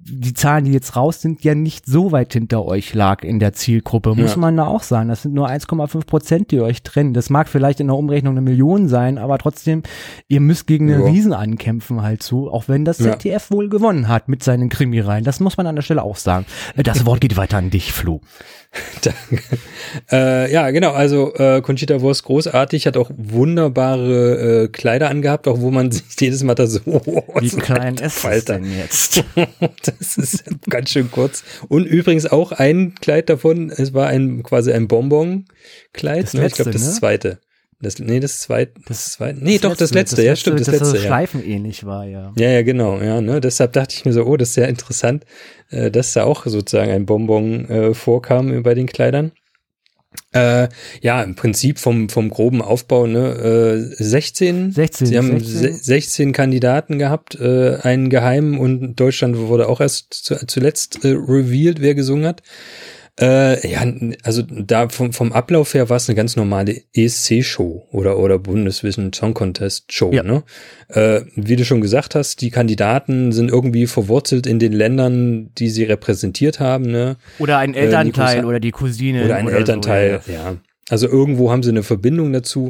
die 0.03 0.33
Zahlen, 0.33 0.65
die 0.65 0.73
jetzt 0.73 0.97
raus 0.97 1.21
sind, 1.21 1.45
ja 1.45 1.55
nicht 1.55 1.85
so 1.87 2.11
weit 2.11 2.33
hinter 2.33 2.65
euch 2.65 2.95
lag 2.95 3.23
in 3.23 3.39
der 3.39 3.53
Zielgruppe, 3.53 4.15
muss 4.15 4.33
Ja. 4.33 4.37
man 4.39 4.57
da 4.57 4.67
auch 4.67 4.83
sagen. 4.83 5.09
Das 5.11 5.23
sind 5.23 5.35
nur 5.35 5.49
1,5 5.49 6.07
Prozent, 6.07 6.51
die 6.51 6.61
euch 6.61 6.83
trennen. 6.83 7.13
Das 7.13 7.29
mag 7.29 7.49
vielleicht 7.49 7.81
in 7.81 7.89
der 7.89 7.97
Umrechnung 7.97 8.33
eine 8.33 8.41
Million 8.41 8.89
sein, 8.89 9.19
aber 9.19 9.37
trotzdem, 9.39 9.83
ihr 10.27 10.41
müsst 10.41 10.67
gegen 10.67 10.91
einen 10.91 11.03
Ja. 11.05 11.07
Riesen 11.11 11.33
ankämpfen 11.35 12.01
halt 12.03 12.23
so, 12.23 12.51
auch 12.51 12.65
wenn 12.67 12.85
das 12.87 12.99
Ja. 12.99 13.13
ZDF 13.13 13.51
wohl 13.51 13.69
gewonnen 13.69 14.09
hat 14.09 14.29
mit 14.29 14.43
seinen 14.43 14.71
Krimireihen. 14.71 15.23
Das 15.25 15.39
muss 15.39 15.57
man 15.59 15.67
an 15.67 15.77
der 15.77 15.83
Stelle 15.83 16.03
auch 16.03 16.17
sagen. 16.17 16.47
Äh, 16.77 16.83
Das 16.83 17.05
Wort 17.05 17.21
geht 17.21 17.37
weiter 17.37 17.59
an 17.59 17.69
dich, 17.71 17.93
Flo. 17.93 18.21
Danke. 19.03 19.43
Äh, 20.13 20.53
ja, 20.53 20.71
genau. 20.71 20.93
Also 20.93 21.35
äh, 21.35 21.61
Conchita 21.61 22.01
Wurst 22.01 22.25
großartig, 22.25 22.87
hat 22.87 22.97
auch 22.97 23.11
wunderbare 23.17 24.65
äh, 24.65 24.69
Kleider 24.69 25.11
angehabt, 25.11 25.47
auch 25.49 25.61
wo 25.61 25.71
man 25.71 25.91
sich 25.93 26.05
jedes 26.19 26.43
Mal 26.43 26.55
da 26.55 26.67
so. 26.67 26.81
Wie 26.85 27.49
so 27.49 27.59
klein 27.59 27.97
ist 27.97 28.25
es 28.25 28.45
denn 28.47 28.65
jetzt? 28.77 29.25
das 29.99 30.17
ist 30.17 30.45
ganz 30.69 30.91
schön 30.91 31.11
kurz. 31.11 31.45
Und 31.69 31.85
übrigens 31.87 32.27
auch 32.27 32.53
ein 32.53 32.95
Kleid 33.01 33.29
davon, 33.29 33.71
es 33.71 33.95
war 33.95 34.09
ein 34.09 34.43
quasi 34.43 34.73
ein 34.73 34.89
Bonbon-Kleid. 34.89 36.25
Das 36.25 36.35
ne? 36.35 36.47
ich 36.47 36.55
glaube, 36.55 36.71
letzte, 36.71 36.85
das 36.85 36.95
ne? 36.95 36.99
zweite. 36.99 37.41
Das, 37.83 37.99
nee, 37.99 38.21
das 38.21 38.41
zweite. 38.41 38.73
Das 38.87 39.13
zweite. 39.13 39.43
Nee, 39.43 39.59
doch, 39.59 39.75
das 39.75 39.95
letzte, 39.95 40.17
letzte. 40.17 40.23
ja, 40.25 40.37
stimmt, 40.37 40.61
das, 40.61 40.67
das 40.67 40.75
letzte. 40.75 40.91
so 40.91 40.97
ja. 40.97 41.03
schleifenähnlich 41.03 41.85
war, 41.85 42.05
ja. 42.05 42.33
Ja, 42.37 42.51
ja, 42.51 42.63
genau, 42.63 43.01
ja, 43.01 43.23
ne? 43.23 43.41
Deshalb 43.41 43.73
dachte 43.73 43.95
ich 43.97 44.05
mir 44.05 44.13
so, 44.13 44.25
oh, 44.25 44.37
das 44.37 44.49
ist 44.49 44.55
sehr 44.55 44.69
interessant, 44.69 45.25
äh, 45.71 45.91
dass 45.91 46.13
da 46.13 46.25
auch 46.25 46.45
sozusagen 46.45 46.91
ein 46.91 47.07
Bonbon 47.07 47.69
äh, 47.71 47.95
vorkam 47.95 48.63
bei 48.63 48.75
den 48.75 48.87
Kleidern. 48.87 49.33
Äh, 50.33 50.69
ja, 51.01 51.23
im 51.23 51.35
Prinzip 51.35 51.79
vom, 51.79 52.09
vom 52.09 52.31
groben 52.31 52.63
Aufbau, 52.63 53.07
ne, 53.07 53.91
äh, 53.99 54.03
16. 54.03 54.73
16. 54.73 55.07
Sie 55.07 55.19
haben 55.19 55.41
16. 55.41 55.79
16 55.79 56.33
Kandidaten 56.33 56.99
gehabt, 56.99 57.35
äh, 57.41 57.77
einen 57.83 58.11
geheimen 58.11 58.59
und 58.59 58.97
Deutschland 58.97 59.37
wurde 59.37 59.69
auch 59.69 59.81
erst 59.81 60.15
zu, 60.15 60.47
zuletzt 60.47 61.05
äh, 61.05 61.09
revealed, 61.09 61.81
wer 61.81 61.95
gesungen 61.95 62.27
hat. 62.27 62.43
Äh, 63.19 63.67
ja, 63.71 63.83
also 64.23 64.43
da 64.43 64.89
vom, 64.89 65.13
vom 65.13 65.33
Ablauf 65.33 65.75
her 65.75 65.89
war 65.89 65.97
es 65.97 66.09
eine 66.09 66.17
ganz 66.17 66.37
normale 66.37 66.83
ESC-Show 66.95 67.87
oder, 67.91 68.19
oder 68.19 68.39
Bundeswissen 68.39 69.13
Song 69.13 69.35
Contest-Show, 69.35 70.13
Ja. 70.13 70.23
ne? 70.23 70.43
Äh, 70.89 71.23
wie 71.37 71.57
du 71.57 71.65
schon 71.65 71.81
gesagt 71.81 72.15
hast, 72.15 72.41
die 72.41 72.51
Kandidaten 72.51 73.33
sind 73.33 73.51
irgendwie 73.51 73.87
verwurzelt 73.87 74.47
in 74.47 74.59
den 74.59 74.73
Ländern, 74.73 75.51
die 75.59 75.69
sie 75.71 75.85
repräsentiert 75.85 76.61
haben, 76.61 76.85
ne? 76.91 77.17
Oder 77.39 77.59
ein 77.59 77.75
Äh, 77.75 77.81
Elternteil 77.81 78.37
Nikos- 78.39 78.49
oder 78.49 78.61
die 78.61 78.71
Cousine. 78.71 79.25
Oder 79.25 79.37
ein 79.37 79.47
so, 79.47 79.53
Elternteil, 79.53 80.21
ja. 80.27 80.33
ja. 80.33 80.57
Also 80.89 81.07
irgendwo 81.07 81.51
haben 81.53 81.63
sie 81.63 81.71
eine 81.71 81.83
Verbindung 81.83 82.33
dazu. 82.33 82.69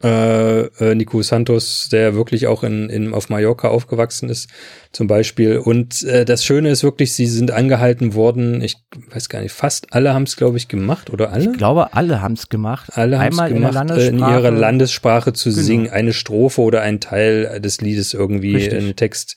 Äh, 0.00 0.60
äh, 0.60 0.94
Nico 0.94 1.20
Santos, 1.22 1.88
der 1.90 2.14
wirklich 2.14 2.46
auch 2.46 2.62
in, 2.62 2.88
in, 2.88 3.12
auf 3.12 3.30
Mallorca 3.30 3.66
aufgewachsen 3.66 4.28
ist, 4.28 4.48
zum 4.92 5.08
Beispiel. 5.08 5.58
Und 5.58 6.04
äh, 6.04 6.24
das 6.24 6.44
Schöne 6.44 6.70
ist 6.70 6.84
wirklich, 6.84 7.14
sie 7.14 7.26
sind 7.26 7.50
angehalten 7.50 8.14
worden, 8.14 8.62
ich 8.62 8.76
weiß 9.10 9.28
gar 9.28 9.40
nicht, 9.40 9.50
fast 9.50 9.92
alle 9.92 10.14
haben 10.14 10.22
es, 10.22 10.36
glaube 10.36 10.56
ich, 10.56 10.68
gemacht, 10.68 11.10
oder 11.10 11.32
alle? 11.32 11.50
Ich 11.50 11.56
glaube, 11.58 11.94
alle 11.94 12.22
haben 12.22 12.34
es 12.34 12.48
gemacht. 12.48 12.90
alle 12.96 13.18
haben 13.18 13.32
es 13.32 13.38
Einmal 13.40 13.50
in 13.50 13.56
gemacht, 13.56 13.90
äh, 13.90 14.06
in 14.06 14.18
ihrer 14.20 14.52
Landessprache 14.52 15.32
zu 15.32 15.48
Genau. 15.50 15.62
singen, 15.62 15.90
eine 15.90 16.12
Strophe 16.12 16.60
oder 16.60 16.80
ein 16.82 17.00
Teil 17.00 17.60
des 17.60 17.80
Liedes 17.80 18.14
irgendwie 18.14 18.54
Richtig. 18.54 18.78
in 18.78 18.94
Text 18.94 19.36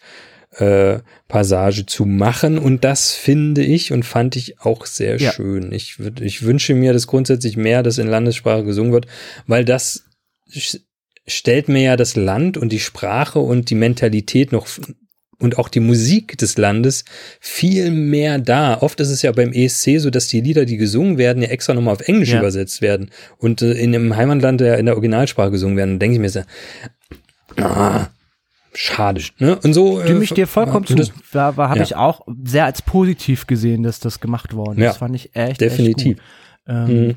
äh, 0.57 0.99
Passage 1.27 1.87
zu 1.87 2.05
machen 2.05 2.59
und 2.59 2.83
das 2.83 3.13
finde 3.13 3.63
ich 3.63 3.93
und 3.93 4.03
fand 4.05 4.35
ich 4.35 4.59
auch 4.59 4.85
sehr 4.85 5.17
Ja. 5.17 5.31
schön. 5.31 5.71
Ich, 5.71 5.93
würd- 5.97 6.21
ich 6.21 6.43
wünsche 6.43 6.75
mir, 6.75 6.93
dass 6.93 7.07
grundsätzlich 7.07 7.57
mehr 7.57 7.81
das 7.81 7.97
in 7.97 8.05
Landessprache 8.07 8.63
gesungen 8.63 8.91
wird, 8.91 9.07
weil 9.47 9.65
das 9.65 10.03
stellt 11.27 11.69
mir 11.69 11.81
ja 11.81 11.95
das 11.97 12.15
Land 12.15 12.57
und 12.57 12.71
die 12.71 12.79
Sprache 12.79 13.39
und 13.39 13.69
die 13.69 13.75
Mentalität 13.75 14.51
noch 14.51 14.67
und 15.39 15.57
auch 15.57 15.69
die 15.69 15.79
Musik 15.79 16.37
des 16.37 16.57
Landes 16.57 17.03
viel 17.39 17.89
mehr 17.89 18.37
da. 18.37 18.77
Oft 18.79 18.99
ist 18.99 19.09
es 19.09 19.23
ja 19.23 19.31
beim 19.31 19.51
ESC 19.53 19.97
so, 19.99 20.11
dass 20.11 20.27
die 20.27 20.41
Lieder, 20.41 20.65
die 20.65 20.77
gesungen 20.77 21.17
werden, 21.17 21.41
ja 21.41 21.49
extra 21.49 21.73
nochmal 21.73 21.95
auf 21.95 22.07
Englisch 22.07 22.29
Ja. 22.29 22.39
übersetzt 22.39 22.81
werden 22.83 23.09
und 23.37 23.61
äh, 23.63 23.71
in 23.73 23.91
dem 23.91 24.15
Heimatland 24.15 24.61
ja 24.61 24.75
in 24.75 24.85
der 24.85 24.93
Originalsprache 24.95 25.49
gesungen 25.49 25.77
werden. 25.77 25.91
Dann 25.93 25.99
denke 25.99 26.15
ich 26.15 26.19
mir 26.21 26.29
so, 26.29 26.41
ah, 27.57 28.09
schade. 28.75 29.21
Ne? 29.39 29.57
Und 29.57 29.73
so 29.73 29.99
äh, 29.99 30.03
Stimme 30.03 30.23
ich 30.23 30.33
dir 30.33 30.45
vollkommen 30.45 30.85
zu. 30.85 30.93
und 30.93 30.99
das- 30.99 31.11
Da 31.31 31.57
war, 31.57 31.69
habe 31.69 31.79
ja. 31.79 31.85
ich 31.85 31.95
auch 31.95 32.21
sehr 32.43 32.65
als 32.65 32.83
positiv 32.83 33.47
gesehen, 33.47 33.81
dass 33.81 33.99
das 33.99 34.19
gemacht 34.19 34.53
worden 34.53 34.77
ist. 34.77 34.83
Ja. 34.83 34.89
Das 34.89 34.97
fand 34.97 35.15
ich 35.15 35.35
echt. 35.35 35.59
Definitiv. 35.61 36.17
Echt 36.17 36.67
gut. 36.67 36.89
Ähm, 36.89 37.07
Mhm. 37.07 37.15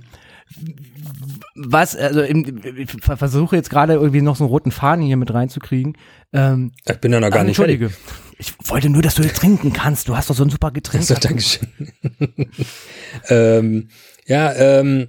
Was, 1.57 1.95
also 1.95 2.21
im, 2.23 2.61
ich 2.77 2.91
ver- 3.01 3.17
versuche 3.17 3.55
jetzt 3.55 3.71
gerade 3.71 3.95
irgendwie 3.95 4.23
noch 4.23 4.35
so 4.37 4.45
einen 4.45 4.51
roten 4.51 4.73
Faden 4.73 5.05
hier 5.05 5.17
mit 5.17 5.33
reinzukriegen. 5.33 5.97
Ähm, 6.33 6.73
Ich 6.85 6.97
bin 6.99 7.13
ja 7.13 7.21
noch 7.21 7.31
gar 7.31 7.41
ah, 7.41 7.45
nicht 7.45 7.57
fertig. 7.57 7.81
Entschuldige. 7.81 8.05
Ich 8.39 8.53
wollte 8.69 8.91
nur, 8.91 9.03
dass 9.03 9.15
du 9.15 9.23
trinken 9.23 9.73
kannst. 9.73 10.09
Du 10.09 10.17
hast 10.17 10.29
doch 10.29 10.35
so 10.35 10.43
ein 10.43 10.51
super 10.51 10.73
Getränk. 10.73 11.05
So, 11.05 11.15
Dankeschön. 11.15 11.69
ähm, 13.29 13.89
ja, 14.27 14.53
ähm, 14.53 15.09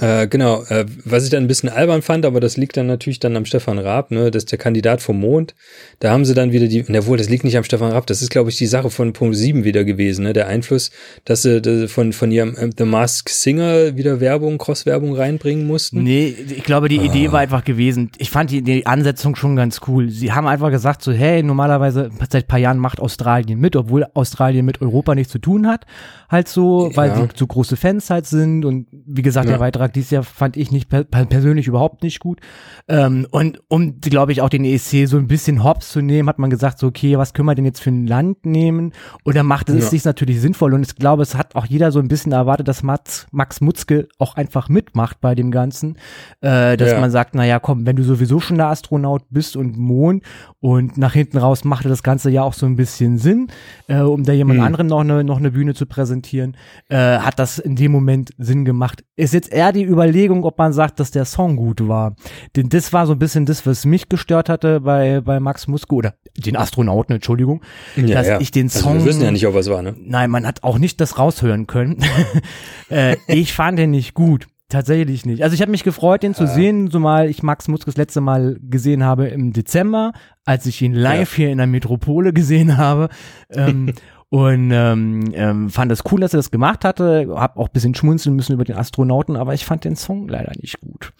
äh, 0.00 0.26
genau, 0.28 0.62
äh, 0.64 0.84
was 1.04 1.24
ich 1.24 1.30
dann 1.30 1.44
ein 1.44 1.48
bisschen 1.48 1.68
albern 1.68 2.02
fand, 2.02 2.24
aber 2.26 2.40
das 2.40 2.56
liegt 2.56 2.76
dann 2.76 2.86
natürlich 2.86 3.18
dann 3.20 3.36
am 3.36 3.44
Stefan 3.44 3.78
Raab, 3.78 4.10
ne, 4.10 4.30
das 4.30 4.44
ist 4.44 4.52
der 4.52 4.58
Kandidat 4.58 5.00
vom 5.00 5.18
Mond. 5.20 5.54
Da 6.00 6.10
haben 6.10 6.24
sie 6.24 6.34
dann 6.34 6.52
wieder 6.52 6.66
die, 6.68 6.84
na 6.88 7.06
wohl, 7.06 7.16
das 7.18 7.28
liegt 7.28 7.44
nicht 7.44 7.56
am 7.56 7.64
Stefan 7.64 7.92
Raab, 7.92 8.06
das 8.06 8.20
ist, 8.22 8.30
glaube 8.30 8.50
ich, 8.50 8.56
die 8.58 8.66
Sache 8.66 8.90
von 8.90 9.12
Punkt 9.12 9.36
7 9.36 9.64
wieder 9.64 9.84
gewesen, 9.84 10.24
ne, 10.24 10.32
der 10.32 10.48
Einfluss, 10.48 10.90
dass 11.24 11.42
sie 11.42 11.56
äh, 11.56 11.88
von, 11.88 12.12
von 12.12 12.30
ihrem 12.30 12.54
äh, 12.56 12.70
The 12.76 12.84
Mask 12.84 13.28
Singer 13.30 13.96
wieder 13.96 14.20
Werbung, 14.20 14.58
Cross-Werbung 14.58 15.14
reinbringen 15.14 15.66
mussten. 15.66 16.02
Nee, 16.02 16.34
ich 16.48 16.62
glaube, 16.64 16.88
die 16.88 16.98
Ah. 17.00 17.04
Idee 17.04 17.32
war 17.32 17.40
einfach 17.40 17.64
gewesen. 17.64 18.10
Ich 18.18 18.30
fand 18.30 18.50
die, 18.50 18.62
die 18.62 18.86
Ansetzung 18.86 19.36
schon 19.36 19.56
ganz 19.56 19.80
cool. 19.86 20.10
Sie 20.10 20.32
haben 20.32 20.46
einfach 20.46 20.70
gesagt 20.70 21.02
so, 21.02 21.12
hey, 21.12 21.42
normalerweise 21.42 22.10
seit 22.30 22.44
ein 22.44 22.48
paar 22.48 22.58
Jahren 22.58 22.78
macht 22.78 23.00
Australien 23.00 23.58
mit, 23.60 23.76
obwohl 23.76 24.06
Australien 24.14 24.64
mit 24.66 24.80
Europa 24.82 25.14
nichts 25.14 25.32
zu 25.32 25.38
tun 25.38 25.66
hat. 25.66 25.84
Halt 26.28 26.48
so, 26.48 26.90
weil 26.94 27.10
Ja. 27.10 27.16
sie 27.22 27.28
so 27.36 27.46
große 27.46 27.76
Fans 27.76 28.10
halt 28.10 28.26
sind 28.26 28.64
und 28.64 28.86
wie 29.06 29.22
gesagt, 29.22 29.46
Ja. 29.46 29.52
der 29.52 29.60
Beitrag 29.86 29.92
dieses 29.94 30.10
Jahr 30.10 30.22
fand 30.22 30.56
ich 30.56 30.70
nicht 30.70 30.88
per 30.88 31.04
persönlich 31.04 31.66
überhaupt 31.68 32.02
nicht 32.02 32.18
gut. 32.20 32.40
Ähm, 32.88 33.26
und 33.30 33.60
um, 33.68 34.00
glaube 34.00 34.32
ich, 34.32 34.40
auch 34.42 34.48
den 34.48 34.64
ESC 34.64 35.06
so 35.06 35.16
ein 35.16 35.26
bisschen 35.28 35.62
hops 35.64 35.90
zu 35.90 36.00
nehmen, 36.00 36.28
hat 36.28 36.38
man 36.38 36.50
gesagt 36.50 36.78
so, 36.78 36.86
okay, 36.88 37.16
was 37.18 37.32
können 37.34 37.46
wir 37.46 37.54
denn 37.54 37.64
jetzt 37.64 37.80
für 37.80 37.90
ein 37.90 38.06
Land 38.06 38.44
nehmen? 38.46 38.92
Und 39.24 39.36
dann 39.36 39.46
macht 39.46 39.68
es 39.68 39.84
Ja. 39.84 39.90
sich 39.90 40.04
natürlich 40.04 40.40
sinnvoll 40.40 40.74
und 40.74 40.82
ich 40.86 40.94
glaube, 40.96 41.22
es 41.22 41.34
hat 41.34 41.54
auch 41.56 41.66
jeder 41.66 41.92
so 41.92 41.98
ein 42.00 42.08
bisschen 42.08 42.32
erwartet, 42.32 42.68
dass 42.68 42.82
Max, 42.82 43.26
Max 43.30 43.60
Mutzke 43.60 44.08
auch 44.18 44.36
einfach 44.36 44.68
mitmacht 44.68 45.20
bei 45.20 45.34
dem 45.34 45.50
Ganzen, 45.50 45.96
äh, 46.40 46.76
dass 46.76 46.90
Ja. 46.92 47.00
man 47.00 47.10
sagt, 47.10 47.34
naja, 47.34 47.58
komm, 47.58 47.86
wenn 47.86 47.96
du 47.96 48.02
sowieso 48.02 48.40
schon 48.40 48.56
der 48.58 48.68
Astronaut 48.68 49.22
bist 49.30 49.56
und 49.56 49.76
Mond 49.76 50.22
und 50.60 50.98
nach 50.98 51.12
hinten 51.12 51.38
raus 51.38 51.64
machte 51.64 51.88
das 51.88 52.02
Ganze 52.02 52.30
ja 52.30 52.42
auch 52.42 52.52
so 52.54 52.66
ein 52.66 52.76
bisschen 52.76 53.18
Sinn, 53.18 53.48
äh, 53.88 54.00
um 54.00 54.24
da 54.24 54.32
jemand 54.32 54.58
Hm. 54.60 54.66
anderen 54.66 54.86
noch 54.88 55.00
eine, 55.00 55.24
noch 55.24 55.38
eine 55.38 55.50
Bühne 55.50 55.74
zu 55.74 55.86
präsentieren, 55.86 56.56
äh, 56.88 56.96
hat 57.18 57.38
das 57.38 57.58
in 57.58 57.76
dem 57.76 57.92
Moment 57.92 58.30
Sinn 58.38 58.64
gemacht. 58.64 59.04
Ist 59.16 59.34
jetzt 59.34 59.52
eher 59.52 59.72
die 59.76 59.84
Überlegung, 59.84 60.44
ob 60.44 60.58
man 60.58 60.72
sagt, 60.72 60.98
dass 61.00 61.10
der 61.10 61.24
Song 61.24 61.56
gut 61.56 61.86
war. 61.86 62.16
Denn 62.56 62.68
das 62.68 62.92
war 62.92 63.06
so 63.06 63.12
ein 63.12 63.18
bisschen 63.18 63.46
das, 63.46 63.64
was 63.66 63.84
mich 63.84 64.08
gestört 64.08 64.48
hatte 64.48 64.80
bei, 64.80 65.20
bei 65.20 65.38
Max 65.40 65.68
Mutzke 65.68 65.94
oder 65.94 66.14
den 66.36 66.56
Astronauten, 66.56 67.14
Entschuldigung, 67.14 67.62
Ja, 67.96 68.06
dass 68.14 68.26
ja. 68.26 68.40
ich 68.40 68.50
den 68.50 68.66
Also 68.66 68.80
Song 68.80 68.98
wir 68.98 69.04
wissen 69.04 69.22
ja 69.22 69.30
nicht, 69.30 69.46
ob 69.46 69.54
was 69.54 69.70
war, 69.70 69.82
ne? 69.82 69.94
Nein, 69.98 70.30
man 70.30 70.46
hat 70.46 70.64
auch 70.64 70.78
nicht 70.78 71.00
das 71.00 71.18
raushören 71.18 71.66
können. 71.66 71.98
äh, 72.90 73.16
ich 73.28 73.52
fand 73.52 73.78
den 73.78 73.90
nicht 73.92 74.14
gut. 74.14 74.46
Tatsächlich 74.68 75.24
nicht. 75.24 75.44
Also 75.44 75.54
ich 75.54 75.60
habe 75.62 75.70
mich 75.70 75.84
gefreut, 75.84 76.24
den 76.24 76.34
zu 76.34 76.42
Ah. 76.42 76.48
sehen, 76.48 76.90
zumal 76.90 77.30
ich 77.30 77.44
Max 77.44 77.68
Mutzke 77.68 77.86
das 77.86 77.96
letzte 77.96 78.20
Mal 78.20 78.58
gesehen 78.60 79.04
habe 79.04 79.28
im 79.28 79.52
Dezember, 79.52 80.10
als 80.44 80.66
ich 80.66 80.82
ihn 80.82 80.92
live 80.92 81.34
hier 81.34 81.50
in 81.50 81.58
der 81.58 81.68
Metropole 81.68 82.32
gesehen 82.32 82.76
habe. 82.76 83.08
Ähm, 83.48 83.92
und 84.28 84.70
ähm, 84.72 85.24
ähm, 85.34 85.70
fand 85.70 85.92
es 85.92 86.02
cool, 86.10 86.20
dass 86.20 86.34
er 86.34 86.38
das 86.38 86.50
gemacht 86.50 86.84
hatte. 86.84 87.28
Hab 87.34 87.56
auch 87.56 87.68
ein 87.68 87.72
bisschen 87.72 87.94
schmunzeln 87.94 88.34
müssen 88.36 88.52
über 88.54 88.64
den 88.64 88.76
Astronauten, 88.76 89.36
aber 89.36 89.54
ich 89.54 89.64
fand 89.64 89.84
den 89.84 89.96
Song 89.96 90.28
leider 90.28 90.52
nicht 90.60 90.80
gut. 90.80 91.12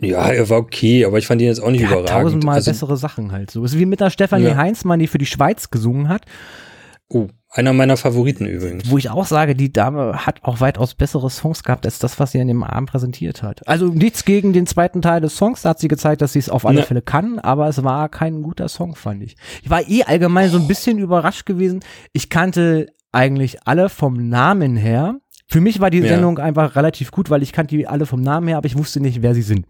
Ja, 0.00 0.28
er 0.28 0.48
war 0.50 0.58
okay, 0.58 1.06
aber 1.06 1.16
ich 1.18 1.26
fand 1.26 1.40
ihn 1.40 1.46
jetzt 1.48 1.60
auch 1.62 1.70
nicht 1.70 1.80
Er 1.82 1.88
hat 1.90 2.00
überragend. 2.00 2.24
tausendmal 2.24 2.54
Also, 2.56 2.70
bessere 2.70 2.96
Sachen 2.98 3.32
halt 3.32 3.50
so. 3.50 3.64
Ist 3.64 3.78
wie 3.78 3.86
mit 3.86 4.00
der 4.00 4.10
Stefanie 4.10 4.44
Ja. 4.48 4.56
Heinzmann, 4.56 4.98
die 4.98 5.06
für 5.06 5.16
die 5.18 5.24
Schweiz 5.26 5.70
gesungen 5.70 6.08
hat. 6.10 6.26
oh, 7.08 7.28
einer 7.56 7.72
meiner 7.72 7.96
Favoriten 7.96 8.46
übrigens. 8.46 8.90
Wo 8.90 8.98
ich 8.98 9.10
auch 9.10 9.26
sage, 9.26 9.54
die 9.54 9.72
Dame 9.72 10.26
hat 10.26 10.44
auch 10.44 10.60
weitaus 10.60 10.94
bessere 10.94 11.30
Songs 11.30 11.62
gehabt 11.64 11.84
als 11.86 11.98
das, 11.98 12.18
was 12.20 12.32
sie 12.32 12.40
an 12.40 12.48
dem 12.48 12.62
Abend 12.62 12.90
präsentiert 12.90 13.42
hat. 13.42 13.66
Also 13.66 13.86
nichts 13.86 14.24
gegen 14.24 14.52
den 14.52 14.66
zweiten 14.66 15.02
Teil 15.02 15.20
des 15.20 15.36
Songs, 15.36 15.62
da 15.62 15.70
hat 15.70 15.78
sie 15.80 15.88
gezeigt, 15.88 16.22
dass 16.22 16.32
sie 16.34 16.38
es 16.38 16.50
auf 16.50 16.66
alle 16.66 16.80
Ja. 16.80 16.84
Fälle 16.84 17.02
kann, 17.02 17.38
aber 17.38 17.68
es 17.68 17.82
war 17.82 18.08
kein 18.08 18.42
guter 18.42 18.68
Song, 18.68 18.94
fand 18.94 19.22
ich. 19.22 19.36
Ich 19.62 19.70
war 19.70 19.88
eh 19.88 20.04
allgemein 20.04 20.50
so 20.50 20.58
ein 20.58 20.68
bisschen 20.68 20.98
überrascht 20.98 21.46
gewesen. 21.46 21.80
Ich 22.12 22.30
kannte 22.30 22.86
eigentlich 23.12 23.58
alle 23.66 23.88
vom 23.88 24.28
Namen 24.28 24.76
her. 24.76 25.16
Für 25.48 25.60
mich 25.60 25.80
war 25.80 25.90
die 25.90 26.00
Ja. 26.00 26.08
Sendung 26.08 26.38
einfach 26.38 26.76
relativ 26.76 27.10
gut, 27.12 27.30
weil 27.30 27.42
ich 27.42 27.52
kannte 27.52 27.76
die 27.76 27.86
alle 27.86 28.04
vom 28.04 28.20
Namen 28.20 28.48
her, 28.48 28.58
aber 28.58 28.66
ich 28.66 28.76
wusste 28.76 29.00
nicht, 29.00 29.22
wer 29.22 29.34
sie 29.34 29.42
sind. 29.42 29.64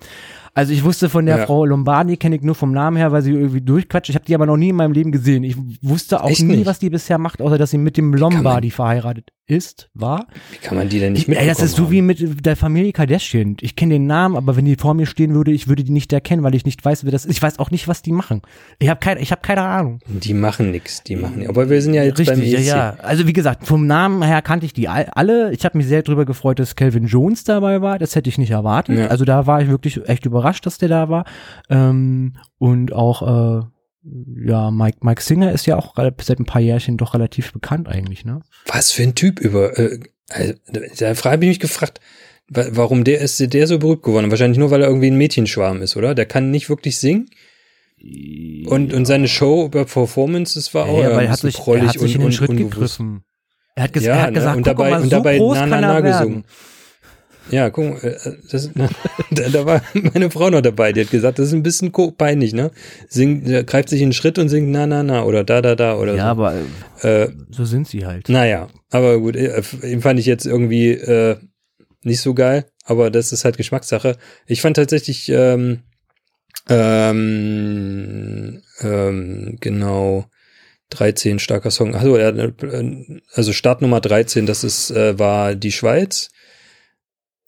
Also 0.56 0.72
ich 0.72 0.82
wusste 0.84 1.08
von 1.10 1.26
der 1.26 1.36
Ja. 1.38 1.46
Frau 1.46 1.66
Lombardi, 1.66 2.16
kenne 2.16 2.36
ich 2.36 2.42
nur 2.42 2.54
vom 2.54 2.72
Namen 2.72 2.96
her, 2.96 3.12
weil 3.12 3.20
sie 3.20 3.32
irgendwie 3.32 3.60
durchquatscht. 3.60 4.08
Ich 4.08 4.14
habe 4.16 4.24
die 4.24 4.34
aber 4.34 4.46
noch 4.46 4.56
nie 4.56 4.70
in 4.70 4.76
meinem 4.76 4.92
Leben 4.92 5.12
gesehen. 5.12 5.44
Ich 5.44 5.54
wusste 5.82 6.22
auch 6.24 6.30
Echt 6.30 6.42
nie, 6.42 6.56
nicht? 6.56 6.66
was 6.66 6.78
die 6.78 6.88
bisher 6.88 7.18
macht, 7.18 7.42
außer 7.42 7.58
dass 7.58 7.70
sie 7.70 7.78
mit 7.78 7.96
dem 7.98 8.14
Lombardi 8.14 8.70
verheiratet 8.70 9.28
ist, 9.48 9.90
war. 9.94 10.26
Wie 10.50 10.56
kann 10.66 10.76
man 10.76 10.88
die 10.88 10.98
denn 10.98 11.12
nicht 11.12 11.22
Ich, 11.22 11.28
mitbekommen 11.28 11.50
ey, 11.50 11.54
das 11.54 11.62
ist 11.62 11.76
so 11.76 11.90
wie 11.92 12.02
mit 12.02 12.44
der 12.44 12.56
Familie 12.56 12.92
Kardashian. 12.92 13.56
Ich 13.60 13.76
kenne 13.76 13.94
den 13.94 14.06
Namen, 14.06 14.34
aber 14.34 14.56
wenn 14.56 14.64
die 14.64 14.74
vor 14.74 14.94
mir 14.94 15.06
stehen 15.06 15.34
würde, 15.34 15.52
ich 15.52 15.68
würde 15.68 15.84
die 15.84 15.92
nicht 15.92 16.12
erkennen, 16.12 16.42
weil 16.42 16.54
ich 16.56 16.64
nicht 16.64 16.84
weiß, 16.84 17.04
wer 17.04 17.12
das 17.12 17.24
ist. 17.26 17.30
Ich 17.36 17.42
weiß 17.42 17.58
auch 17.60 17.70
nicht, 17.70 17.86
was 17.86 18.02
die 18.02 18.10
machen. 18.10 18.42
Ich 18.80 18.88
habe 18.88 18.98
keine, 18.98 19.20
ich 19.20 19.30
habe 19.30 19.42
keine 19.42 19.62
Ahnung. 19.62 20.00
Die 20.08 20.34
machen 20.34 20.70
nix, 20.72 21.02
die 21.04 21.14
machen 21.16 21.36
nix. 21.40 21.48
Aber 21.50 21.70
wir 21.70 21.80
sind 21.82 21.94
ja 21.94 22.02
jetzt 22.02 22.16
beim 22.24 22.40
Richtig, 22.40 22.52
ja, 22.54 22.58
ESC. 22.58 22.68
ja. 22.68 22.96
Also 23.04 23.26
wie 23.28 23.32
gesagt, 23.34 23.66
vom 23.66 23.86
Namen 23.86 24.22
her 24.24 24.42
kannte 24.42 24.66
ich 24.66 24.72
die 24.72 24.88
all- 24.88 25.10
alle. 25.12 25.52
Ich 25.52 25.64
habe 25.64 25.76
mich 25.78 25.86
sehr 25.86 26.02
drüber 26.02 26.24
gefreut, 26.24 26.58
dass 26.58 26.74
Calvin 26.74 27.06
Jones 27.06 27.44
dabei 27.44 27.82
war. 27.82 27.98
Das 28.00 28.16
hätte 28.16 28.28
ich 28.30 28.38
nicht 28.38 28.50
erwartet. 28.50 28.98
Ja. 28.98 29.06
Also 29.08 29.24
da 29.24 29.46
war 29.46 29.60
ich 29.62 29.68
wirklich 29.68 30.00
echt 30.08 30.26
überrascht, 30.26 30.45
dass 30.66 30.78
der 30.78 30.88
da 30.88 31.08
war. 31.08 31.24
Ähm, 31.68 32.36
und 32.58 32.92
auch 32.92 33.22
äh, 33.62 33.62
ja, 34.46 34.70
Mike, 34.70 34.98
Mike 35.00 35.20
Singer 35.22 35.50
ist 35.52 35.66
ja 35.66 35.76
auch 35.76 35.94
seit 36.22 36.38
ein 36.38 36.44
paar 36.46 36.60
Jährchen 36.62 36.96
doch 36.96 37.14
relativ 37.14 37.52
bekannt 37.52 37.88
eigentlich, 37.88 38.24
ne? 38.24 38.40
Was 38.66 38.92
für 38.92 39.02
ein 39.02 39.14
Typ 39.16 39.40
über, 39.40 39.76
äh, 39.78 39.98
also, 40.30 40.54
da 40.98 41.14
habe 41.30 41.44
ich 41.44 41.48
mich 41.48 41.60
gefragt, 41.60 42.00
wa- 42.48 42.66
warum 42.70 43.02
der 43.02 43.20
ist 43.20 43.40
der 43.52 43.66
so 43.66 43.78
berühmt 43.80 44.02
geworden? 44.04 44.30
Wahrscheinlich 44.30 44.58
nur, 44.58 44.70
weil 44.70 44.82
er 44.82 44.88
irgendwie 44.88 45.10
ein 45.10 45.18
Mädchenschwarm 45.18 45.82
ist, 45.82 45.96
oder? 45.96 46.14
Der 46.14 46.26
kann 46.26 46.50
nicht 46.52 46.68
wirklich 46.68 46.98
singen. 46.98 47.28
Und, 48.68 48.92
und 48.92 49.06
seine 49.06 49.26
Show 49.26 49.64
über 49.66 49.84
Performances 49.84 50.72
war 50.74 50.86
auch 50.86 50.98
ja, 51.02 51.10
ja, 51.10 51.16
weil 51.16 51.24
er 51.26 51.30
hat 51.32 51.40
sich, 51.40 51.58
er 51.58 51.86
hat 51.86 51.98
sich 51.98 52.02
in 52.02 52.06
und, 52.06 52.12
den 52.20 52.22
und 52.26 52.32
Schritt 52.32 52.56
gegriffen. 52.56 53.24
Er 53.74 53.84
hat, 53.84 53.92
ges 53.92 54.04
Ja, 54.04 54.14
er 54.16 54.22
hat 54.22 54.28
ne? 54.30 54.34
gesagt, 54.34 54.56
Und 54.56 54.62
guck 54.64 54.76
dabei- 54.76 54.90
mal, 54.90 54.96
und 54.98 55.04
so 55.04 55.10
dabei 55.10 55.38
na, 55.38 55.66
na, 55.66 55.80
na 55.80 56.02
werden. 56.04 56.44
Ja, 57.50 57.70
guck, 57.70 58.02
äh, 58.02 58.16
das, 58.50 58.70
da, 59.30 59.48
da 59.48 59.66
war 59.66 59.82
meine 59.94 60.30
Frau 60.30 60.50
noch 60.50 60.60
dabei, 60.60 60.92
die 60.92 61.02
hat 61.02 61.10
gesagt, 61.10 61.38
das 61.38 61.48
ist 61.48 61.54
ein 61.54 61.62
bisschen 61.62 61.92
peinlich, 62.16 62.52
ne? 62.52 62.70
Singt, 63.08 63.66
greift 63.66 63.88
sich 63.88 64.00
in 64.00 64.08
den 64.08 64.14
Schritt 64.14 64.38
und 64.38 64.48
singt 64.48 64.70
na, 64.70 64.86
na, 64.86 65.02
na 65.02 65.24
oder 65.24 65.44
da, 65.44 65.62
da, 65.62 65.74
da 65.74 65.96
oder 65.96 66.14
ja, 66.14 66.24
so. 66.24 66.28
aber 66.30 66.54
Äh, 67.02 67.28
so 67.50 67.64
sind 67.64 67.88
sie 67.88 68.06
halt. 68.06 68.28
naja, 68.28 68.68
aber 68.90 69.18
gut, 69.20 69.36
äh, 69.36 69.62
fand 70.00 70.18
ich 70.18 70.26
jetzt 70.26 70.46
irgendwie 70.46 70.90
äh, 70.90 71.36
nicht 72.02 72.20
so 72.20 72.34
geil, 72.34 72.66
aber 72.84 73.10
das 73.10 73.32
ist 73.32 73.44
halt 73.44 73.56
Geschmackssache. 73.56 74.16
Ich 74.46 74.60
fand 74.60 74.76
tatsächlich, 74.76 75.28
ähm, 75.28 75.80
ähm, 76.68 78.62
ähm, 78.80 79.58
genau, 79.60 80.26
13, 80.90 81.38
starker 81.38 81.70
Song. 81.70 81.94
Also, 81.94 82.14
also 83.32 83.52
Startnummer 83.52 84.00
13, 84.00 84.46
das 84.46 84.64
ist, 84.64 84.90
äh, 84.90 85.18
war 85.18 85.54
die 85.54 85.72
Schweiz. 85.72 86.30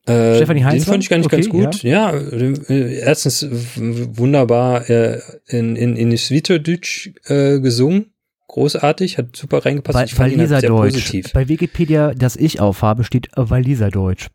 Äh, 0.08 0.36
Stefanie 0.36 0.60
Den 0.60 0.66
Heinzmann? 0.68 0.94
fand 0.94 1.04
ich 1.04 1.10
gar 1.10 1.16
nicht 1.18 1.26
Okay, 1.26 1.36
ganz 1.36 1.48
gut. 1.48 1.82
Ja, 1.82 2.10
äh, 2.12 2.98
erstens 3.00 3.46
w- 3.50 4.06
wunderbar 4.16 4.88
äh, 4.90 5.20
in, 5.46 5.76
in, 5.76 5.96
in 5.96 6.16
Schweizerdeutsch 6.18 7.10
äh, 7.26 7.60
gesungen. 7.60 8.06
Großartig, 8.48 9.18
hat 9.18 9.36
super 9.36 9.64
reingepasst. 9.64 9.98
Weil, 9.98 10.06
ich 10.06 10.14
fand 10.14 10.32
ihn 10.32 10.38
halt 10.40 10.50
Waliser 10.50 10.60
sehr 10.60 10.68
Deutsch. 10.70 10.94
positiv. 10.94 11.32
Bei 11.34 11.48
Wikipedia, 11.48 12.14
das 12.14 12.34
ich 12.36 12.60
aufhabe, 12.60 13.04
steht 13.04 13.28
äh, 13.36 13.50
Waliser 13.50 13.90
Deutsch. 13.90 14.28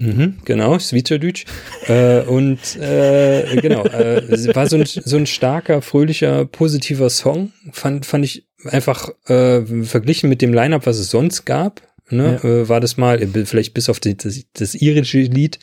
Mhm, 0.00 0.36
genau, 0.44 0.78
Schweizerdeutsch. 0.78 1.44
äh, 1.88 2.20
und 2.22 2.58
äh, 2.80 3.56
genau, 3.60 3.84
äh, 3.84 4.54
war 4.54 4.68
so 4.68 4.76
ein, 4.76 4.84
so 4.86 5.16
ein 5.16 5.26
starker, 5.26 5.82
fröhlicher, 5.82 6.44
positiver 6.46 7.10
Song. 7.10 7.52
Fand, 7.72 8.06
fand 8.06 8.24
ich 8.24 8.46
einfach 8.64 9.10
äh, 9.26 9.62
verglichen 9.84 10.28
mit 10.30 10.40
dem 10.40 10.54
Line-Up, 10.54 10.86
was 10.86 10.98
es 10.98 11.10
sonst 11.10 11.44
gab. 11.44 11.82
Ne, 12.10 12.42
äh, 12.42 12.68
war 12.68 12.80
das 12.80 12.96
mal, 12.96 13.20
äh, 13.20 13.44
vielleicht 13.44 13.74
bis 13.74 13.88
auf 13.88 14.00
die, 14.00 14.16
das, 14.16 14.40
das 14.54 14.74
irische 14.74 15.18
Lied, 15.20 15.58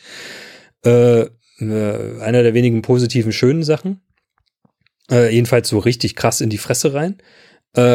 äh, 0.84 1.22
äh, 1.22 2.20
einer 2.20 2.42
der 2.42 2.54
wenigen 2.54 2.82
positiven, 2.82 3.32
schönen 3.32 3.62
Sachen. 3.62 4.00
Äh, 5.10 5.34
jedenfalls 5.34 5.68
so 5.68 5.78
richtig 5.78 6.14
krass 6.16 6.40
in 6.40 6.50
die 6.50 6.58
Fresse 6.58 6.94
rein. 6.94 7.18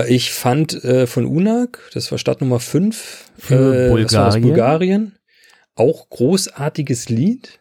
Ich 0.10 0.32
fand 0.32 0.80
von 1.06 1.26
Unak, 1.26 1.90
das 1.96 2.12
war 2.12 2.20
Startnummer 2.20 2.60
5, 2.60 3.32
Für 3.36 3.90
Bulgarien. 3.90 4.44
Bulgarien, 4.44 5.16
auch 5.74 6.08
großartiges 6.10 7.10
Lied. 7.10 7.60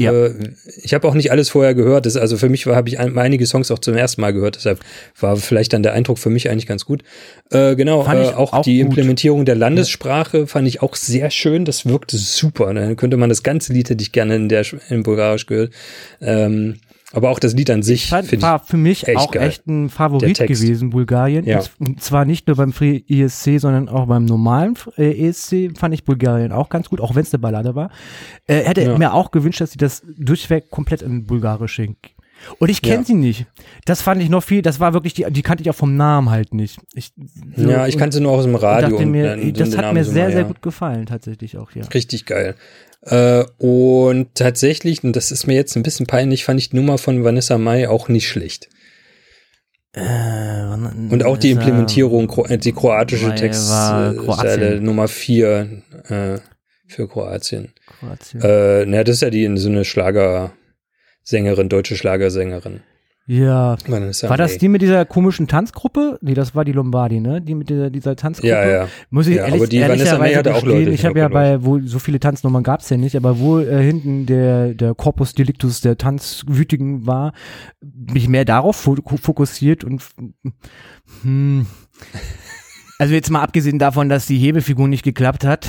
Ja. 0.00 0.12
Äh, 0.12 0.34
ich 0.82 0.94
habe 0.94 1.06
auch 1.08 1.14
nicht 1.14 1.30
alles 1.30 1.48
vorher 1.48 1.74
gehört. 1.74 2.06
Das, 2.06 2.16
also 2.16 2.36
für 2.36 2.48
mich 2.48 2.66
habe 2.66 2.88
ich 2.88 2.98
ein, 2.98 3.16
einige 3.18 3.46
Songs 3.46 3.70
auch 3.70 3.78
zum 3.78 3.94
ersten 3.94 4.20
Mal 4.20 4.32
gehört. 4.32 4.56
Deshalb 4.56 4.80
war 5.18 5.36
vielleicht 5.36 5.72
dann 5.72 5.82
der 5.82 5.92
Eindruck 5.92 6.18
für 6.18 6.30
mich 6.30 6.50
eigentlich 6.50 6.66
ganz 6.66 6.84
gut. 6.84 7.02
Äh, 7.50 7.76
genau, 7.76 8.04
äh, 8.04 8.32
auch, 8.34 8.52
auch 8.52 8.62
die 8.62 8.78
gut. 8.78 8.88
Implementierung 8.88 9.44
der 9.44 9.56
Landessprache 9.56 10.46
fand 10.46 10.68
ich 10.68 10.82
auch 10.82 10.94
sehr 10.94 11.30
schön. 11.30 11.64
Das 11.64 11.86
wirkte 11.86 12.16
super. 12.16 12.72
Dann 12.72 12.96
könnte 12.96 13.16
man 13.16 13.28
das 13.28 13.42
ganze 13.42 13.72
Lied 13.72 13.90
hätte 13.90 14.02
ich 14.02 14.12
gerne 14.12 14.36
in 14.36 14.48
der 14.48 14.64
in 14.88 15.02
Bulgarisch 15.02 15.46
gehört. 15.46 15.72
Ähm, 16.20 16.76
aber 17.12 17.30
auch 17.30 17.38
das 17.38 17.54
Lied 17.54 17.70
an 17.70 17.82
sich 17.82 18.08
Fand, 18.08 18.40
war 18.40 18.60
für 18.60 18.76
mich 18.76 19.08
echt 19.08 19.18
auch 19.18 19.30
geil. 19.32 19.48
echt 19.48 19.66
ein 19.66 19.88
Favorit 19.88 20.38
gewesen, 20.38 20.90
Bulgarien. 20.90 21.44
Ja. 21.44 21.60
Und 21.78 22.02
zwar 22.02 22.24
nicht 22.24 22.46
nur 22.46 22.56
beim 22.56 22.72
Free 22.72 23.02
ESC, 23.08 23.58
sondern 23.58 23.88
auch 23.88 24.06
beim 24.06 24.24
normalen 24.24 24.74
äh, 24.96 25.28
ESC 25.28 25.76
fand 25.76 25.94
ich 25.94 26.04
Bulgarien 26.04 26.52
auch 26.52 26.68
ganz 26.68 26.88
gut, 26.88 27.00
auch 27.00 27.14
wenn 27.14 27.22
es 27.22 27.32
eine 27.34 27.40
Ballade 27.40 27.74
war. 27.74 27.90
Äh, 28.46 28.60
hätte 28.64 28.82
Ja. 28.82 28.96
mir 28.98 29.12
auch 29.14 29.30
gewünscht, 29.30 29.60
dass 29.60 29.72
sie 29.72 29.78
das 29.78 30.02
durchweg 30.18 30.70
komplett 30.70 31.02
in 31.02 31.26
Bulgarisch 31.26 31.76
singen. 31.76 31.96
Und 32.58 32.70
ich 32.70 32.80
kenne 32.80 32.98
Ja. 33.00 33.04
sie 33.04 33.14
nicht. 33.14 33.46
Das 33.84 34.00
fand 34.00 34.22
ich 34.22 34.30
noch 34.30 34.42
viel, 34.42 34.62
das 34.62 34.80
war 34.80 34.94
wirklich 34.94 35.12
die, 35.12 35.26
die 35.30 35.42
kannte 35.42 35.62
ich 35.62 35.68
auch 35.68 35.74
vom 35.74 35.96
Namen 35.96 36.30
halt 36.30 36.54
nicht. 36.54 36.78
Ich, 36.94 37.12
ich. 37.54 37.58
Ja, 37.58 37.86
ich 37.86 37.98
kannte 37.98 38.16
sie 38.16 38.22
nur 38.22 38.32
aus 38.32 38.44
dem 38.44 38.54
und 38.54 38.62
Radio. 38.62 38.88
dachte 38.88 39.04
mir, 39.04 39.36
dann 39.36 39.52
das 39.52 39.76
hat 39.76 39.92
mir 39.92 40.04
so 40.04 40.12
sehr, 40.12 40.24
mal, 40.24 40.32
sehr 40.32 40.44
gut 40.44 40.62
gefallen, 40.62 41.04
tatsächlich 41.04 41.58
auch, 41.58 41.70
ja. 41.72 41.84
Richtig 41.92 42.24
geil. 42.24 42.54
Äh, 43.02 43.44
und 43.58 44.34
tatsächlich, 44.34 45.02
und 45.04 45.16
das 45.16 45.30
ist 45.30 45.46
mir 45.46 45.54
jetzt 45.54 45.76
ein 45.76 45.82
bisschen 45.82 46.06
peinlich, 46.06 46.44
fand 46.44 46.60
ich 46.60 46.70
die 46.70 46.76
Nummer 46.76 46.98
von 46.98 47.24
Vanessa 47.24 47.58
Mai 47.58 47.88
auch 47.88 48.08
nicht 48.08 48.28
schlecht. 48.28 48.68
Äh, 49.92 50.00
Und 50.00 51.24
auch 51.24 51.36
die 51.36 51.50
Implementierung, 51.50 52.30
äh, 52.48 52.58
die 52.58 52.72
kroatische 52.72 53.34
Textzeile 53.34 54.16
Kroatien. 54.16 54.84
Nummer 54.84 55.08
vier 55.08 55.82
äh, 56.08 56.38
für 56.86 57.08
Kroatien. 57.08 57.72
Kroatien. 57.86 58.40
Äh, 58.40 58.86
na, 58.86 59.02
das 59.02 59.16
ist 59.16 59.22
ja 59.22 59.30
die 59.30 59.56
so 59.56 59.68
eine 59.68 59.84
Schlagersängerin, 59.84 61.68
deutsche 61.68 61.96
Schlagersängerin. 61.96 62.82
Ja. 63.26 63.76
Vanessa 63.86 64.28
War 64.28 64.36
das 64.36 64.58
die 64.58 64.68
mit 64.68 64.82
dieser 64.82 65.04
komischen 65.04 65.46
Tanzgruppe? 65.46 66.18
Nee, 66.20 66.34
das 66.34 66.54
war 66.54 66.64
die 66.64 66.72
Lombardi, 66.72 67.20
ne? 67.20 67.40
Die 67.40 67.54
mit 67.54 67.68
dieser, 67.68 67.90
dieser 67.90 68.16
Tanzgruppe. 68.16 68.48
Ja, 68.48 68.68
ja. 68.68 68.88
Muss 69.10 69.26
ich 69.26 69.36
Ja, 69.36 69.44
ehrlich, 69.44 69.60
aber 69.60 69.68
die 69.68 69.80
Vanessa 69.80 70.18
May 70.18 70.34
hatte 70.34 70.54
auch 70.54 70.64
Leute 70.64 70.90
Ich 70.90 71.04
habe 71.04 71.18
ja 71.18 71.28
bei, 71.28 71.62
wo 71.64 71.80
so 71.80 71.98
viele 71.98 72.18
Tanznummern 72.18 72.62
gab's 72.62 72.90
ja 72.90 72.96
nicht, 72.96 73.16
aber 73.16 73.38
wo 73.38 73.60
äh, 73.60 73.82
hinten 73.82 74.26
der, 74.26 74.74
der 74.74 74.94
Corpus 74.94 75.34
Delictus 75.34 75.80
der 75.80 75.96
Tanzwütigen 75.96 77.06
war, 77.06 77.32
mich 77.80 78.28
mehr 78.28 78.44
darauf 78.44 78.76
fo 78.76 78.96
fokussiert 79.20 79.84
und 79.84 80.02
hm, 81.22 81.66
also 82.98 83.14
jetzt 83.14 83.30
mal 83.30 83.42
abgesehen 83.42 83.78
davon, 83.78 84.08
dass 84.10 84.26
die 84.26 84.36
Hebefigur 84.38 84.86
nicht 84.86 85.04
geklappt 85.04 85.44
hat, 85.44 85.66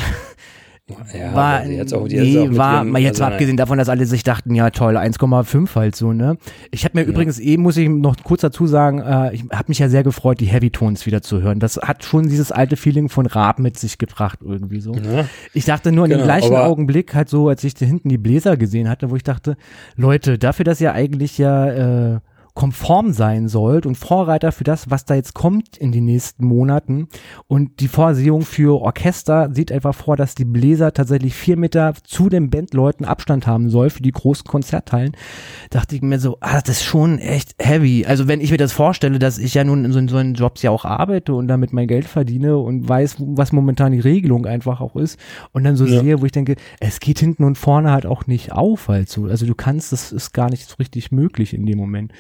Ja, 1.13 1.34
war, 1.34 1.63
hat's 1.63 1.93
auch, 1.93 2.07
die 2.07 2.17
nee, 2.17 2.57
war, 2.57 2.79
ihrem- 2.82 2.91
mal 2.91 2.99
jetzt 2.99 3.11
also 3.21 3.23
mal 3.23 3.32
abgesehen 3.34 3.55
davon, 3.55 3.77
dass 3.77 3.88
alle 3.88 4.05
sich 4.05 4.23
dachten, 4.23 4.53
ja 4.55 4.71
toll, 4.71 4.97
1,5 4.97 5.75
halt 5.75 5.95
so, 5.95 6.11
ne? 6.11 6.38
Ich 6.69 6.84
habe 6.84 6.99
mir 6.99 7.05
übrigens 7.05 7.39
eben, 7.39 7.63
muss 7.63 7.77
ich 7.77 7.88
noch 7.88 8.17
kurz 8.23 8.41
dazu 8.41 8.67
sagen, 8.67 8.99
äh, 8.99 9.34
ich 9.34 9.43
habe 9.53 9.65
mich 9.67 9.79
ja 9.79 9.88
sehr 9.88 10.03
gefreut, 10.03 10.41
die 10.41 10.47
Heavy 10.47 10.69
Tones 10.69 11.05
wieder 11.05 11.21
zu 11.21 11.41
hören. 11.41 11.59
Das 11.59 11.77
hat 11.77 12.03
schon 12.03 12.27
dieses 12.27 12.51
alte 12.51 12.75
Feeling 12.75 13.07
von 13.07 13.25
Raab 13.25 13.59
mit 13.59 13.79
sich 13.79 13.99
gebracht 13.99 14.39
irgendwie 14.43 14.82
so. 14.82 14.93
Ja. 14.93 15.25
Ich 15.53 15.63
dachte 15.65 15.93
nur 15.93 16.05
in 16.05 16.09
dem 16.11 16.15
Genau, 16.19 16.25
gleichen 16.25 16.55
Augenblick 16.55 17.15
halt 17.15 17.29
so, 17.29 17.47
als 17.47 17.63
ich 17.63 17.73
da 17.73 17.86
hinten 17.86 18.09
die 18.09 18.17
Bläser 18.17 18.57
gesehen 18.57 18.89
hatte, 18.89 19.09
wo 19.11 19.15
ich 19.15 19.23
dachte, 19.23 19.55
Leute, 19.95 20.38
dafür, 20.38 20.65
dass 20.65 20.82
ihr 20.82 20.91
eigentlich 20.93 21.38
ja 21.38 22.15
äh, 22.15 22.19
konform 22.53 23.13
sein 23.13 23.47
sollt 23.47 23.85
und 23.85 23.95
Vorreiter 23.97 24.51
für 24.51 24.63
das, 24.63 24.89
was 24.89 25.05
da 25.05 25.15
jetzt 25.15 25.33
kommt 25.33 25.77
in 25.77 25.91
den 25.91 26.05
nächsten 26.05 26.45
Monaten. 26.45 27.07
Und 27.47 27.79
die 27.79 27.87
Vorsehung 27.87 28.41
für 28.41 28.81
Orchester 28.81 29.49
sieht 29.53 29.71
einfach 29.71 29.95
vor, 29.95 30.17
dass 30.17 30.35
die 30.35 30.45
Bläser 30.45 30.93
tatsächlich 30.93 31.33
vier 31.33 31.57
Meter 31.57 31.93
zu 32.03 32.29
den 32.29 32.49
Bandleuten 32.49 33.05
Abstand 33.05 33.47
haben 33.47 33.69
soll 33.69 33.89
für 33.89 34.01
die 34.01 34.11
großen 34.11 34.45
Konzerthallen. 34.45 35.13
Dachte 35.69 35.95
ich 35.95 36.01
mir 36.01 36.19
so, 36.19 36.37
ah, 36.41 36.59
das 36.61 36.77
ist 36.77 36.83
schon 36.83 37.19
echt 37.19 37.55
heavy. 37.59 38.05
Also 38.05 38.27
wenn 38.27 38.41
ich 38.41 38.51
mir 38.51 38.57
das 38.57 38.73
vorstelle, 38.73 39.19
dass 39.19 39.37
ich 39.37 39.53
ja 39.53 39.63
nun 39.63 39.85
in 39.85 39.91
so, 39.93 39.99
in 39.99 40.07
so 40.07 40.17
einen 40.17 40.33
Jobs 40.33 40.61
ja 40.61 40.71
auch 40.71 40.85
arbeite 40.85 41.33
und 41.33 41.47
damit 41.47 41.73
mein 41.73 41.87
Geld 41.87 42.05
verdiene 42.05 42.57
und 42.57 42.87
weiß, 42.87 43.15
was 43.19 43.51
momentan 43.51 43.91
die 43.91 43.99
Regelung 43.99 44.45
einfach 44.45 44.81
auch 44.81 44.95
ist 44.95 45.19
und 45.51 45.63
dann 45.63 45.75
so 45.75 45.85
Ja. 45.85 46.01
sehe, 46.01 46.21
wo 46.21 46.25
ich 46.25 46.31
denke, 46.31 46.55
es 46.79 46.99
geht 46.99 47.19
hinten 47.19 47.43
und 47.43 47.57
vorne 47.57 47.91
halt 47.91 48.05
auch 48.05 48.27
nicht 48.27 48.51
auf 48.51 48.87
halt 48.87 49.09
so. 49.09 49.25
Also 49.25 49.45
du 49.45 49.55
kannst, 49.55 49.91
das 49.91 50.11
ist 50.11 50.33
gar 50.33 50.49
nicht 50.49 50.67
so 50.67 50.75
richtig 50.79 51.11
möglich 51.11 51.53
in 51.53 51.65
dem 51.65 51.77
Moment. 51.77 52.11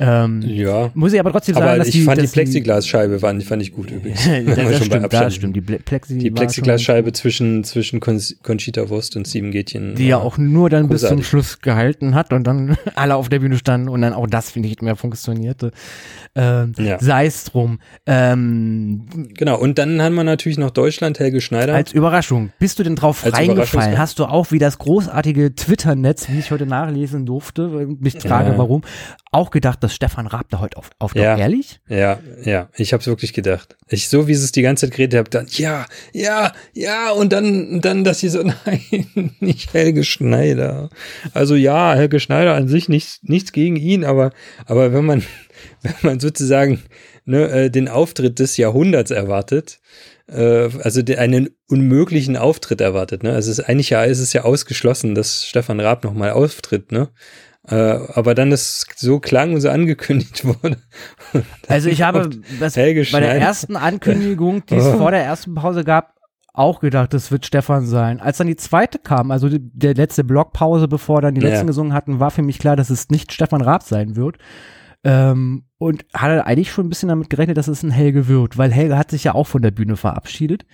Ähm, 0.00 0.42
Ja. 0.42 0.90
muss 0.94 1.12
ich 1.12 1.20
aber 1.20 1.30
trotzdem 1.30 1.54
sagen, 1.54 1.66
Aber 1.68 1.78
dass 1.78 1.86
ich 1.88 1.94
die, 1.94 2.02
fand 2.02 2.18
die 2.18 2.22
dass 2.22 2.32
Plexiglasscheibe 2.32 3.20
fand, 3.20 3.44
fand 3.44 3.62
ich 3.62 3.72
gut 3.72 3.90
übrigens. 3.90 4.26
Wir 4.26 4.56
das, 4.56 4.84
stimmt, 4.84 5.12
das 5.12 5.34
stimmt. 5.34 5.54
Die 5.56 5.60
Ple- 5.60 5.78
Plexi 5.78 6.18
Die 6.18 6.30
Plexiglasscheibe 6.30 7.12
zwischen, 7.12 7.62
zwischen 7.64 8.00
Con 8.00 8.20
Conchita 8.42 8.88
Wurst 8.88 9.16
und 9.16 9.26
Sieben 9.26 9.50
Gätchen. 9.52 9.94
die 9.94 10.08
ja 10.08 10.16
war- 10.16 10.24
auch 10.24 10.36
nur 10.38 10.68
dann 10.70 10.88
bis 10.88 11.02
zum 11.02 11.08
großartig. 11.10 11.26
Schluss 11.28 11.60
gehalten 11.60 12.14
hat 12.14 12.32
und 12.32 12.44
dann 12.44 12.76
alle 12.96 13.14
auf 13.16 13.28
der 13.28 13.38
Bühne 13.38 13.56
standen 13.56 13.88
und 13.88 14.02
dann 14.02 14.12
auch 14.12 14.26
das, 14.26 14.50
finde 14.50 14.66
ich, 14.66 14.72
nicht 14.72 14.82
mehr 14.82 14.96
funktionierte. 14.96 15.70
Ähm, 16.36 16.72
Ja. 16.78 16.98
Sei 17.00 17.26
es 17.26 17.44
drum. 17.44 17.78
Ähm, 18.06 19.06
Genau, 19.36 19.58
und 19.58 19.78
dann 19.78 20.02
haben 20.02 20.14
wir 20.14 20.24
natürlich 20.24 20.58
noch 20.58 20.70
Deutschland, 20.70 21.18
Helge 21.18 21.40
Schneider. 21.40 21.74
als 21.74 21.92
Überraschung, 21.92 22.52
bist 22.58 22.78
du 22.78 22.82
denn 22.82 22.96
drauf 22.96 23.24
Als 23.24 23.34
reingefallen? 23.36 23.98
Hast 23.98 24.18
du 24.18 24.24
auch 24.24 24.50
wie 24.50 24.58
das 24.58 24.78
großartige 24.78 25.54
Twitter-Netz, 25.54 26.28
wie 26.28 26.38
ich 26.38 26.50
heute 26.50 26.66
nachlesen 26.66 27.24
durfte, 27.26 27.72
weil 27.74 27.86
mich 27.86 28.18
frage, 28.20 28.50
Ja. 28.50 28.58
warum, 28.58 28.82
auch 29.30 29.50
gedacht, 29.50 29.82
dass 29.82 29.94
Stefan 29.94 30.26
Raab 30.26 30.46
da 30.50 30.60
heute 30.60 30.76
auf, 30.76 30.90
auf 30.98 31.14
Ja. 31.14 31.36
ehrlich? 31.36 31.80
ja, 31.88 32.18
ja, 32.44 32.68
ich 32.76 32.92
habe 32.92 33.00
es 33.00 33.06
wirklich 33.06 33.32
gedacht. 33.32 33.76
Ich 33.88 34.08
so 34.08 34.26
wie 34.26 34.32
es 34.32 34.50
die 34.52 34.62
ganze 34.62 34.86
Zeit 34.86 34.96
geredet 34.96 35.18
habe, 35.18 35.30
dann 35.30 35.46
ja, 35.50 35.86
ja, 36.12 36.52
ja 36.72 37.10
und 37.12 37.32
dann 37.32 37.80
dann 37.80 38.04
dass 38.04 38.20
sie 38.20 38.28
so 38.28 38.42
nein, 38.64 39.30
nicht 39.40 39.72
Helge 39.74 40.04
Schneider. 40.04 40.88
Also 41.32 41.54
ja, 41.54 41.94
Helge 41.94 42.18
Schneider 42.20 42.54
an 42.54 42.68
sich 42.68 42.88
nichts 42.88 43.20
nichts 43.22 43.52
gegen 43.52 43.76
ihn, 43.76 44.04
aber 44.04 44.30
aber 44.66 44.92
wenn 44.92 45.04
man 45.04 45.22
wenn 45.82 45.94
man 46.02 46.20
sozusagen 46.20 46.82
ne, 47.24 47.48
äh, 47.48 47.70
den 47.70 47.88
Auftritt 47.88 48.38
des 48.38 48.56
Jahrhunderts 48.56 49.10
erwartet, 49.10 49.80
äh, 50.26 50.68
also 50.82 51.02
de, 51.02 51.16
einen 51.16 51.50
unmöglichen 51.68 52.36
Auftritt 52.36 52.80
erwartet, 52.80 53.22
ne? 53.22 53.32
Also 53.32 53.50
es 53.50 53.58
ist 53.58 53.68
eigentlich 53.68 53.90
ja 53.90 54.04
ist 54.04 54.20
es 54.20 54.32
ja 54.32 54.44
ausgeschlossen, 54.44 55.14
dass 55.14 55.44
Stefan 55.46 55.80
Raab 55.80 56.04
noch 56.04 56.14
mal 56.14 56.30
auftritt, 56.32 56.92
ne? 56.92 57.08
Äh, 57.66 57.74
aber 57.74 58.34
dann 58.34 58.52
ist 58.52 58.86
so 58.96 59.20
klang 59.20 59.54
und 59.54 59.60
so 59.62 59.70
angekündigt 59.70 60.44
wurde. 60.44 60.76
Also 61.66 61.88
ich 61.88 62.02
habe 62.02 62.28
das, 62.60 62.76
Helge 62.76 63.06
bei 63.10 63.20
der 63.20 63.34
ersten 63.36 63.76
Ankündigung, 63.76 64.66
die 64.66 64.74
es 64.76 64.84
Oh. 64.94 64.98
vor 64.98 65.10
der 65.10 65.22
ersten 65.24 65.54
Pause 65.54 65.82
gab, 65.82 66.14
auch 66.52 66.80
gedacht, 66.80 67.12
das 67.14 67.32
wird 67.32 67.46
Stefan 67.46 67.86
sein. 67.86 68.20
Als 68.20 68.36
dann 68.38 68.46
die 68.46 68.56
zweite 68.56 68.98
kam, 68.98 69.30
also 69.30 69.48
die, 69.48 69.58
der 69.60 69.94
letzte 69.94 70.24
Blockpause, 70.24 70.88
bevor 70.88 71.20
dann 71.22 71.34
die 71.34 71.40
Ja. 71.40 71.48
letzten 71.48 71.66
gesungen 71.66 71.94
hatten, 71.94 72.20
war 72.20 72.30
für 72.30 72.42
mich 72.42 72.58
klar, 72.58 72.76
dass 72.76 72.90
es 72.90 73.08
nicht 73.08 73.32
Stefan 73.32 73.60
Raab 73.62 73.82
sein 73.82 74.14
wird. 74.14 74.36
Ähm, 75.04 75.64
und 75.78 76.06
hatte 76.14 76.46
eigentlich 76.46 76.72
schon 76.72 76.86
ein 76.86 76.88
bisschen 76.88 77.10
damit 77.10 77.28
gerechnet, 77.28 77.58
dass 77.58 77.68
es 77.68 77.82
ein 77.82 77.90
Helge 77.90 78.26
wird, 78.26 78.56
weil 78.56 78.72
Helge 78.72 78.96
hat 78.96 79.10
sich 79.10 79.24
ja 79.24 79.34
auch 79.34 79.46
von 79.46 79.60
der 79.60 79.70
Bühne 79.70 79.96
verabschiedet. 79.96 80.64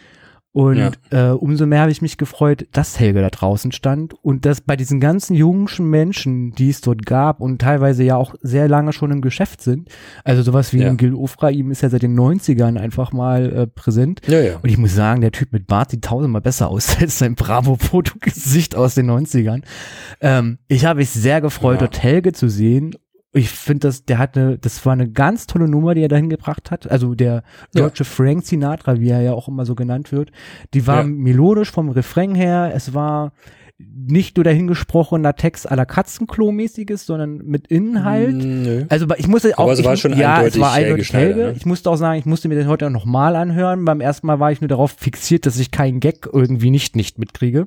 Und 0.53 0.79
ja. 0.79 0.91
äh, 1.11 1.33
umso 1.33 1.65
mehr 1.65 1.83
habe 1.83 1.93
ich 1.93 2.03
mich 2.03 2.19
gefreut, 2.19 2.67
dass 2.73 2.99
Helge 2.99 3.21
da 3.21 3.31
draußen 3.31 3.71
stand 3.71 4.15
und 4.15 4.45
dass 4.45 4.61
bei 4.61 4.75
diesen 4.75 4.99
ganzen 4.99 5.37
jungen 5.37 5.69
Menschen, 5.79 6.53
die 6.53 6.71
es 6.71 6.81
dort 6.81 7.07
gab 7.07 7.41
und 7.41 7.61
teilweise 7.61 8.03
ja 8.03 8.17
auch 8.17 8.35
sehr 8.43 8.67
lange 8.67 8.93
schon 8.93 9.13
im 9.13 9.21
Geschäft 9.21 9.63
sind, 9.63 9.89
also 10.25 10.43
sowas 10.43 10.73
wie 10.73 10.81
ja. 10.81 10.89
ein 10.89 10.97
Gil 10.97 11.15
Ofraim 11.15 11.71
ist 11.71 11.83
ja 11.83 11.89
seit 11.89 12.03
den 12.03 12.19
90ern 12.19 12.79
einfach 12.79 13.13
mal 13.13 13.53
äh, 13.53 13.67
präsent. 13.69 14.23
Ja, 14.27 14.41
ja. 14.41 14.57
Und 14.61 14.69
ich 14.69 14.77
muss 14.77 14.93
sagen, 14.93 15.21
der 15.21 15.31
Typ 15.31 15.53
mit 15.53 15.69
Bart 15.69 15.93
sieht 15.93 16.03
tausendmal 16.03 16.43
besser 16.43 16.69
aus 16.69 16.97
als 17.01 17.21
sein 17.21 17.37
Bravo-Foto-Gesicht 17.37 18.75
aus 18.75 18.97
den 18.97 19.09
90ern. 19.09 19.63
Ähm, 20.21 20.59
ich 20.67 20.85
habe 20.85 20.99
mich 20.99 21.11
sehr 21.11 21.41
gefreut, 21.41 21.81
ja. 21.81 21.87
dort 21.87 22.03
Helge 22.03 22.33
zu 22.33 22.49
sehen 22.49 22.97
ich 23.33 23.51
finde, 23.51 23.89
dass 23.89 24.05
der 24.05 24.19
hatte, 24.19 24.59
das 24.59 24.85
war 24.85 24.93
eine 24.93 25.09
ganz 25.09 25.47
tolle 25.47 25.69
Nummer, 25.69 25.95
die 25.95 26.03
er 26.03 26.09
dahin 26.09 26.31
gebracht 26.31 26.71
hat. 26.71 26.91
Also 26.91 27.15
der 27.15 27.45
deutsche 27.73 28.03
ja. 28.03 28.11
Frank 28.11 28.45
Sinatra, 28.45 28.99
wie 28.99 29.11
er 29.11 29.21
ja 29.21 29.33
auch 29.35 29.47
immer 29.47 29.65
so 29.65 29.77
genannt 29.77 30.11
wird. 30.11 30.33
Die 30.75 30.87
war 30.87 30.99
ja. 30.99 31.05
melodisch 31.05 31.71
vom 31.71 31.91
Refrain 31.91 32.35
her. 32.35 32.73
Es 32.75 32.93
war 32.93 33.33
nicht 34.11 34.37
nur 34.37 34.45
dahingesprochener 34.45 35.35
Text 35.37 35.71
aller 35.71 35.85
Katzenklo-mäßiges, 35.85 37.07
sondern 37.07 37.39
mit 37.39 37.69
Inhalt. 37.69 38.35
Mm, 38.35 38.63
nö. 38.63 38.85
Also 38.89 39.07
ich 39.17 39.29
musste 39.29 39.57
auch, 39.59 39.65
Aber 39.65 39.73
es 39.73 39.85
war 39.85 39.95
ich, 39.95 40.01
schon 40.01 40.17
ja, 40.17 40.35
eindeutig 40.35 40.55
es 40.57 40.61
war 40.61 40.73
eindeutig 40.73 41.13
Helge. 41.13 41.41
Ne? 41.41 41.55
Ich 41.57 41.67
musste 41.67 41.91
auch 41.91 41.97
sagen, 41.97 42.19
ich 42.19 42.27
musste 42.27 42.49
mir 42.49 42.57
den 42.57 42.69
heute 42.69 42.91
nochmal 42.91 43.37
anhören. 43.37 43.85
Beim 43.85 44.01
ersten 44.01 44.27
Mal 44.27 44.41
war 44.41 44.53
ich 44.53 44.61
nur 44.61 44.69
darauf 44.69 44.93
fixiert, 44.93 45.47
dass 45.47 45.59
ich 45.59 45.71
keinen 45.71 46.01
Gag 46.01 46.29
irgendwie 46.33 46.71
nicht 46.71 46.97
nicht 46.97 47.19
mitkriege. 47.19 47.67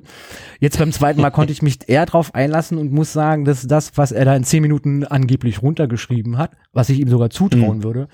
Jetzt 0.60 0.78
beim 0.78 0.92
zweiten 0.92 1.20
Mal 1.20 1.30
konnte 1.30 1.52
ich 1.52 1.62
mich 1.62 1.78
eher 1.88 2.06
drauf 2.06 2.34
einlassen 2.34 2.78
und 2.78 2.92
muss 2.92 3.12
sagen, 3.12 3.44
dass 3.44 3.66
das, 3.66 3.92
was 3.96 4.12
er 4.12 4.24
da 4.24 4.36
in 4.36 4.44
zehn 4.44 4.62
Minuten 4.62 5.04
angeblich 5.04 5.62
runtergeschrieben 5.62 6.38
hat, 6.38 6.52
was 6.72 6.88
ich 6.90 7.00
ihm 7.00 7.08
sogar 7.08 7.30
zutrauen 7.30 7.78
mhm. 7.78 7.84
würde, 7.84 8.08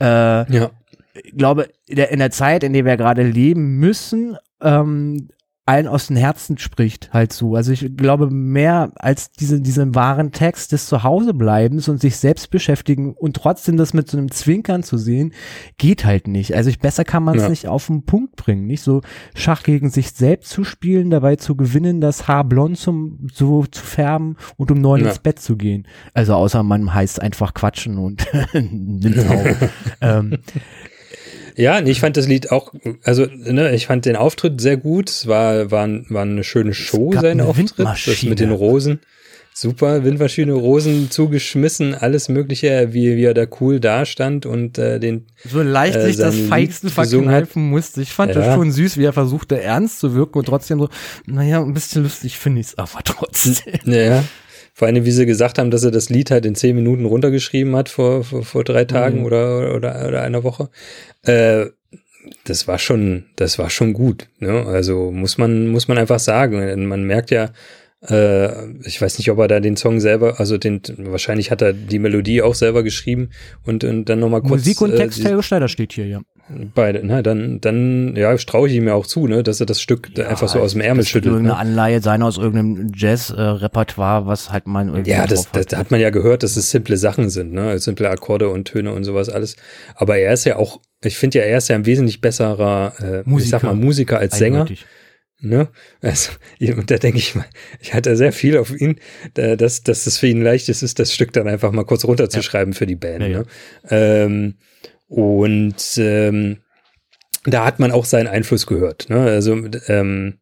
äh, 0.00 0.04
ja. 0.52 0.70
ich 1.14 1.36
glaube, 1.36 1.68
in 1.86 2.18
der 2.18 2.30
Zeit, 2.30 2.64
in 2.64 2.72
der 2.72 2.84
wir 2.84 2.96
gerade 2.96 3.22
leben 3.22 3.78
müssen, 3.78 4.36
ähm, 4.60 5.28
allen 5.64 5.86
aus 5.86 6.08
dem 6.08 6.16
Herzen 6.16 6.58
spricht 6.58 7.12
halt 7.12 7.32
so. 7.32 7.54
Also 7.54 7.70
ich 7.70 7.96
glaube 7.96 8.30
mehr 8.30 8.90
als 8.96 9.30
diese, 9.30 9.60
diesen 9.60 9.94
wahren 9.94 10.32
Text 10.32 10.72
des 10.72 10.86
Zuhausebleibens 10.86 11.88
und 11.88 12.00
sich 12.00 12.16
selbst 12.16 12.50
beschäftigen 12.50 13.14
und 13.14 13.36
trotzdem 13.36 13.76
das 13.76 13.94
mit 13.94 14.10
so 14.10 14.18
einem 14.18 14.30
Zwinkern 14.32 14.82
zu 14.82 14.98
sehen, 14.98 15.32
geht 15.78 16.04
halt 16.04 16.26
nicht. 16.26 16.56
Also 16.56 16.68
ich, 16.68 16.80
besser 16.80 17.04
kann 17.04 17.22
man 17.22 17.36
es 17.36 17.44
ja. 17.44 17.48
nicht 17.48 17.68
auf 17.68 17.86
den 17.86 18.04
Punkt 18.04 18.34
bringen, 18.34 18.66
nicht 18.66 18.82
so 18.82 19.02
Schach 19.34 19.62
gegen 19.62 19.88
sich 19.88 20.10
selbst 20.10 20.50
zu 20.50 20.64
spielen, 20.64 21.10
dabei 21.10 21.36
zu 21.36 21.54
gewinnen, 21.54 22.00
das 22.00 22.26
Haar 22.26 22.42
blond 22.42 22.76
zum, 22.76 23.28
so 23.32 23.64
zu 23.64 23.84
färben 23.84 24.36
und 24.56 24.72
um 24.72 24.80
neun 24.80 25.02
ja. 25.02 25.08
ins 25.08 25.20
Bett 25.20 25.38
zu 25.38 25.56
gehen. 25.56 25.86
Also 26.12 26.34
außer 26.34 26.64
man 26.64 26.92
heißt 26.92 27.22
einfach 27.22 27.54
quatschen 27.54 27.98
und 27.98 28.26
ähm, 30.00 30.38
ja, 31.56 31.80
nee, 31.80 31.90
ich 31.90 32.00
fand 32.00 32.16
das 32.16 32.26
Lied 32.26 32.50
auch, 32.50 32.72
also 33.02 33.26
ne, 33.26 33.74
ich 33.74 33.86
fand 33.86 34.04
den 34.04 34.16
Auftritt 34.16 34.60
sehr 34.60 34.76
gut. 34.76 35.10
Es 35.10 35.26
war, 35.26 35.70
war, 35.70 35.88
war 36.08 36.22
eine 36.22 36.44
schöne 36.44 36.74
Show, 36.74 37.12
sein 37.12 37.40
Auftritt. 37.40 37.74
Das 37.78 38.22
mit 38.22 38.40
den 38.40 38.50
Rosen. 38.50 39.00
Super, 39.54 40.02
Windmaschine, 40.02 40.54
Rosen 40.54 41.10
zugeschmissen, 41.10 41.94
alles 41.94 42.30
Mögliche, 42.30 42.94
wie, 42.94 43.16
wie 43.16 43.24
er 43.24 43.34
da 43.34 43.44
cool 43.60 43.80
dastand 43.80 44.46
und 44.46 44.78
äh, 44.78 44.98
den. 44.98 45.26
So 45.44 45.60
leicht 45.62 45.96
äh, 45.96 46.06
sich 46.06 46.16
das 46.16 46.34
feigsten 46.36 46.88
verkneifen 46.88 47.68
musste. 47.68 48.00
Ich 48.00 48.12
fand 48.12 48.34
ja. 48.34 48.40
das 48.40 48.54
schon 48.54 48.72
süß, 48.72 48.96
wie 48.96 49.04
er 49.04 49.12
versuchte, 49.12 49.60
ernst 49.60 50.00
zu 50.00 50.14
wirken 50.14 50.38
und 50.38 50.46
trotzdem 50.46 50.78
so, 50.78 50.88
naja, 51.26 51.60
ein 51.60 51.74
bisschen 51.74 52.02
lustig 52.02 52.38
finde 52.38 52.62
ich 52.62 52.68
es 52.68 52.78
aber 52.78 53.00
trotzdem. 53.04 53.78
Ja. 53.84 54.24
Vor 54.72 54.88
allem, 54.88 55.04
wie 55.04 55.10
sie 55.10 55.26
gesagt 55.26 55.58
haben, 55.58 55.70
dass 55.70 55.84
er 55.84 55.90
das 55.90 56.08
Lied 56.08 56.30
halt 56.30 56.46
in 56.46 56.54
zehn 56.54 56.74
Minuten 56.74 57.04
runtergeschrieben 57.04 57.76
hat 57.76 57.88
vor, 57.88 58.24
vor, 58.24 58.42
vor 58.42 58.64
drei 58.64 58.84
Tagen 58.84 59.20
mhm. 59.20 59.26
oder, 59.26 59.74
oder, 59.74 60.08
oder 60.08 60.22
einer 60.22 60.44
Woche. 60.44 60.70
Äh, 61.24 61.66
das 62.44 62.68
war 62.68 62.78
schon, 62.78 63.24
das 63.36 63.58
war 63.58 63.68
schon 63.68 63.92
gut. 63.92 64.28
Ne? 64.38 64.64
Also 64.66 65.10
muss 65.10 65.38
man, 65.38 65.68
muss 65.68 65.88
man 65.88 65.98
einfach 65.98 66.20
sagen. 66.20 66.86
Man 66.86 67.04
merkt 67.04 67.30
ja, 67.30 67.50
äh, 68.08 68.66
ich 68.84 69.00
weiß 69.00 69.18
nicht, 69.18 69.30
ob 69.30 69.38
er 69.38 69.48
da 69.48 69.60
den 69.60 69.76
Song 69.76 70.00
selber, 70.00 70.40
also 70.40 70.58
den, 70.58 70.82
wahrscheinlich 70.98 71.50
hat 71.50 71.62
er 71.62 71.72
die 71.72 71.98
Melodie 71.98 72.42
auch 72.42 72.54
selber 72.54 72.82
geschrieben 72.82 73.30
und, 73.64 73.84
und 73.84 74.06
dann 74.06 74.18
nochmal 74.18 74.40
kurz. 74.40 74.62
Musik 74.62 74.80
und 74.80 74.96
Text, 74.96 75.20
äh, 75.20 75.24
Helge 75.28 75.42
Schneider 75.42 75.68
steht 75.68 75.92
hier, 75.92 76.06
ja. 76.06 76.20
Beide, 76.74 77.00
na, 77.04 77.22
dann, 77.22 77.60
dann, 77.60 78.16
ja, 78.16 78.36
traue 78.36 78.68
ich 78.68 78.74
ihm 78.74 78.88
ja 78.88 78.94
auch 78.94 79.06
zu, 79.06 79.28
ne, 79.28 79.44
dass 79.44 79.60
er 79.60 79.66
das 79.66 79.80
Stück 79.80 80.10
ja, 80.16 80.26
einfach 80.26 80.48
so 80.48 80.58
aus 80.58 80.72
dem 80.72 80.80
Ärmel 80.80 81.04
schüttelt. 81.04 81.32
Irgendeine 81.32 81.54
ne? 81.54 81.60
Anleihe 81.60 82.02
sein 82.02 82.22
aus 82.22 82.38
irgendeinem 82.38 82.90
Jazz-Repertoire, 82.92 84.26
was 84.26 84.50
halt 84.50 84.66
man 84.66 84.88
irgendwie. 84.88 85.12
Ja, 85.12 85.26
das, 85.26 85.50
das, 85.52 85.66
das 85.66 85.78
hat 85.78 85.92
man 85.92 86.00
ja 86.00 86.10
gehört, 86.10 86.42
dass 86.42 86.56
es 86.56 86.70
simple 86.70 86.96
Sachen 86.96 87.30
sind, 87.30 87.52
ne, 87.52 87.68
also 87.68 87.84
simple 87.84 88.10
Akkorde 88.10 88.48
und 88.48 88.64
Töne 88.64 88.92
und 88.92 89.04
sowas 89.04 89.28
alles. 89.28 89.56
Aber 89.94 90.18
er 90.18 90.32
ist 90.32 90.44
ja 90.44 90.56
auch, 90.56 90.80
ich 91.04 91.16
finde 91.16 91.38
ja, 91.38 91.44
er 91.44 91.58
ist 91.58 91.68
ja 91.68 91.76
ein 91.76 91.86
wesentlich 91.86 92.20
besserer, 92.20 92.94
äh, 92.98 93.22
Musiker. 93.24 93.44
ich 93.44 93.50
sag 93.50 93.62
mal, 93.62 93.74
Musiker 93.74 94.18
als 94.18 94.36
Sänger. 94.36 94.66
Ne? 95.44 95.68
Also, 96.00 96.30
und 96.60 96.90
da 96.90 96.98
denke 96.98 97.18
ich 97.18 97.34
mal, 97.34 97.46
ich 97.80 97.94
hatte 97.94 98.16
sehr 98.16 98.32
viel 98.32 98.56
auf 98.56 98.70
ihn, 98.80 99.00
dass, 99.34 99.82
dass 99.82 100.06
es 100.06 100.18
für 100.18 100.28
ihn 100.28 100.42
leicht 100.42 100.68
ist, 100.68 100.98
das 100.98 101.12
Stück 101.12 101.32
dann 101.32 101.48
einfach 101.48 101.72
mal 101.72 101.84
kurz 101.84 102.04
runterzuschreiben 102.04 102.72
ja. 102.72 102.78
für 102.78 102.86
die 102.86 102.94
Band. 102.94 103.22
Ja, 103.22 103.28
ne? 103.28 103.46
Ähm, 103.90 104.54
und 105.08 105.98
ähm, 105.98 106.58
da 107.44 107.64
hat 107.64 107.80
man 107.80 107.90
auch 107.90 108.04
seinen 108.04 108.28
Einfluss 108.28 108.66
gehört. 108.66 109.10
Ne? 109.10 109.20
Also 109.20 109.68
ähm, 109.88 110.38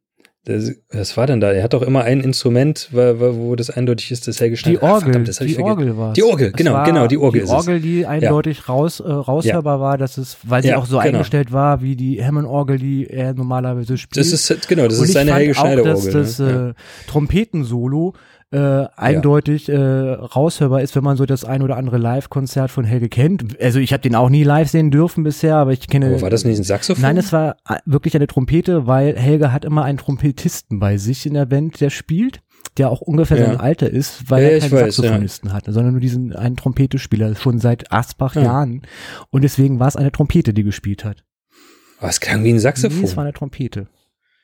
das, 0.47 0.72
was 0.91 1.18
war 1.18 1.26
denn 1.26 1.41
da? 1.41 1.53
Er 1.53 1.62
hat 1.62 1.74
doch 1.74 1.82
immer 1.82 2.03
ein 2.05 2.20
Instrument, 2.20 2.88
wo, 2.93 3.36
wo 3.36 3.57
das 3.57 3.68
eindeutig 3.68 4.11
ist, 4.11 4.26
dass 4.26 4.41
er 4.41 4.49
gestanden 4.49 4.80
Die 4.80 4.86
Orgel, 4.86 4.97
Ach, 4.97 5.03
verdammt, 5.03 5.28
das 5.28 5.36
die 5.36 5.59
Orgel 5.59 5.97
war 5.99 6.12
Die 6.14 6.22
Orgel, 6.22 6.53
genau, 6.53 6.82
genau, 6.84 7.07
die 7.07 7.18
Orgel 7.18 7.43
die 7.43 7.45
ist 7.45 7.51
Orgel, 7.51 7.80
die 7.80 8.07
eindeutig 8.07 8.59
ja. 8.59 8.64
raus, 8.64 9.01
äh, 9.01 9.11
raushörbar 9.11 9.76
ja. 9.76 9.80
war, 9.80 9.99
dass 9.99 10.16
es, 10.16 10.38
weil 10.43 10.62
sie 10.62 10.68
ja, 10.68 10.78
auch 10.78 10.86
so 10.86 10.97
genau. 10.97 11.09
eingestellt 11.16 11.53
war, 11.53 11.82
wie 11.82 11.95
die 11.95 12.24
Hammond-Orgel, 12.24 12.78
die 12.78 13.07
er 13.07 13.34
normalerweise 13.34 13.99
spielt. 13.99 14.16
Das 14.16 14.32
ist, 14.32 14.66
genau, 14.66 14.88
das 14.88 14.99
Und 14.99 15.05
ist 15.05 15.12
seine 15.12 15.34
Helge 15.34 15.55
Schneider-Orgel. 15.55 16.12
Das, 16.12 16.36
das 16.36 16.38
ne? 16.38 16.74
äh, 16.74 17.11
Trompetensolo 17.11 18.14
äh, 18.53 18.86
eindeutig 18.96 19.68
ja. 19.68 19.74
äh, 19.74 20.12
raushörbar 20.14 20.82
ist, 20.82 20.96
wenn 20.96 21.05
man 21.05 21.16
so 21.16 21.26
das 21.26 21.44
ein 21.44 21.62
oder 21.62 21.76
andere 21.76 21.98
Live-Konzert 21.98 22.70
von 22.70 22.84
Helge 22.84 23.09
kennt. 23.09 23.61
Also 23.61 23.78
ich 23.78 23.92
habe 23.92 24.03
den 24.03 24.14
auch 24.14 24.28
nie 24.28 24.42
live 24.42 24.68
sehen 24.68 24.90
dürfen 24.90 25.22
bisher, 25.22 25.57
aber 25.57 25.72
ich 25.72 25.86
kenne. 25.86 26.07
Aber 26.07 26.22
war 26.22 26.30
das 26.30 26.44
nicht 26.44 26.59
ein 26.59 26.64
Saxophon? 26.64 27.03
Nein, 27.03 27.16
es 27.16 27.32
war 27.32 27.57
äh, 27.68 27.76
wirklich 27.86 28.16
eine 28.16 28.26
Trompete, 28.26 28.86
weil 28.86 29.16
Helge 29.16 29.53
hat 29.53 29.64
immer 29.64 29.84
einen 29.84 29.98
Trompetisten 29.98 30.78
bei 30.80 30.96
sich 30.96 31.26
in 31.26 31.34
der 31.34 31.46
Band, 31.46 31.80
der 31.80 31.90
spielt 31.90 32.42
der 32.76 32.90
auch 32.90 33.01
ungefähr 33.01 33.38
ja. 33.38 33.46
sein 33.46 33.57
Alter 33.57 33.90
ist, 33.90 34.30
weil 34.30 34.42
ja, 34.42 34.48
er 34.51 34.61
keinen 34.61 34.72
weiß, 34.72 34.96
Saxophonisten 34.96 35.48
ja. 35.48 35.55
hatte, 35.55 35.72
sondern 35.72 35.92
nur 35.92 36.01
diesen 36.01 36.34
einen 36.34 36.57
Trompetespieler 36.57 37.34
schon 37.34 37.59
seit 37.59 37.92
Asbach 37.92 38.36
Jahren. 38.36 38.82
Und 39.30 39.42
deswegen 39.42 39.80
war 39.80 39.88
es 39.88 39.96
eine 39.96 40.12
Trompete, 40.12 40.55
die 40.55 40.62
gespielt 40.62 41.05
hat. 41.05 41.24
Aber 41.98 42.09
es 42.09 42.20
klang 42.20 42.44
wie 42.44 42.51
ein 42.51 42.61
Saxophon. 42.61 43.01
Nee, 43.01 43.05
es 43.05 43.16
war 43.16 43.24
eine 43.24 43.32
Trompete. 43.32 43.88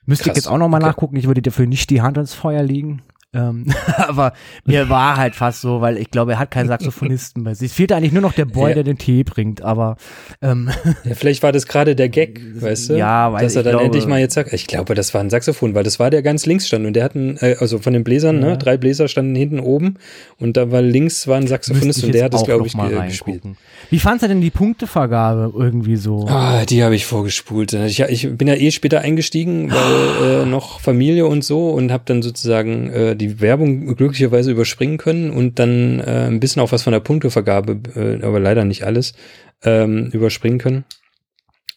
Müsste 0.04 0.24
Krass. 0.24 0.32
ich 0.32 0.44
jetzt 0.44 0.48
auch 0.48 0.58
nochmal 0.58 0.80
nachgucken. 0.80 1.16
Ich 1.16 1.26
würde 1.26 1.42
dafür 1.42 1.66
nicht 1.66 1.90
die 1.90 2.02
Hand 2.02 2.18
ins 2.18 2.34
Feuer 2.34 2.62
legen. 2.62 3.02
Ähm, 3.36 3.66
aber 3.96 4.32
mir 4.64 4.88
war 4.88 5.16
halt 5.16 5.34
fast 5.34 5.60
so, 5.60 5.80
weil 5.80 5.98
ich 5.98 6.10
glaube, 6.10 6.32
er 6.32 6.38
hat 6.38 6.50
keinen 6.50 6.68
Saxophonisten 6.68 7.44
bei 7.44 7.54
sich. 7.54 7.70
Es 7.70 7.76
fehlte 7.76 7.96
eigentlich 7.96 8.12
nur 8.12 8.22
noch 8.22 8.32
der 8.32 8.46
Boy, 8.46 8.70
ja. 8.70 8.74
der 8.76 8.84
den 8.84 8.98
Tee 8.98 9.24
bringt, 9.24 9.62
aber 9.62 9.96
ähm, 10.42 10.70
ja, 11.04 11.14
vielleicht 11.14 11.42
war 11.42 11.52
das 11.52 11.66
gerade 11.66 11.94
der 11.94 12.08
Gag, 12.08 12.40
weißt 12.60 12.90
du? 12.90 12.98
Ja, 12.98 13.32
weil 13.32 13.42
dass 13.42 13.56
er 13.56 13.62
dann 13.62 13.72
glaube, 13.72 13.84
endlich 13.86 14.06
mal 14.06 14.20
jetzt 14.20 14.34
sagt, 14.34 14.52
ich 14.52 14.66
glaube, 14.66 14.94
das 14.94 15.14
war 15.14 15.20
ein 15.20 15.30
Saxophon, 15.30 15.74
weil 15.74 15.84
das 15.84 15.98
war 15.98 16.10
der 16.10 16.22
ganz 16.22 16.46
links 16.46 16.66
stand 16.66 16.86
und 16.86 16.94
der 16.94 17.04
hatten 17.04 17.36
äh, 17.40 17.56
also 17.58 17.78
von 17.78 17.92
den 17.92 18.04
Bläsern, 18.04 18.40
ne, 18.40 18.46
ja. 18.46 18.52
ne, 18.52 18.58
drei 18.58 18.76
Bläser 18.76 19.08
standen 19.08 19.34
hinten 19.34 19.60
oben 19.60 19.96
und 20.38 20.56
da 20.56 20.70
war 20.70 20.82
links 20.82 21.28
war 21.28 21.36
ein 21.36 21.46
Saxophonist 21.46 22.04
und 22.04 22.14
der 22.14 22.24
hat 22.24 22.34
das 22.34 22.44
glaube 22.44 22.66
ich 22.66 22.72
ge 22.72 23.06
gespielt. 23.06 23.42
Wie 23.90 23.98
fandst 23.98 24.24
du 24.24 24.28
denn 24.28 24.40
die 24.40 24.50
Punktevergabe 24.50 25.52
irgendwie 25.56 25.96
so? 25.96 26.26
Ah, 26.28 26.64
die 26.64 26.82
habe 26.82 26.96
ich 26.96 27.06
vorgespult. 27.06 27.72
Ich, 27.72 28.00
ich 28.00 28.36
bin 28.36 28.48
ja 28.48 28.54
eh 28.54 28.70
später 28.70 29.00
eingestiegen, 29.00 29.70
weil 29.70 30.42
äh, 30.42 30.46
noch 30.46 30.80
Familie 30.80 31.26
und 31.26 31.44
so 31.44 31.70
und 31.70 31.92
habe 31.92 32.02
dann 32.06 32.22
sozusagen 32.22 32.90
äh, 32.90 33.16
die 33.16 33.25
Werbung 33.40 33.94
glücklicherweise 33.96 34.50
überspringen 34.50 34.98
können 34.98 35.30
und 35.30 35.58
dann 35.58 36.00
äh, 36.00 36.26
ein 36.26 36.40
bisschen 36.40 36.62
auch 36.62 36.72
was 36.72 36.82
von 36.82 36.92
der 36.92 37.00
Punktevergabe, 37.00 37.80
äh, 37.94 38.24
aber 38.24 38.40
leider 38.40 38.64
nicht 38.64 38.84
alles, 38.84 39.14
ähm, 39.62 40.10
überspringen 40.12 40.58
können. 40.58 40.84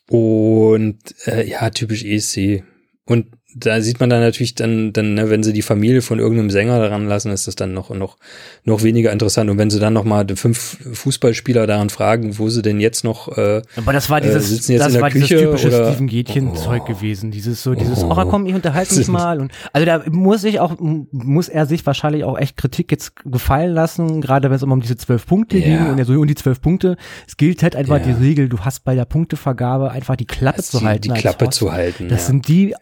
Und 0.10 1.00
äh, 1.28 1.48
ja, 1.48 1.70
typisch 1.70 2.04
ESC. 2.04 2.64
Und 3.06 3.28
da 3.56 3.82
sieht 3.82 4.00
man 4.00 4.12
dann 4.12 4.22
natürlich 4.22 4.54
dann, 4.54 4.94
dann, 4.94 5.16
ne, 5.16 5.30
wenn 5.32 5.42
sie 5.42 5.54
die 5.54 5.64
Familie 5.64 6.04
von 6.04 6.20
irgendeinem 6.20 6.52
Sänger 6.52 6.80
daran 6.80 7.08
lassen, 7.08 7.32
ist 7.32 7.48
das 7.48 7.56
dann 7.56 7.74
noch, 7.74 7.90
noch, 7.90 8.18
noch 8.64 8.84
weniger 8.84 9.12
interessant. 9.12 9.50
Und 9.50 9.58
wenn 9.58 9.72
sie 9.72 9.80
dann 9.80 9.94
noch 9.94 10.04
mal 10.04 10.26
fünf 10.36 10.78
Fußballspieler 10.94 11.66
daran 11.66 11.90
fragen, 11.90 12.38
wo 12.38 12.50
sie 12.50 12.62
denn 12.62 12.80
jetzt 12.80 13.04
noch, 13.04 13.28
äh, 13.38 13.64
aber 13.76 13.92
das 13.92 14.10
war 14.12 14.22
dieses, 14.22 14.46
äh, 14.46 14.48
sitzen 14.56 14.72
jetzt 14.74 14.82
das 14.82 14.88
in 14.90 14.94
der 14.94 15.02
war 15.02 15.10
Küche 15.10 15.38
dieses 15.38 15.42
typische 15.42 15.68
oder? 15.68 15.92
Steven 15.92 16.08
Gätchen 16.08 16.56
Zeug 16.56 16.84
oh. 16.86 16.94
gewesen. 16.94 17.32
Dieses 17.32 17.64
so, 17.64 17.74
dieses, 17.74 18.04
oh, 18.04 18.14
komm, 18.30 18.46
ich 18.46 18.54
unterhalte 18.54 18.96
mich 18.96 19.08
mal. 19.10 19.40
Und, 19.40 19.52
also 19.74 19.86
da 19.86 20.04
muss 20.10 20.44
ich 20.44 20.60
auch, 20.60 20.76
muss 20.80 21.50
er 21.50 21.66
sich 21.66 21.84
wahrscheinlich 21.88 22.26
auch 22.26 22.38
echt 22.38 22.56
Kritik 22.56 22.92
jetzt 22.92 23.14
gefallen 23.26 23.74
lassen, 23.74 24.22
gerade 24.22 24.50
wenn 24.50 24.58
es 24.58 24.64
immer 24.64 24.74
um 24.74 24.82
diese 24.82 24.98
zwölf 24.98 25.26
Punkte 25.26 25.58
yeah. 25.58 25.66
ging 25.66 25.92
und 25.92 25.98
er 25.98 26.06
so 26.06 26.14
um 26.14 26.28
die 26.28 26.36
zwölf 26.36 26.62
Punkte. 26.62 26.98
Es 27.28 27.36
gilt 27.36 27.64
halt 27.64 27.76
einfach 27.76 27.98
yeah. 27.98 28.14
die 28.14 28.24
Regel, 28.24 28.48
du 28.48 28.60
hast 28.60 28.84
bei 28.84 28.94
der 28.94 29.06
Punktevergabe 29.06 29.90
einfach 29.90 30.16
die 30.16 30.28
Klappe 30.28 30.58
das 30.58 30.70
zu 30.70 30.82
halten. 30.82 31.02
Die 31.02 31.20
Klappe 31.20 31.50
zu 31.50 31.72
halten. 31.72 32.10
Das 32.10 32.22
ja. 32.22 32.28
sind 32.28 32.48
die 32.48 32.76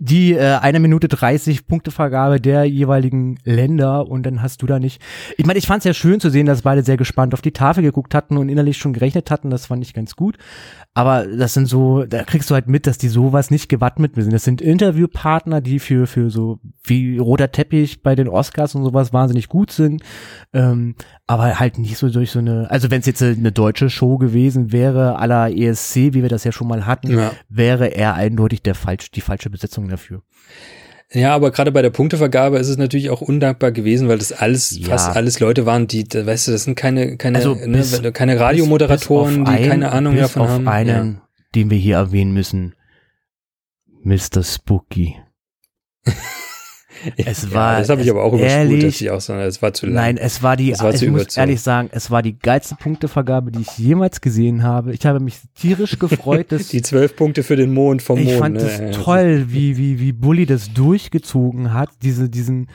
die 0.00 0.32
äh, 0.32 0.56
eine 0.56 0.80
Minute 0.80 1.08
30 1.08 1.66
Punktevergabe 1.66 2.40
der 2.40 2.64
jeweiligen 2.64 3.38
Länder 3.44 4.08
und 4.08 4.24
dann 4.24 4.42
hast 4.42 4.62
du 4.62 4.66
da 4.66 4.78
nicht. 4.78 5.00
Ich 5.36 5.44
meine, 5.44 5.58
ich 5.58 5.66
fand 5.66 5.80
es 5.80 5.84
ja 5.84 5.92
schön 5.92 6.20
zu 6.20 6.30
sehen, 6.30 6.46
dass 6.46 6.62
beide 6.62 6.82
sehr 6.82 6.96
gespannt 6.96 7.34
auf 7.34 7.42
die 7.42 7.52
Tafel 7.52 7.82
geguckt 7.82 8.14
hatten 8.14 8.38
und 8.38 8.48
innerlich 8.48 8.78
schon 8.78 8.94
gerechnet 8.94 9.30
hatten. 9.30 9.50
Das 9.50 9.66
fand 9.66 9.84
ich 9.84 9.92
ganz 9.92 10.16
gut. 10.16 10.38
Aber 10.92 11.24
das 11.24 11.54
sind 11.54 11.66
so, 11.66 12.04
da 12.04 12.24
kriegst 12.24 12.50
du 12.50 12.54
halt 12.54 12.66
mit, 12.66 12.88
dass 12.88 12.98
die 12.98 13.08
sowas 13.08 13.52
nicht 13.52 13.68
gewappnet 13.68 14.16
sind. 14.16 14.32
Das 14.32 14.42
sind 14.42 14.60
Interviewpartner, 14.60 15.60
die 15.60 15.78
für, 15.78 16.08
für 16.08 16.30
so 16.30 16.58
wie 16.82 17.16
roter 17.18 17.52
Teppich 17.52 18.02
bei 18.02 18.16
den 18.16 18.28
Oscars 18.28 18.74
und 18.74 18.82
sowas 18.82 19.12
wahnsinnig 19.12 19.48
gut 19.48 19.70
sind. 19.70 20.02
Ähm, 20.52 20.96
aber 21.28 21.60
halt 21.60 21.78
nicht 21.78 21.96
so 21.96 22.08
durch 22.08 22.32
so 22.32 22.40
eine, 22.40 22.68
also 22.70 22.90
wenn 22.90 23.00
es 23.00 23.06
jetzt 23.06 23.22
eine 23.22 23.52
deutsche 23.52 23.88
Show 23.88 24.18
gewesen 24.18 24.72
wäre, 24.72 25.16
aller 25.16 25.56
ESC, 25.56 26.12
wie 26.12 26.22
wir 26.22 26.28
das 26.28 26.42
ja 26.42 26.50
schon 26.50 26.66
mal 26.66 26.86
hatten, 26.86 27.16
ja. 27.16 27.32
wäre 27.48 27.94
er 27.94 28.14
eindeutig 28.14 28.62
der 28.62 28.74
falsch, 28.74 29.12
die 29.12 29.20
falsche 29.20 29.48
Besetzung 29.48 29.88
dafür. 29.88 30.22
Ja, 31.12 31.34
aber 31.34 31.50
gerade 31.50 31.72
bei 31.72 31.82
der 31.82 31.90
Punktevergabe 31.90 32.58
ist 32.58 32.68
es 32.68 32.76
natürlich 32.76 33.10
auch 33.10 33.20
undankbar 33.20 33.72
gewesen, 33.72 34.08
weil 34.08 34.18
das 34.18 34.30
alles, 34.30 34.78
ja. 34.78 34.88
fast 34.88 35.16
alles 35.16 35.40
Leute 35.40 35.66
waren, 35.66 35.88
die, 35.88 36.04
weißt 36.04 36.48
du, 36.48 36.52
das 36.52 36.64
sind 36.64 36.76
keine, 36.76 37.16
keine, 37.16 37.38
also 37.38 37.54
ne, 37.54 37.78
bis, 37.78 38.00
ne, 38.00 38.12
keine 38.12 38.38
Radiomoderatoren, 38.38 39.44
die 39.44 39.50
ein, 39.50 39.68
keine 39.68 39.90
Ahnung 39.90 40.16
davon 40.16 40.42
auf 40.42 40.48
haben. 40.50 40.68
einen, 40.68 41.14
ja. 41.14 41.22
den 41.56 41.70
wir 41.70 41.78
hier 41.78 41.96
erwähnen 41.96 42.32
müssen. 42.32 42.74
Mr. 44.04 44.44
Spooky. 44.44 45.16
Es 47.16 47.52
war. 47.52 47.74
Ja, 47.74 47.78
das 47.80 47.88
habe 47.88 48.02
ich 48.02 48.10
aber 48.10 48.22
auch 48.22 48.32
überspult, 48.32 48.82
dass 48.82 49.00
ich 49.00 49.10
auch 49.10 49.20
so, 49.20 49.34
es 49.34 49.62
war 49.62 49.72
zu 49.72 49.86
lang. 49.86 49.94
Nein, 49.94 50.16
es 50.16 50.42
war 50.42 50.56
die, 50.56 50.72
war 50.78 50.94
ich 50.94 51.08
muss 51.08 51.36
ehrlich 51.36 51.60
sagen, 51.60 51.88
es 51.92 52.10
war 52.10 52.22
die 52.22 52.38
geilste 52.38 52.74
Punktevergabe, 52.74 53.50
die 53.50 53.62
ich 53.62 53.78
jemals 53.78 54.20
gesehen 54.20 54.62
habe. 54.62 54.92
Ich 54.92 55.04
habe 55.06 55.20
mich 55.20 55.38
tierisch 55.54 55.98
gefreut, 55.98 56.46
dass. 56.52 56.68
die 56.68 56.82
zwölf 56.82 57.16
Punkte 57.16 57.42
für 57.42 57.56
den 57.56 57.72
Mond 57.72 58.02
vom 58.02 58.18
Mond. 58.18 58.30
Ich 58.30 58.36
fand 58.36 58.56
es 58.58 58.80
ne? 58.80 58.90
toll, 58.90 59.46
wie, 59.48 59.76
wie, 59.76 60.00
wie 60.00 60.12
Bully 60.12 60.46
das 60.46 60.72
durchgezogen 60.72 61.72
hat, 61.72 61.90
diese, 62.02 62.28
diesen, 62.28 62.68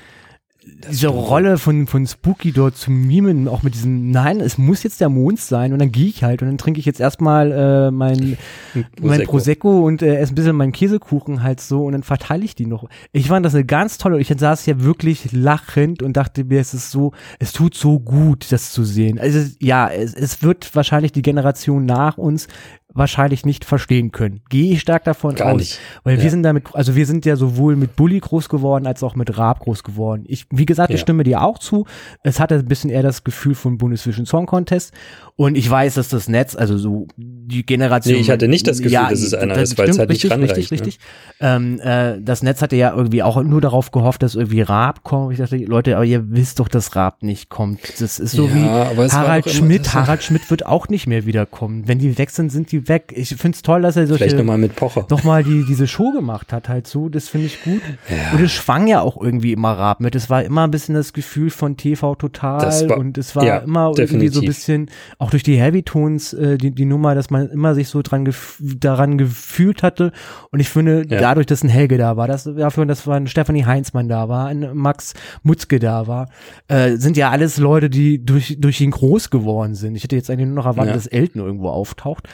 diese 0.91 1.07
Rolle 1.07 1.57
von, 1.57 1.87
von 1.87 2.05
Spooky 2.05 2.51
dort 2.51 2.75
zu 2.75 2.91
mimen, 2.91 3.47
auch 3.47 3.63
mit 3.63 3.75
diesem, 3.75 4.11
nein, 4.11 4.39
es 4.39 4.57
muss 4.57 4.83
jetzt 4.83 5.01
der 5.01 5.09
Mond 5.09 5.39
sein 5.39 5.73
und 5.73 5.79
dann 5.79 5.91
gehe 5.91 6.07
ich 6.07 6.23
halt 6.23 6.41
und 6.41 6.47
dann 6.47 6.57
trinke 6.57 6.79
ich 6.79 6.85
jetzt 6.85 6.99
erstmal 6.99 7.51
äh, 7.51 7.91
mein, 7.91 8.37
Prosecco. 8.73 9.07
mein 9.07 9.23
Prosecco 9.23 9.85
und 9.85 10.01
äh, 10.01 10.17
esse 10.17 10.33
ein 10.33 10.35
bisschen 10.35 10.55
meinen 10.55 10.71
Käsekuchen 10.71 11.43
halt 11.43 11.61
so 11.61 11.85
und 11.85 11.93
dann 11.93 12.03
verteile 12.03 12.43
ich 12.43 12.55
die 12.55 12.65
noch. 12.65 12.87
Ich 13.11 13.27
fand 13.27 13.45
das 13.45 13.55
eine 13.55 13.65
ganz 13.65 13.97
tolle, 13.97 14.19
ich 14.19 14.33
saß 14.35 14.65
ja 14.65 14.81
wirklich 14.81 15.31
lachend 15.31 16.01
und 16.01 16.17
dachte 16.17 16.43
mir, 16.43 16.59
es 16.59 16.73
ist 16.73 16.91
so, 16.91 17.11
es 17.39 17.53
tut 17.53 17.75
so 17.75 17.99
gut, 17.99 18.51
das 18.51 18.71
zu 18.71 18.83
sehen. 18.83 19.19
Also 19.19 19.39
ja, 19.59 19.89
es, 19.89 20.13
es 20.13 20.43
wird 20.43 20.75
wahrscheinlich 20.75 21.11
die 21.11 21.21
Generation 21.21 21.85
nach 21.85 22.17
uns 22.17 22.47
wahrscheinlich 22.95 23.45
nicht 23.45 23.65
verstehen 23.65 24.11
können. 24.11 24.39
Gehe 24.49 24.73
ich 24.73 24.81
stark 24.81 25.03
davon 25.03 25.35
Gar 25.35 25.53
aus. 25.53 25.59
Nicht. 25.59 25.79
Weil 26.03 26.17
ja. 26.17 26.23
wir 26.23 26.29
sind 26.31 26.43
damit, 26.43 26.63
also 26.73 26.95
wir 26.95 27.05
sind 27.05 27.25
ja 27.25 27.35
sowohl 27.35 27.75
mit 27.75 27.97
Bully 27.97 28.21
groß 28.21 28.47
geworden 28.47 28.87
als 28.87 29.03
auch 29.03 29.15
mit 29.15 29.37
Raab 29.37 29.59
groß 29.59 29.83
geworden. 29.83 30.23
Ich, 30.27 30.47
wie 30.49 30.65
gesagt, 30.65 30.93
ich 30.93 31.01
stimme 31.01 31.23
dir 31.23 31.41
auch 31.41 31.59
zu. 31.59 31.85
Es 32.23 32.39
hatte 32.39 32.55
ein 32.55 32.65
bisschen 32.65 32.89
eher 32.89 33.03
das 33.03 33.25
Gefühl 33.25 33.53
von 33.53 33.77
Bundesvision 33.77 34.25
Song 34.25 34.45
Contest. 34.45 34.93
Und 35.35 35.55
ich 35.55 35.69
weiß, 35.69 35.95
dass 35.95 36.07
das 36.07 36.29
Netz, 36.29 36.55
also 36.55 36.77
so 36.77 37.07
die 37.17 37.65
Generation. 37.65 38.15
Nee, 38.15 38.21
ich 38.21 38.31
hatte 38.31 38.47
nicht 38.47 38.65
das 38.65 38.77
Gefühl, 38.77 38.93
ja, 38.93 39.09
dass 39.09 39.21
es 39.21 39.33
einer 39.33 39.57
ist, 39.57 39.77
weil 39.77 39.89
es 39.89 39.99
halt 39.99 40.09
richtig, 40.09 40.31
nicht 40.31 40.33
ranreicht. 40.33 40.57
Richtig, 40.57 40.71
richtig, 40.81 40.81
ne? 40.81 40.87
richtig. 40.87 41.05
Ähm, 41.41 41.79
äh, 41.81 42.21
das 42.21 42.43
Netz 42.43 42.61
hatte 42.61 42.77
ja 42.77 42.95
irgendwie 42.95 43.21
auch 43.21 43.43
nur 43.43 43.59
darauf 43.59 43.91
gehofft, 43.91 44.23
dass 44.23 44.35
irgendwie 44.35 44.61
Raab 44.61 45.03
kommt. 45.03 45.33
Ich 45.33 45.39
dachte, 45.39 45.57
Leute, 45.57 45.97
aber 45.97 46.05
ihr 46.05 46.31
wisst 46.31 46.61
doch, 46.61 46.69
dass 46.69 46.95
Raab 46.95 47.23
nicht 47.23 47.49
kommt. 47.49 47.81
Das 47.99 48.19
ist 48.19 48.31
so 48.31 48.47
ja, 48.47 48.55
wie 48.55 49.11
Harald 49.11 49.49
Schmidt. 49.49 49.93
Harald 49.93 50.23
Schmidt 50.23 50.49
wird 50.49 50.65
auch 50.65 50.87
nicht 50.87 51.07
mehr 51.07 51.25
wiederkommen. 51.25 51.85
Wenn 51.89 51.99
die 51.99 52.17
weg 52.17 52.29
sind, 52.29 52.49
sind 52.49 52.71
die 52.71 52.84
weg. 52.87 53.13
Ich 53.15 53.29
finde 53.29 53.55
es 53.55 53.61
toll, 53.61 53.81
dass 53.81 53.95
er 53.95 54.07
solche, 54.07 54.25
Vielleicht 54.25 54.37
nochmal 54.37 54.57
mit 54.57 54.75
Pocher. 54.75 55.05
Nochmal 55.09 55.43
die, 55.43 55.65
diese 55.65 55.87
Show 55.87 56.11
gemacht 56.11 56.53
hat, 56.53 56.69
halt 56.69 56.87
so. 56.87 57.09
Das 57.09 57.29
finde 57.29 57.47
ich 57.47 57.63
gut. 57.63 57.81
Ja. 58.09 58.37
Und 58.37 58.43
es 58.43 58.51
schwang 58.51 58.87
ja 58.87 59.01
auch 59.01 59.21
irgendwie 59.21 59.53
immer 59.53 59.71
Raab 59.71 59.99
mit. 59.99 60.15
Es 60.15 60.29
war 60.29 60.43
immer 60.43 60.63
ein 60.63 60.71
bisschen 60.71 60.95
das 60.95 61.13
Gefühl 61.13 61.49
von 61.49 61.77
TV 61.77 62.15
Total 62.15 62.89
war, 62.89 62.97
und 62.97 63.17
es 63.17 63.35
war 63.35 63.45
ja, 63.45 63.57
immer 63.57 63.91
definitiv. 63.91 64.11
irgendwie 64.11 64.27
so 64.29 64.41
ein 64.41 64.45
bisschen, 64.45 64.89
auch 65.17 65.29
durch 65.29 65.43
die 65.43 65.57
Heavy 65.57 65.83
Tones, 65.83 66.33
äh, 66.33 66.57
die, 66.57 66.71
die 66.71 66.85
Nummer, 66.85 67.15
dass 67.15 67.29
man 67.29 67.49
immer 67.49 67.75
sich 67.75 67.89
so 67.89 68.01
dran 68.01 68.25
gef 68.25 68.59
daran 68.61 69.17
gefühlt 69.17 69.83
hatte. 69.83 70.11
Und 70.51 70.59
ich 70.59 70.69
finde, 70.69 71.05
ja. 71.09 71.19
dadurch, 71.19 71.45
dass 71.47 71.63
ein 71.63 71.69
Helge 71.69 71.97
da 71.97 72.17
war, 72.17 72.27
dass 72.27 72.43
dafür, 72.43 72.85
dass 72.85 73.07
ein 73.07 73.27
Stefanie 73.27 73.65
Heinzmann 73.65 74.07
da 74.07 74.29
war, 74.29 74.47
ein 74.47 74.75
Max 74.75 75.13
Mutzke 75.43 75.79
da 75.79 76.07
war, 76.07 76.29
äh, 76.67 76.97
sind 76.97 77.17
ja 77.17 77.29
alles 77.29 77.57
Leute, 77.57 77.89
die 77.89 78.23
durch, 78.23 78.57
durch 78.59 78.81
ihn 78.81 78.91
groß 78.91 79.29
geworden 79.29 79.75
sind. 79.75 79.95
Ich 79.95 80.03
hätte 80.03 80.15
jetzt 80.15 80.29
eigentlich 80.29 80.47
nur 80.47 80.55
noch 80.55 80.65
erwartet, 80.65 80.95
dass 80.95 81.07
Elton 81.07 81.41
irgendwo 81.41 81.69
auftaucht. 81.69 82.27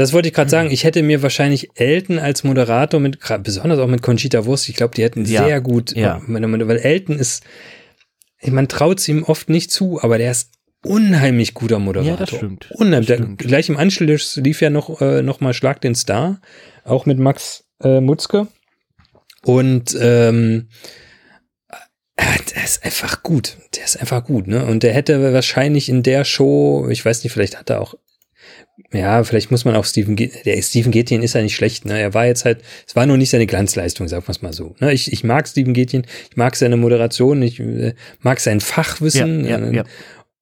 Das 0.00 0.14
wollte 0.14 0.28
ich 0.28 0.34
gerade 0.34 0.48
sagen, 0.48 0.70
ich 0.70 0.84
hätte 0.84 1.02
mir 1.02 1.22
wahrscheinlich 1.22 1.72
Elton 1.74 2.18
als 2.18 2.42
Moderator 2.42 2.98
mit, 3.00 3.18
besonders 3.42 3.78
auch 3.78 3.86
mit 3.86 4.00
Conchita 4.00 4.46
Wurst, 4.46 4.66
ich 4.70 4.74
glaube, 4.74 4.94
die 4.94 5.02
hätten 5.02 5.26
ja. 5.26 5.44
sehr 5.44 5.60
gut, 5.60 5.94
ja. 5.94 6.22
weil 6.26 6.78
Elton 6.78 7.18
ist, 7.18 7.44
man 8.42 8.66
traut 8.66 8.98
es 8.98 9.08
ihm 9.08 9.24
oft 9.24 9.50
nicht 9.50 9.70
zu, 9.70 10.00
aber 10.02 10.16
der 10.16 10.30
ist 10.30 10.52
unheimlich 10.86 11.52
guter 11.52 11.78
Moderator. 11.78 12.12
Ja, 12.12 12.16
das 12.16 12.30
stimmt. 12.30 12.70
Unheimlich. 12.70 13.08
Das 13.08 13.18
stimmt. 13.18 13.40
Gleich 13.40 13.68
im 13.68 13.76
Anschluss 13.76 14.36
lief 14.36 14.62
ja 14.62 14.70
noch, 14.70 15.02
äh, 15.02 15.20
noch 15.20 15.40
mal 15.40 15.52
Schlag 15.52 15.82
den 15.82 15.94
Star, 15.94 16.40
auch 16.84 17.04
mit 17.04 17.18
Max 17.18 17.64
äh, 17.82 18.00
Mutzke. 18.00 18.48
Und 19.42 19.94
ähm, 20.00 20.70
äh, 22.16 22.24
der 22.54 22.64
ist 22.64 22.86
einfach 22.86 23.22
gut. 23.22 23.58
Der 23.76 23.84
ist 23.84 24.00
einfach 24.00 24.24
gut, 24.24 24.46
ne? 24.46 24.64
Und 24.64 24.82
der 24.82 24.94
hätte 24.94 25.34
wahrscheinlich 25.34 25.90
in 25.90 26.02
der 26.02 26.24
Show, 26.24 26.88
ich 26.88 27.04
weiß 27.04 27.22
nicht, 27.22 27.34
vielleicht 27.34 27.58
hat 27.58 27.68
er 27.68 27.82
auch 27.82 27.96
ja, 28.92 29.22
vielleicht 29.22 29.50
muss 29.50 29.64
man 29.64 29.76
auch 29.76 29.84
Stephen, 29.84 30.16
der 30.16 30.62
Stephen 30.62 30.90
Gettin 30.90 31.22
ist 31.22 31.34
ja 31.34 31.42
nicht 31.42 31.54
schlecht, 31.54 31.84
ne? 31.84 32.00
Er 32.00 32.12
war 32.12 32.26
jetzt 32.26 32.44
halt, 32.44 32.62
es 32.86 32.96
war 32.96 33.06
nur 33.06 33.16
nicht 33.16 33.30
seine 33.30 33.46
Glanzleistung, 33.46 34.08
sagen 34.08 34.26
wir 34.26 34.30
es 34.30 34.42
mal 34.42 34.52
so. 34.52 34.74
Ne? 34.80 34.92
Ich, 34.92 35.12
ich 35.12 35.22
mag 35.22 35.46
Stephen 35.46 35.74
Gettin, 35.74 36.04
ich 36.28 36.36
mag 36.36 36.56
seine 36.56 36.76
Moderation, 36.76 37.40
ich 37.42 37.60
äh, 37.60 37.94
mag 38.20 38.40
sein 38.40 38.60
Fachwissen. 38.60 39.44
Ja, 39.44 39.60
ja, 39.60 39.70
ja. 39.70 39.84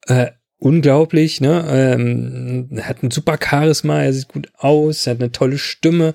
Äh, 0.07 0.30
unglaublich, 0.61 1.40
ne? 1.40 1.64
Ähm, 1.68 2.68
er 2.74 2.88
hat 2.88 3.02
ein 3.02 3.12
super 3.12 3.38
Charisma, 3.40 4.02
er 4.02 4.12
sieht 4.12 4.28
gut 4.28 4.48
aus, 4.56 5.06
er 5.06 5.14
hat 5.14 5.20
eine 5.20 5.30
tolle 5.30 5.56
Stimme. 5.56 6.14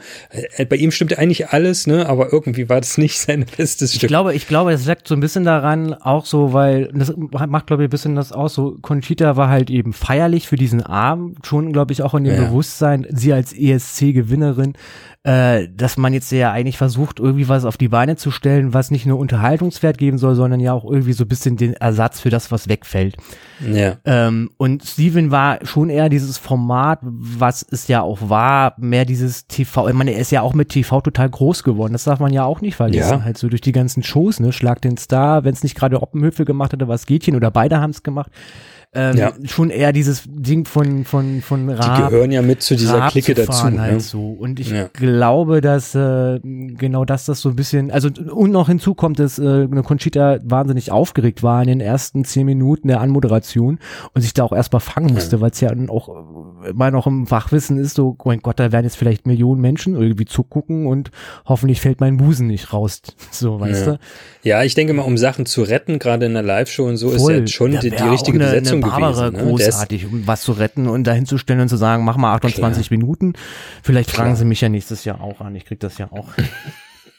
Äh, 0.57 0.65
bei 0.65 0.75
ihm 0.75 0.91
stimmte 0.91 1.17
eigentlich 1.17 1.49
alles, 1.49 1.87
ne? 1.87 2.07
Aber 2.07 2.33
irgendwie 2.33 2.67
war 2.67 2.81
das 2.81 2.97
nicht 2.97 3.19
sein 3.19 3.45
bestes 3.57 3.91
Stück. 3.91 4.03
Ich 4.03 4.07
glaube, 4.07 4.33
ich 4.33 4.47
glaube, 4.47 4.73
es 4.73 4.85
lag 4.85 4.99
so 5.05 5.15
ein 5.15 5.21
bisschen 5.21 5.45
daran, 5.45 5.93
auch 5.93 6.25
so, 6.25 6.51
weil 6.51 6.89
das 6.93 7.13
macht, 7.15 7.67
glaube 7.67 7.83
ich, 7.83 7.87
ein 7.87 7.91
bisschen 7.91 8.15
das 8.15 8.33
aus. 8.33 8.53
So, 8.53 8.77
Conchita 8.81 9.37
war 9.37 9.49
halt 9.49 9.69
eben 9.69 9.93
feierlich 9.93 10.47
für 10.47 10.57
diesen 10.57 10.83
Abend, 10.83 11.45
schon, 11.45 11.71
glaube 11.71 11.93
ich, 11.93 12.01
auch 12.01 12.13
in 12.13 12.25
dem 12.25 12.35
ja. 12.35 12.43
Bewusstsein, 12.43 13.07
sie 13.11 13.31
als 13.31 13.53
ESC-Gewinnerin 13.53 14.73
äh, 15.25 15.69
dass 15.73 15.95
man 15.95 16.11
jetzt 16.11 16.31
ja 16.33 16.51
eigentlich 16.51 16.77
versucht, 16.77 17.19
irgendwie 17.19 17.47
was 17.47 17.63
auf 17.63 17.77
die 17.77 17.87
Beine 17.87 18.17
zu 18.17 18.29
stellen, 18.29 18.73
was 18.73 18.91
nicht 18.91 19.05
nur 19.05 19.19
Unterhaltungswert 19.19 19.97
geben 19.97 20.17
soll, 20.17 20.35
sondern 20.35 20.59
ja 20.59 20.73
auch 20.73 20.83
irgendwie 20.83 21.13
so 21.13 21.23
ein 21.23 21.29
bisschen 21.29 21.55
den 21.55 21.73
Ersatz 21.73 22.19
für 22.19 22.29
das, 22.29 22.51
was 22.51 22.67
wegfällt. 22.67 23.15
Ja. 23.65 23.95
Ähm, 24.03 24.51
und 24.57 24.83
Steven 24.83 25.31
war 25.31 25.65
schon 25.65 25.89
eher 25.89 26.09
dieses 26.09 26.37
Format, 26.37 26.99
was 27.01 27.65
es 27.69 27.87
ja 27.87 28.01
auch 28.01 28.29
war, 28.29 28.75
mehr 28.77 29.05
dieses 29.05 29.47
TV, 29.47 29.87
ich 29.87 29.93
meine, 29.93 30.11
er 30.11 30.19
ist 30.19 30.31
ja 30.31 30.41
auch 30.41 30.53
mit 30.53 30.69
TV 30.69 30.99
total 30.99 31.29
groß 31.29 31.63
geworden, 31.63 31.93
das 31.93 32.03
darf 32.03 32.19
man 32.19 32.33
ja 32.33 32.43
auch 32.43 32.59
nicht 32.59 32.75
vergessen, 32.75 33.19
ja. 33.19 33.23
halt 33.23 33.37
so 33.37 33.47
durch 33.47 33.61
die 33.61 33.71
ganzen 33.71 34.03
Shows, 34.03 34.41
ne, 34.41 34.51
Schlag 34.51 34.81
den 34.81 34.97
Star, 34.97 35.45
wenn 35.45 35.53
es 35.53 35.63
nicht 35.63 35.75
gerade 35.75 36.01
Oppenhöfe 36.01 36.43
gemacht 36.43 36.73
hatte, 36.73 36.89
was 36.89 37.05
Gätchen 37.05 37.37
oder 37.37 37.49
beide 37.49 37.79
haben 37.79 37.91
es 37.91 38.03
gemacht 38.03 38.31
ähm, 38.95 39.17
ja. 39.17 39.33
schon 39.45 39.69
eher 39.69 39.91
dieses 39.91 40.23
Ding 40.27 40.65
von 40.65 41.05
von 41.05 41.41
von 41.41 41.69
Raab. 41.69 41.97
Die 41.97 42.11
gehören 42.11 42.31
ja 42.31 42.41
mit 42.41 42.61
zu 42.61 42.75
dieser 42.75 42.99
Raab 42.99 43.11
Clique 43.11 43.33
dazu. 43.33 43.63
Halt 43.63 43.93
ne? 43.93 43.99
so. 43.99 44.29
Und 44.29 44.59
ich 44.59 44.69
ja. 44.69 44.89
glaube, 44.93 45.61
dass 45.61 45.95
äh, 45.95 46.39
genau 46.43 47.05
das 47.05 47.25
das 47.25 47.41
so 47.41 47.49
ein 47.49 47.55
bisschen, 47.55 47.91
also 47.91 48.09
und 48.31 48.51
noch 48.51 48.67
hinzu 48.67 48.93
kommt, 48.93 49.19
dass 49.19 49.39
äh, 49.39 49.43
eine 49.43 49.83
Conchita 49.83 50.37
wahnsinnig 50.43 50.91
aufgeregt 50.91 51.43
war 51.43 51.61
in 51.61 51.67
den 51.67 51.81
ersten 51.81 52.23
zehn 52.23 52.45
Minuten 52.45 52.87
der 52.87 53.01
Anmoderation 53.01 53.79
und 54.13 54.21
sich 54.21 54.33
da 54.33 54.43
auch 54.43 54.53
erstmal 54.53 54.79
fangen 54.79 55.13
musste, 55.13 55.37
ja. 55.37 55.41
weil 55.41 55.51
es 55.51 55.59
ja 55.59 55.71
auch 55.87 56.09
immer 56.67 56.91
noch 56.91 57.07
im 57.07 57.27
Fachwissen 57.27 57.77
ist, 57.77 57.95
so, 57.95 58.15
oh 58.17 58.27
mein 58.27 58.41
Gott, 58.41 58.59
da 58.59 58.71
werden 58.71 58.85
jetzt 58.85 58.97
vielleicht 58.97 59.25
Millionen 59.25 59.61
Menschen 59.61 59.95
irgendwie 59.95 60.25
zugucken 60.25 60.85
und 60.85 61.11
hoffentlich 61.45 61.81
fällt 61.81 61.99
mein 61.99 62.17
Busen 62.17 62.47
nicht 62.47 62.73
raus. 62.73 63.01
So, 63.31 63.59
weißt 63.59 63.87
ja. 63.87 63.93
du? 63.93 63.99
Ja, 64.43 64.63
ich 64.63 64.75
denke 64.75 64.93
mal, 64.93 65.01
um 65.01 65.17
Sachen 65.17 65.45
zu 65.45 65.63
retten, 65.63 65.97
gerade 65.97 66.27
in 66.27 66.33
der 66.33 66.43
Live-Show 66.43 66.85
und 66.85 66.97
so, 66.97 67.09
Voll. 67.09 67.33
ist 67.33 67.39
ja 67.39 67.47
schon 67.47 67.71
die, 67.71 67.89
die 67.89 68.03
richtige 68.03 68.37
eine, 68.37 68.45
Besetzung 68.45 68.82
Barbara 68.89 69.29
gewesen. 69.29 69.45
Ne? 69.45 69.51
großartig, 69.51 70.05
um 70.05 70.27
was 70.27 70.41
zu 70.41 70.53
retten 70.53 70.87
und 70.87 71.05
dahin 71.05 71.25
zu 71.25 71.37
stellen 71.37 71.61
und 71.61 71.69
zu 71.69 71.77
sagen, 71.77 72.03
mach 72.03 72.17
mal 72.17 72.33
28 72.35 72.87
Klar. 72.87 72.97
Minuten. 72.97 73.33
Vielleicht 73.81 74.09
Klar. 74.09 74.25
fragen 74.25 74.35
sie 74.35 74.45
mich 74.45 74.61
ja 74.61 74.69
nächstes 74.69 75.05
Jahr 75.05 75.21
auch 75.21 75.41
an. 75.41 75.55
Ich 75.55 75.65
krieg 75.65 75.79
das 75.79 75.97
ja 75.97 76.11
auch. 76.11 76.29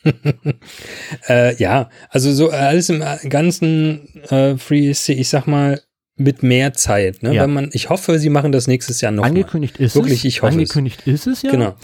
äh, 1.29 1.57
ja, 1.57 1.89
also 2.11 2.33
so 2.33 2.51
alles 2.51 2.89
im 2.91 3.03
ganzen 3.29 4.23
äh, 4.29 4.57
Free 4.57 4.91
ist, 4.91 5.09
ich 5.09 5.29
sag 5.29 5.47
mal, 5.47 5.81
mit 6.17 6.43
mehr 6.43 6.73
Zeit. 6.75 7.23
Ne? 7.23 7.35
Ja. 7.35 7.43
Wenn 7.43 7.53
man, 7.53 7.71
ich 7.73 7.91
hoffe, 7.91 8.19
sie 8.19 8.31
machen 8.31 8.53
das 8.53 8.67
nächstes 8.67 9.01
Jahr 9.01 9.13
noch. 9.13 9.25
Angekündigt 9.25 9.79
mal. 9.79 9.87
ist 9.87 9.97
Wirklich, 9.97 10.21
es. 10.21 10.25
ich 10.25 10.43
hoffe 10.43 10.53
Angekündigt 10.53 11.03
es. 11.07 11.13
ist 11.15 11.27
es 11.27 11.43
ja. 11.43 11.51
Genau. 11.51 11.75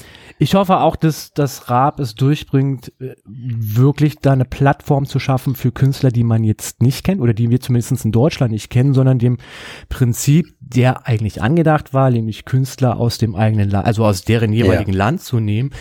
Ich 0.43 0.55
hoffe 0.55 0.78
auch, 0.80 0.97
dass 0.97 1.34
das 1.34 1.68
Raab 1.68 2.01
es 2.01 2.14
durchbringt, 2.14 2.95
äh, 2.99 3.14
wirklich 3.26 4.20
da 4.22 4.32
eine 4.32 4.47
Plattform 4.47 5.05
zu 5.05 5.18
schaffen 5.18 5.55
für 5.55 5.70
Künstler, 5.70 6.11
die 6.11 6.24
man 6.24 6.45
jetzt 6.45 6.80
nicht 6.80 7.05
kennt 7.05 7.20
oder 7.20 7.34
die 7.34 7.51
wir 7.51 7.61
zumindest 7.61 8.07
in 8.07 8.11
Deutschland 8.11 8.51
nicht 8.51 8.70
kennen, 8.70 8.95
sondern 8.95 9.18
dem 9.18 9.36
Prinzip, 9.91 10.55
der 10.59 11.07
eigentlich 11.07 11.43
angedacht 11.43 11.93
war, 11.93 12.11
nämlich 12.11 12.47
Künstler 12.47 12.97
aus 12.97 13.18
dem 13.18 13.34
eigenen 13.34 13.68
Land, 13.68 13.86
also 13.86 14.03
aus 14.03 14.22
deren 14.22 14.55
jeweiligen 14.55 14.93
ja. 14.93 14.99
Land 14.99 15.20
zu 15.20 15.41
nehmen 15.41 15.72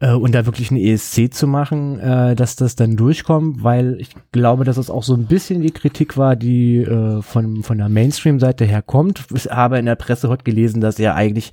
äh, 0.00 0.10
und 0.10 0.34
da 0.34 0.44
wirklich 0.44 0.72
einen 0.72 0.80
ESC 0.80 1.32
zu 1.32 1.46
machen, 1.46 2.00
äh, 2.00 2.34
dass 2.34 2.56
das 2.56 2.74
dann 2.74 2.96
durchkommt, 2.96 3.62
weil 3.62 3.96
ich 4.00 4.10
glaube, 4.32 4.64
dass 4.64 4.76
es 4.76 4.90
auch 4.90 5.04
so 5.04 5.14
ein 5.14 5.26
bisschen 5.26 5.62
die 5.62 5.70
Kritik 5.70 6.16
war, 6.16 6.34
die 6.34 6.78
äh, 6.78 7.22
von, 7.22 7.62
von 7.62 7.78
der 7.78 7.88
Mainstream-Seite 7.88 8.64
her 8.64 8.82
kommt. 8.82 9.26
Ich 9.32 9.46
habe 9.46 9.78
in 9.78 9.86
der 9.86 9.94
Presse 9.94 10.28
heute 10.28 10.42
gelesen, 10.42 10.80
dass 10.80 10.98
er 10.98 11.14
eigentlich 11.14 11.52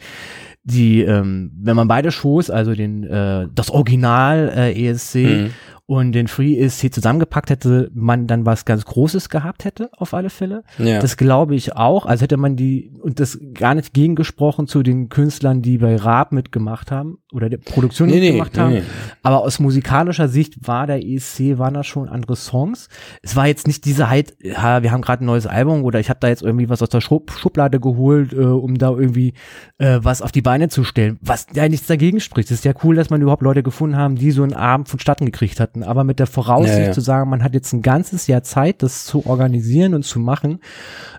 die, 0.69 1.01
ähm, 1.01 1.51
wenn 1.57 1.75
man 1.75 1.87
beide 1.87 2.11
Shows, 2.11 2.49
also 2.49 2.75
den 2.75 3.03
äh, 3.03 3.47
das 3.55 3.69
Original 3.71 4.51
äh, 4.55 4.89
ESC 4.89 5.15
mhm 5.15 5.49
und 5.87 6.11
den 6.11 6.27
Free 6.27 6.59
ESC 6.59 6.93
zusammengepackt 6.93 7.49
hätte, 7.49 7.89
man 7.93 8.27
dann 8.27 8.45
was 8.45 8.65
ganz 8.65 8.83
Großes 8.83 9.29
gehabt 9.29 9.63
hätte, 9.63 9.89
auf 9.95 10.13
alle 10.13 10.29
Fälle. 10.29 10.63
Ja. 10.77 10.99
Das 10.99 11.15
glaube 11.15 11.55
ich 11.55 11.77
auch. 11.77 12.05
Also 12.05 12.23
hätte 12.23 12.35
man 12.35 12.57
die, 12.57 12.91
und 13.01 13.21
das 13.21 13.39
gar 13.53 13.73
nicht 13.73 13.93
gegengesprochen 13.93 14.67
zu 14.67 14.83
den 14.83 15.07
Künstlern, 15.07 15.61
die 15.61 15.77
bei 15.77 15.95
Raab 15.95 16.33
mitgemacht 16.33 16.91
haben 16.91 17.19
oder 17.31 17.49
der 17.49 17.59
Produktion 17.59 18.09
nee, 18.09 18.19
mitgemacht 18.19 18.55
nee, 18.55 18.59
haben. 18.59 18.73
Nee. 18.73 18.81
Aber 19.23 19.43
aus 19.43 19.59
musikalischer 19.59 20.27
Sicht 20.27 20.67
war 20.67 20.87
der 20.87 21.05
ESC, 21.05 21.57
waren 21.57 21.73
da 21.73 21.85
schon 21.85 22.09
andere 22.09 22.35
Songs. 22.35 22.89
Es 23.21 23.37
war 23.37 23.47
jetzt 23.47 23.65
nicht 23.65 23.85
diese 23.85 24.09
halt, 24.09 24.35
ja, 24.41 24.83
wir 24.83 24.91
haben 24.91 25.01
gerade 25.01 25.23
ein 25.23 25.27
neues 25.27 25.47
Album 25.47 25.85
oder 25.85 26.01
ich 26.01 26.09
habe 26.09 26.19
da 26.19 26.27
jetzt 26.27 26.43
irgendwie 26.43 26.67
was 26.67 26.81
aus 26.81 26.89
der 26.89 26.99
Schub 26.99 27.31
Schublade 27.31 27.79
geholt, 27.79 28.33
äh, 28.33 28.39
um 28.39 28.77
da 28.77 28.89
irgendwie 28.89 29.35
äh, 29.77 29.99
was 30.01 30.21
auf 30.21 30.33
die 30.33 30.41
Beine 30.41 30.67
zu 30.67 30.83
stellen. 30.83 31.17
Was 31.21 31.47
ja 31.53 31.69
nichts 31.69 31.87
dagegen 31.87 32.19
spricht. 32.19 32.51
Es 32.51 32.57
ist 32.57 32.65
ja 32.65 32.73
cool, 32.83 32.95
dass 32.95 33.09
man 33.09 33.21
überhaupt 33.21 33.41
Leute 33.41 33.63
gefunden 33.63 33.95
haben, 33.95 34.17
die 34.17 34.31
so 34.31 34.43
einen 34.43 34.53
Abend 34.53 34.89
vonstatten 34.89 35.25
gekriegt 35.25 35.61
hatten 35.61 35.76
hatten, 35.77 35.89
aber 35.89 36.03
mit 36.03 36.19
der 36.19 36.27
Voraussicht 36.27 36.77
ja, 36.77 36.85
ja. 36.85 36.91
zu 36.91 37.01
sagen, 37.01 37.29
man 37.29 37.43
hat 37.43 37.53
jetzt 37.53 37.73
ein 37.73 37.81
ganzes 37.81 38.27
Jahr 38.27 38.43
Zeit, 38.43 38.83
das 38.83 39.05
zu 39.05 39.25
organisieren 39.25 39.93
und 39.93 40.03
zu 40.03 40.19
machen, 40.19 40.59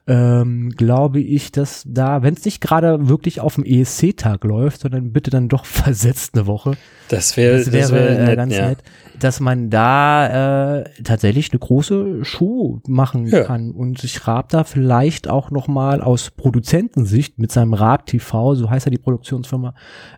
ähm, 0.06 0.70
glaube 0.76 1.20
ich, 1.20 1.52
dass 1.52 1.84
da, 1.86 2.22
wenn 2.22 2.34
es 2.34 2.44
nicht 2.44 2.60
gerade 2.60 3.08
wirklich 3.08 3.40
auf 3.40 3.56
dem 3.56 3.64
ESC-Tag 3.64 4.44
läuft, 4.44 4.80
sondern 4.80 5.12
bitte 5.12 5.30
dann 5.30 5.48
doch 5.48 5.64
versetzt 5.66 6.34
eine 6.34 6.46
Woche. 6.46 6.76
Das, 7.08 7.36
wär, 7.36 7.56
das 7.56 7.72
wäre 7.72 7.82
das 7.82 7.92
wär 7.92 8.10
äh, 8.10 8.24
nett, 8.26 8.36
ganz 8.36 8.54
ja. 8.54 8.68
nett, 8.68 8.78
dass 9.18 9.40
man 9.40 9.70
da 9.70 10.80
äh, 10.80 10.84
tatsächlich 11.02 11.50
eine 11.52 11.58
große 11.58 12.24
Show 12.24 12.80
machen 12.86 13.30
kann 13.30 13.70
und 13.70 13.98
sich 13.98 14.26
Raab 14.26 14.50
da 14.50 14.64
vielleicht 14.64 15.28
auch 15.28 15.50
noch 15.50 15.68
mal 15.68 16.02
aus 16.02 16.30
Produzentensicht 16.30 17.38
mit 17.38 17.50
seinem 17.50 17.72
Raab 17.72 18.06
TV, 18.06 18.54
so 18.54 18.70
heißt 18.70 18.86
ja 18.86 18.90
die 18.90 18.98
Produktionsfirma, 18.98 19.74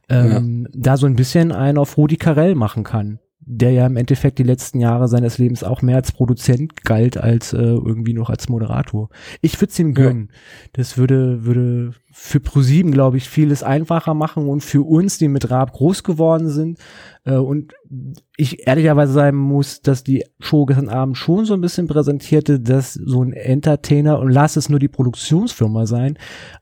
ähm, 0.09 0.66
da 0.72 0.97
so 0.97 1.07
ein 1.07 1.14
bisschen 1.14 1.53
einen 1.53 1.78
auf 1.78 1.97
Rudi 1.97 2.16
Carell 2.16 2.55
machen 2.55 2.82
kann 2.82 3.20
der 3.41 3.72
ja 3.72 3.86
im 3.86 3.97
Endeffekt 3.97 4.38
die 4.38 4.45
letzten 4.45 4.80
Jahre 4.80 5.09
seines 5.09 5.38
Lebens 5.38 5.64
auch 5.64 5.82
mehr 5.82 5.97
als 5.97 6.12
Produzent 6.12 6.84
galt 6.84 7.16
als 7.16 7.53
äh, 7.53 7.59
irgendwie 7.59 8.12
noch 8.12 8.30
als 8.30 8.49
Moderator. 8.49 9.09
Ich 9.41 9.61
würde 9.61 9.70
es 9.70 9.78
ihm 9.78 9.95
gönnen. 9.95 10.28
Ja. 10.30 10.38
Das 10.74 10.99
würde 10.99 11.45
würde 11.45 11.93
für 12.12 12.40
ProSieben, 12.40 12.90
glaube 12.90 13.16
ich, 13.16 13.28
vieles 13.28 13.62
einfacher 13.62 14.14
machen 14.14 14.48
und 14.48 14.62
für 14.62 14.82
uns, 14.82 15.18
die 15.18 15.28
mit 15.28 15.50
Raab 15.50 15.72
groß 15.72 16.02
geworden 16.02 16.48
sind, 16.48 16.78
äh, 17.24 17.36
und 17.36 17.74
ich 18.36 18.66
ehrlicherweise 18.66 19.12
sagen 19.12 19.36
muss, 19.36 19.82
dass 19.82 20.02
die 20.02 20.24
Show 20.38 20.64
gestern 20.64 20.88
Abend 20.88 21.18
schon 21.18 21.44
so 21.44 21.54
ein 21.54 21.61
bisschen 21.61 21.86
präsentierte, 21.86 22.58
dass 22.58 22.94
so 22.94 23.22
ein 23.22 23.32
Entertainer, 23.32 24.18
und 24.18 24.30
lass 24.30 24.56
es 24.56 24.68
nur 24.68 24.78
die 24.78 24.88
Produktionsfirma 24.88 25.86
sein, 25.86 26.16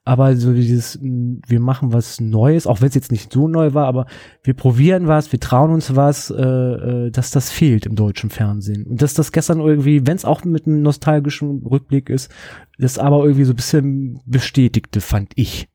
aber 0.05 0.37
so 0.37 0.53
dieses, 0.53 0.99
wir 1.01 1.61
machen 1.61 1.93
was 1.93 2.21
Neues, 2.21 2.67
auch 2.67 2.81
wenn 2.81 2.89
es 2.89 2.95
jetzt 2.95 3.13
nicht 3.13 3.33
so 3.33 3.47
neu 3.47 3.75
war, 3.75 3.87
aber 3.87 4.07
wir 4.43 4.55
probieren 4.55 5.07
was, 5.07 5.31
wir 5.31 5.39
trauen 5.39 5.71
uns 5.71 5.95
was, 5.95 6.31
äh, 6.31 6.43
äh, 6.43 7.11
dass 7.11 7.31
das 7.31 7.51
fehlt 7.51 7.87
im 7.87 7.95
deutschen 7.95 8.31
Fernsehen. 8.31 8.85
Und 8.87 9.01
dass 9.01 9.15
das 9.15 9.31
gestern 9.31 9.61
irgendwie, 9.61 10.07
wenn 10.07 10.17
es 10.17 10.25
auch 10.25 10.45
mit 10.45 10.67
einem 10.67 10.83
nostalgischen 10.83 11.63
Rückblick 11.65 12.11
ist, 12.11 12.31
das 12.79 12.99
aber 12.99 13.25
irgendwie 13.25 13.45
so 13.45 13.53
ein 13.53 13.57
bisschen 13.57 14.21
bestätigte, 14.25 15.01
fand 15.01 15.33
ich. 15.37 15.69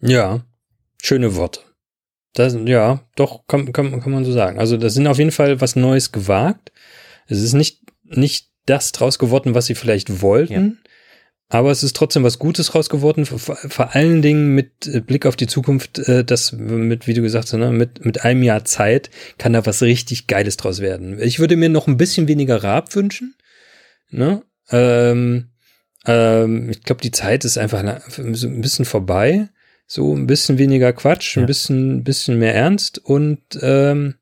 Ja, 0.00 0.44
schöne 1.00 1.36
Worte. 1.36 1.60
Das, 2.34 2.56
ja, 2.64 3.06
doch, 3.14 3.46
kann, 3.46 3.72
kann, 3.72 4.00
kann 4.00 4.12
man 4.12 4.24
so 4.24 4.32
sagen. 4.32 4.58
Also, 4.58 4.76
das 4.76 4.94
sind 4.94 5.06
auf 5.06 5.18
jeden 5.18 5.32
Fall 5.32 5.60
was 5.60 5.76
Neues 5.76 6.12
gewagt. 6.12 6.72
Es 7.26 7.40
ist 7.40 7.52
nicht, 7.52 7.82
nicht 8.04 8.50
das 8.66 8.92
draus 8.92 9.18
geworden, 9.18 9.54
was 9.54 9.66
sie 9.66 9.74
vielleicht 9.74 10.22
wollten. 10.22 10.52
Ja. 10.82 10.90
Aber 11.52 11.70
es 11.70 11.82
ist 11.82 11.94
trotzdem 11.94 12.24
was 12.24 12.38
Gutes 12.38 12.74
raus 12.74 12.88
geworden, 12.88 13.26
vor, 13.26 13.38
vor 13.38 13.94
allen 13.94 14.22
Dingen 14.22 14.54
mit 14.54 14.86
äh, 14.86 15.00
Blick 15.00 15.26
auf 15.26 15.36
die 15.36 15.46
Zukunft, 15.46 15.98
äh, 15.98 16.24
das 16.24 16.52
mit, 16.52 17.06
wie 17.06 17.12
du 17.12 17.20
gesagt 17.20 17.52
hast, 17.52 17.52
ne, 17.52 17.70
mit, 17.70 18.06
mit 18.06 18.24
einem 18.24 18.42
Jahr 18.42 18.64
Zeit 18.64 19.10
kann 19.36 19.52
da 19.52 19.66
was 19.66 19.82
richtig 19.82 20.26
Geiles 20.26 20.56
draus 20.56 20.80
werden. 20.80 21.20
Ich 21.20 21.40
würde 21.40 21.56
mir 21.56 21.68
noch 21.68 21.88
ein 21.88 21.98
bisschen 21.98 22.26
weniger 22.26 22.62
Rab 22.64 22.94
wünschen. 22.94 23.34
Ne? 24.08 24.42
Ähm, 24.70 25.51
ähm, 26.06 26.70
ich 26.70 26.82
glaube, 26.82 27.00
die 27.00 27.10
Zeit 27.10 27.44
ist 27.44 27.58
einfach 27.58 27.82
ein 27.82 28.60
bisschen 28.60 28.84
vorbei. 28.84 29.48
So 29.86 30.14
ein 30.14 30.26
bisschen 30.26 30.58
weniger 30.58 30.92
Quatsch, 30.92 31.36
ja. 31.36 31.42
ein 31.42 31.46
bisschen, 31.46 32.02
bisschen 32.04 32.38
mehr 32.38 32.54
Ernst 32.54 32.98
und 32.98 33.40
ähm, 33.60 34.14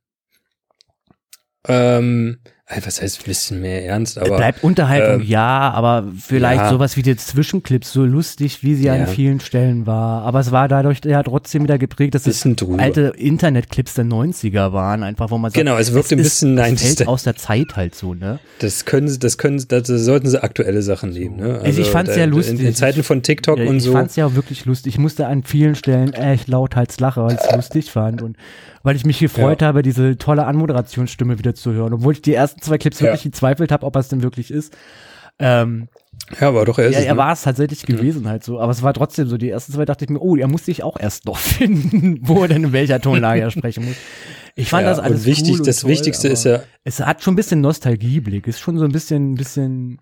ähm, 1.69 2.41
was 2.85 3.03
heißt 3.03 3.21
ein 3.21 3.25
bisschen 3.25 3.61
mehr 3.61 3.85
ernst, 3.85 4.19
aber. 4.19 4.37
Bleibt 4.37 4.63
Unterhaltung, 4.63 5.23
ähm, 5.23 5.27
ja, 5.27 5.71
aber 5.71 6.07
vielleicht 6.19 6.63
ja. 6.63 6.71
sowas 6.71 6.97
wie 6.97 7.03
die 7.03 7.17
Zwischenclips, 7.17 7.93
so 7.93 8.05
lustig, 8.05 8.63
wie 8.63 8.75
sie 8.75 8.85
ja. 8.85 8.95
an 8.95 9.07
vielen 9.09 9.41
Stellen 9.41 9.87
war. 9.87 10.23
Aber 10.23 10.41
es 10.41 10.53
war 10.53 10.69
dadurch 10.69 11.01
ja 11.05 11.23
trotzdem 11.23 11.65
wieder 11.65 11.79
geprägt, 11.79 12.15
dass 12.15 12.27
es 12.27 12.47
alte 12.79 13.13
Internetclips 13.17 13.95
der 13.95 14.05
90er 14.05 14.73
waren, 14.73 15.03
einfach, 15.03 15.31
wo 15.31 15.39
man 15.39 15.51
sagt, 15.51 15.59
Genau, 15.59 15.77
es 15.79 15.93
wirkt 15.93 16.07
es 16.07 16.13
ein 16.13 16.19
bisschen 16.19 16.59
ist, 16.59 16.65
90 16.65 16.97
fällt 16.97 17.09
aus 17.09 17.25
der 17.25 17.37
Zeit 17.37 17.77
halt 17.77 17.95
so, 17.95 18.15
ne? 18.15 18.39
Das 18.61 18.85
können 18.85 19.09
sie, 19.09 19.19
das 19.19 19.37
können, 19.37 19.63
das 19.69 19.87
sollten 19.89 20.29
sie 20.29 20.43
aktuelle 20.43 20.83
Sachen 20.83 21.11
nehmen, 21.11 21.37
ne? 21.37 21.55
Also, 21.55 21.67
also 21.67 21.83
ich 21.83 21.91
fand's 21.91 22.17
ja 22.17 22.25
lustig. 22.25 22.61
In, 22.61 22.67
in, 22.67 22.75
Zeiten 22.75 23.03
von 23.03 23.23
TikTok 23.23 23.59
ich, 23.59 23.69
und 23.69 23.81
so. 23.81 23.91
Ich 23.91 23.97
fand's 23.97 24.17
ja 24.17 24.35
wirklich 24.35 24.65
lustig. 24.65 24.95
Ich 24.95 24.99
musste 24.99 25.27
an 25.27 25.43
vielen 25.43 25.75
Stellen 25.75 26.13
echt 26.13 26.49
lauthals 26.49 27.01
lachen, 27.01 27.25
weil 27.25 27.35
ich 27.35 27.41
es 27.41 27.55
lustig 27.55 27.91
fand 27.91 28.23
und 28.23 28.37
weil 28.83 28.97
ich 28.97 29.05
mich 29.05 29.19
gefreut 29.19 29.61
ja. 29.61 29.69
habe, 29.69 29.83
diese 29.83 30.17
tolle 30.17 30.47
Anmoderationsstimme 30.47 31.39
wieder 31.39 31.55
zu 31.55 31.73
hören, 31.73 31.93
obwohl 31.93 32.15
ich 32.15 32.23
die 32.23 32.35
ersten 32.35 32.61
zwei 32.63 32.79
Clips 32.79 33.01
ja. 33.01 33.07
wirklich 33.07 33.25
gezweifelt 33.25 33.73
habe, 33.73 33.87
ob 33.87 33.97
er 33.97 34.01
es 34.01 34.09
denn 34.09 34.23
wirklich 34.23 34.51
ist. 34.51 34.75
Ähm, 35.39 35.89
ja, 36.39 36.49
aber 36.49 36.65
doch 36.65 36.79
er 36.79 36.89
ist 36.89 36.97
ja, 36.97 37.01
er 37.01 37.15
ne? 37.15 37.19
war 37.19 37.33
es 37.33 37.43
tatsächlich 37.43 37.83
gewesen 37.83 38.29
halt 38.29 38.45
so, 38.45 38.61
aber 38.61 38.71
es 38.71 38.83
war 38.83 38.93
trotzdem 38.95 39.27
so. 39.27 39.37
Die 39.37 39.49
ersten 39.49 39.73
zwei 39.73 39.85
dachte 39.85 40.05
ich 40.05 40.11
mir, 40.11 40.21
oh, 40.21 40.37
er 40.37 40.49
muss 40.49 40.67
sich 40.67 40.83
auch 40.83 40.99
erst 40.99 41.25
noch 41.25 41.39
finden, 41.39 42.19
wo 42.23 42.43
er 42.43 42.49
denn 42.49 42.65
in 42.65 42.73
welcher 42.73 43.01
Tonlage 43.01 43.41
er 43.41 43.51
sprechen 43.51 43.87
muss. 43.87 43.97
Ich 44.55 44.69
fand 44.69 44.85
ja, 44.85 44.91
das 44.91 44.99
alles 44.99 45.25
wichtig, 45.25 45.59
cool 45.59 45.67
Das 45.67 45.81
toll, 45.81 45.91
Wichtigste 45.91 46.29
ist 46.29 46.45
ja, 46.45 46.63
es 46.85 47.01
hat 47.01 47.23
schon 47.23 47.35
ein 47.35 47.37
bisschen 47.37 47.61
Nostalgieblick, 47.61 48.47
ist 48.47 48.61
schon 48.61 48.79
so 48.79 48.85
ein 48.85 48.93
bisschen, 48.93 49.35
bisschen. 49.35 50.01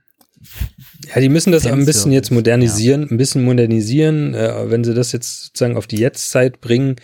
Ja, 1.15 1.21
die 1.21 1.29
müssen 1.29 1.53
das 1.53 1.67
ein 1.67 1.85
bisschen 1.85 2.13
jetzt 2.13 2.31
modernisieren, 2.31 3.03
ja. 3.03 3.11
ein 3.11 3.17
bisschen 3.17 3.45
modernisieren, 3.45 4.35
äh, 4.35 4.71
wenn 4.71 4.85
sie 4.85 4.95
das 4.95 5.13
jetzt 5.13 5.47
sozusagen 5.47 5.77
auf 5.77 5.87
die 5.87 5.99
Jetztzeit 5.99 6.61
bringen 6.61 6.97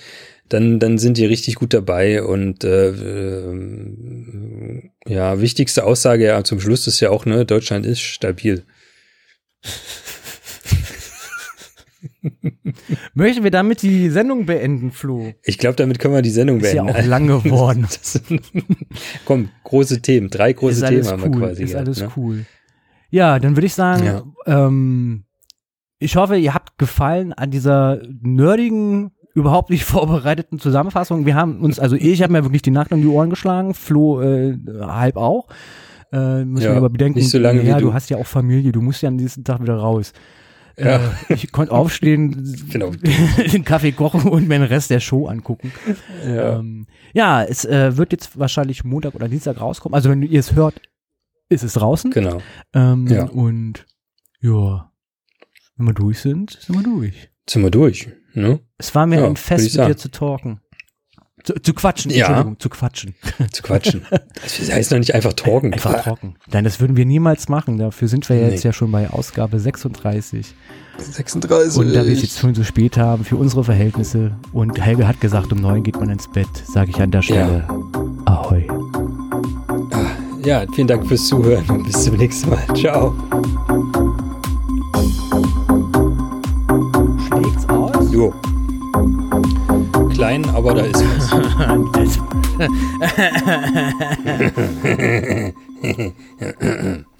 dann, 0.48 0.78
dann 0.78 0.98
sind 0.98 1.16
die 1.16 1.26
richtig 1.26 1.56
gut 1.56 1.74
dabei. 1.74 2.22
Und 2.22 2.64
äh, 2.64 2.90
äh, 2.90 4.90
ja, 5.06 5.40
wichtigste 5.40 5.84
Aussage 5.84 6.24
ja 6.24 6.44
zum 6.44 6.60
Schluss 6.60 6.86
ist 6.86 7.00
ja 7.00 7.10
auch, 7.10 7.26
ne, 7.26 7.44
Deutschland 7.44 7.86
ist 7.86 8.00
stabil. 8.00 8.64
Möchten 13.14 13.44
wir 13.44 13.50
damit 13.50 13.82
die 13.82 14.10
Sendung 14.10 14.46
beenden, 14.46 14.90
Flo? 14.90 15.32
Ich 15.42 15.58
glaube, 15.58 15.76
damit 15.76 15.98
können 15.98 16.14
wir 16.14 16.22
die 16.22 16.30
Sendung 16.30 16.58
ist 16.58 16.72
beenden. 16.72 16.88
Ist 16.88 16.96
ja 16.96 17.02
auch 17.02 17.06
lang 17.06 17.26
geworden. 17.26 17.86
komm, 19.24 19.50
große 19.64 20.02
Themen, 20.02 20.30
drei 20.30 20.52
große 20.52 20.86
Themen 20.86 21.06
haben 21.06 21.22
cool, 21.22 21.40
wir 21.40 21.48
quasi. 21.48 21.64
Ist 21.64 21.70
gehabt, 21.70 21.86
alles 21.86 22.00
ne? 22.00 22.12
cool. 22.16 22.44
Ja, 23.10 23.38
dann 23.38 23.56
würde 23.56 23.66
ich 23.66 23.74
sagen, 23.74 24.04
ja. 24.04 24.24
ähm, 24.46 25.24
ich 25.98 26.16
hoffe, 26.16 26.36
ihr 26.36 26.54
habt 26.54 26.78
gefallen 26.78 27.32
an 27.32 27.50
dieser 27.50 28.02
nerdigen 28.20 29.12
überhaupt 29.34 29.70
nicht 29.70 29.84
vorbereiteten 29.84 30.58
Zusammenfassung. 30.58 31.26
Wir 31.26 31.34
haben 31.34 31.60
uns, 31.60 31.78
also 31.78 31.96
ich 31.96 32.22
habe 32.22 32.32
mir 32.32 32.44
wirklich 32.44 32.62
die 32.62 32.70
Nacht 32.70 32.92
um 32.92 33.02
die 33.02 33.08
Ohren 33.08 33.30
geschlagen, 33.30 33.74
Flo 33.74 34.22
äh, 34.22 34.56
halb 34.80 35.16
auch. 35.16 35.48
Äh, 36.12 36.44
müssen 36.44 36.64
ja, 36.64 36.70
wir 36.70 36.76
aber 36.76 36.90
bedenken, 36.90 37.18
nicht 37.18 37.30
so 37.30 37.38
lange 37.38 37.62
ja, 37.62 37.78
du. 37.78 37.86
du 37.86 37.94
hast 37.94 38.08
ja 38.08 38.18
auch 38.18 38.26
Familie, 38.26 38.70
du 38.70 38.80
musst 38.80 39.02
ja 39.02 39.08
am 39.08 39.16
nächsten 39.16 39.42
Tag 39.42 39.60
wieder 39.60 39.76
raus. 39.76 40.12
Ja. 40.78 40.96
Äh, 41.28 41.34
ich 41.34 41.52
konnte 41.52 41.72
aufstehen, 41.72 42.56
genau. 42.70 42.90
den 43.52 43.64
Kaffee 43.64 43.92
kochen 43.92 44.22
und 44.22 44.48
mir 44.48 44.58
den 44.58 44.68
Rest 44.68 44.90
der 44.90 45.00
Show 45.00 45.26
angucken. 45.26 45.72
Ja, 46.24 46.58
ähm, 46.58 46.86
ja 47.12 47.42
es 47.42 47.64
äh, 47.64 47.96
wird 47.96 48.12
jetzt 48.12 48.38
wahrscheinlich 48.38 48.84
Montag 48.84 49.14
oder 49.14 49.28
Dienstag 49.28 49.60
rauskommen. 49.60 49.94
Also 49.94 50.10
wenn 50.10 50.22
ihr 50.22 50.40
es 50.40 50.54
hört, 50.54 50.80
ist 51.48 51.64
es 51.64 51.74
draußen. 51.74 52.10
Genau. 52.10 52.40
Ähm, 52.72 53.06
ja. 53.08 53.24
Und 53.24 53.86
ja, 54.40 54.90
wenn 55.76 55.86
wir 55.86 55.94
durch 55.94 56.20
sind, 56.20 56.58
sind 56.60 56.76
wir 56.76 56.82
durch. 56.82 57.30
Sind 57.48 57.62
wir 57.62 57.70
durch. 57.70 58.08
Ne? 58.34 58.60
Es 58.78 58.94
war 58.94 59.06
mir 59.06 59.20
ja, 59.20 59.26
ein 59.26 59.36
Fest, 59.36 59.76
mit 59.76 59.88
dir 59.88 59.96
zu 59.96 60.10
talken. 60.10 60.60
Zu, 61.44 61.54
zu 61.60 61.74
quatschen, 61.74 62.10
ja. 62.10 62.26
Entschuldigung, 62.26 62.58
zu 62.58 62.68
quatschen. 62.70 63.14
Zu 63.52 63.62
quatschen. 63.62 64.06
Das 64.42 64.72
heißt 64.72 64.92
noch 64.92 64.98
nicht 64.98 65.14
einfach 65.14 65.34
talken. 65.34 65.74
Einfach 65.74 66.02
talken. 66.02 66.36
Nein, 66.50 66.64
das 66.64 66.80
würden 66.80 66.96
wir 66.96 67.04
niemals 67.04 67.50
machen. 67.50 67.76
Dafür 67.76 68.08
sind 68.08 68.26
wir 68.30 68.40
jetzt 68.40 68.64
nee. 68.64 68.68
ja 68.68 68.72
schon 68.72 68.90
bei 68.90 69.10
Ausgabe 69.10 69.60
36. 69.60 70.54
36. 70.98 71.78
Und 71.78 71.92
da 71.92 72.06
wir 72.06 72.12
es 72.12 72.22
jetzt 72.22 72.38
schon 72.38 72.54
so 72.54 72.64
spät 72.64 72.96
haben, 72.96 73.24
für 73.24 73.36
unsere 73.36 73.62
Verhältnisse, 73.62 74.36
und 74.52 74.80
Helge 74.80 75.06
hat 75.06 75.20
gesagt, 75.20 75.52
um 75.52 75.60
neun 75.60 75.82
geht 75.82 75.96
man 75.96 76.08
ins 76.08 76.30
Bett, 76.30 76.48
sage 76.66 76.90
ich 76.90 76.96
an 76.96 77.10
der 77.10 77.20
Stelle 77.20 77.66
ja. 77.68 78.24
Ahoi. 78.24 78.66
Ah, 79.90 80.06
ja, 80.44 80.64
vielen 80.74 80.86
Dank 80.86 81.06
fürs 81.06 81.26
Zuhören 81.26 81.68
und 81.68 81.84
bis 81.84 82.04
zum 82.04 82.16
nächsten 82.16 82.48
Mal. 82.48 82.64
Ciao. 82.74 83.14
Jo. 88.14 88.32
klein, 90.14 90.48
aber 90.54 90.74
da 90.74 90.82
ist 90.82 91.02
was. 91.02 91.30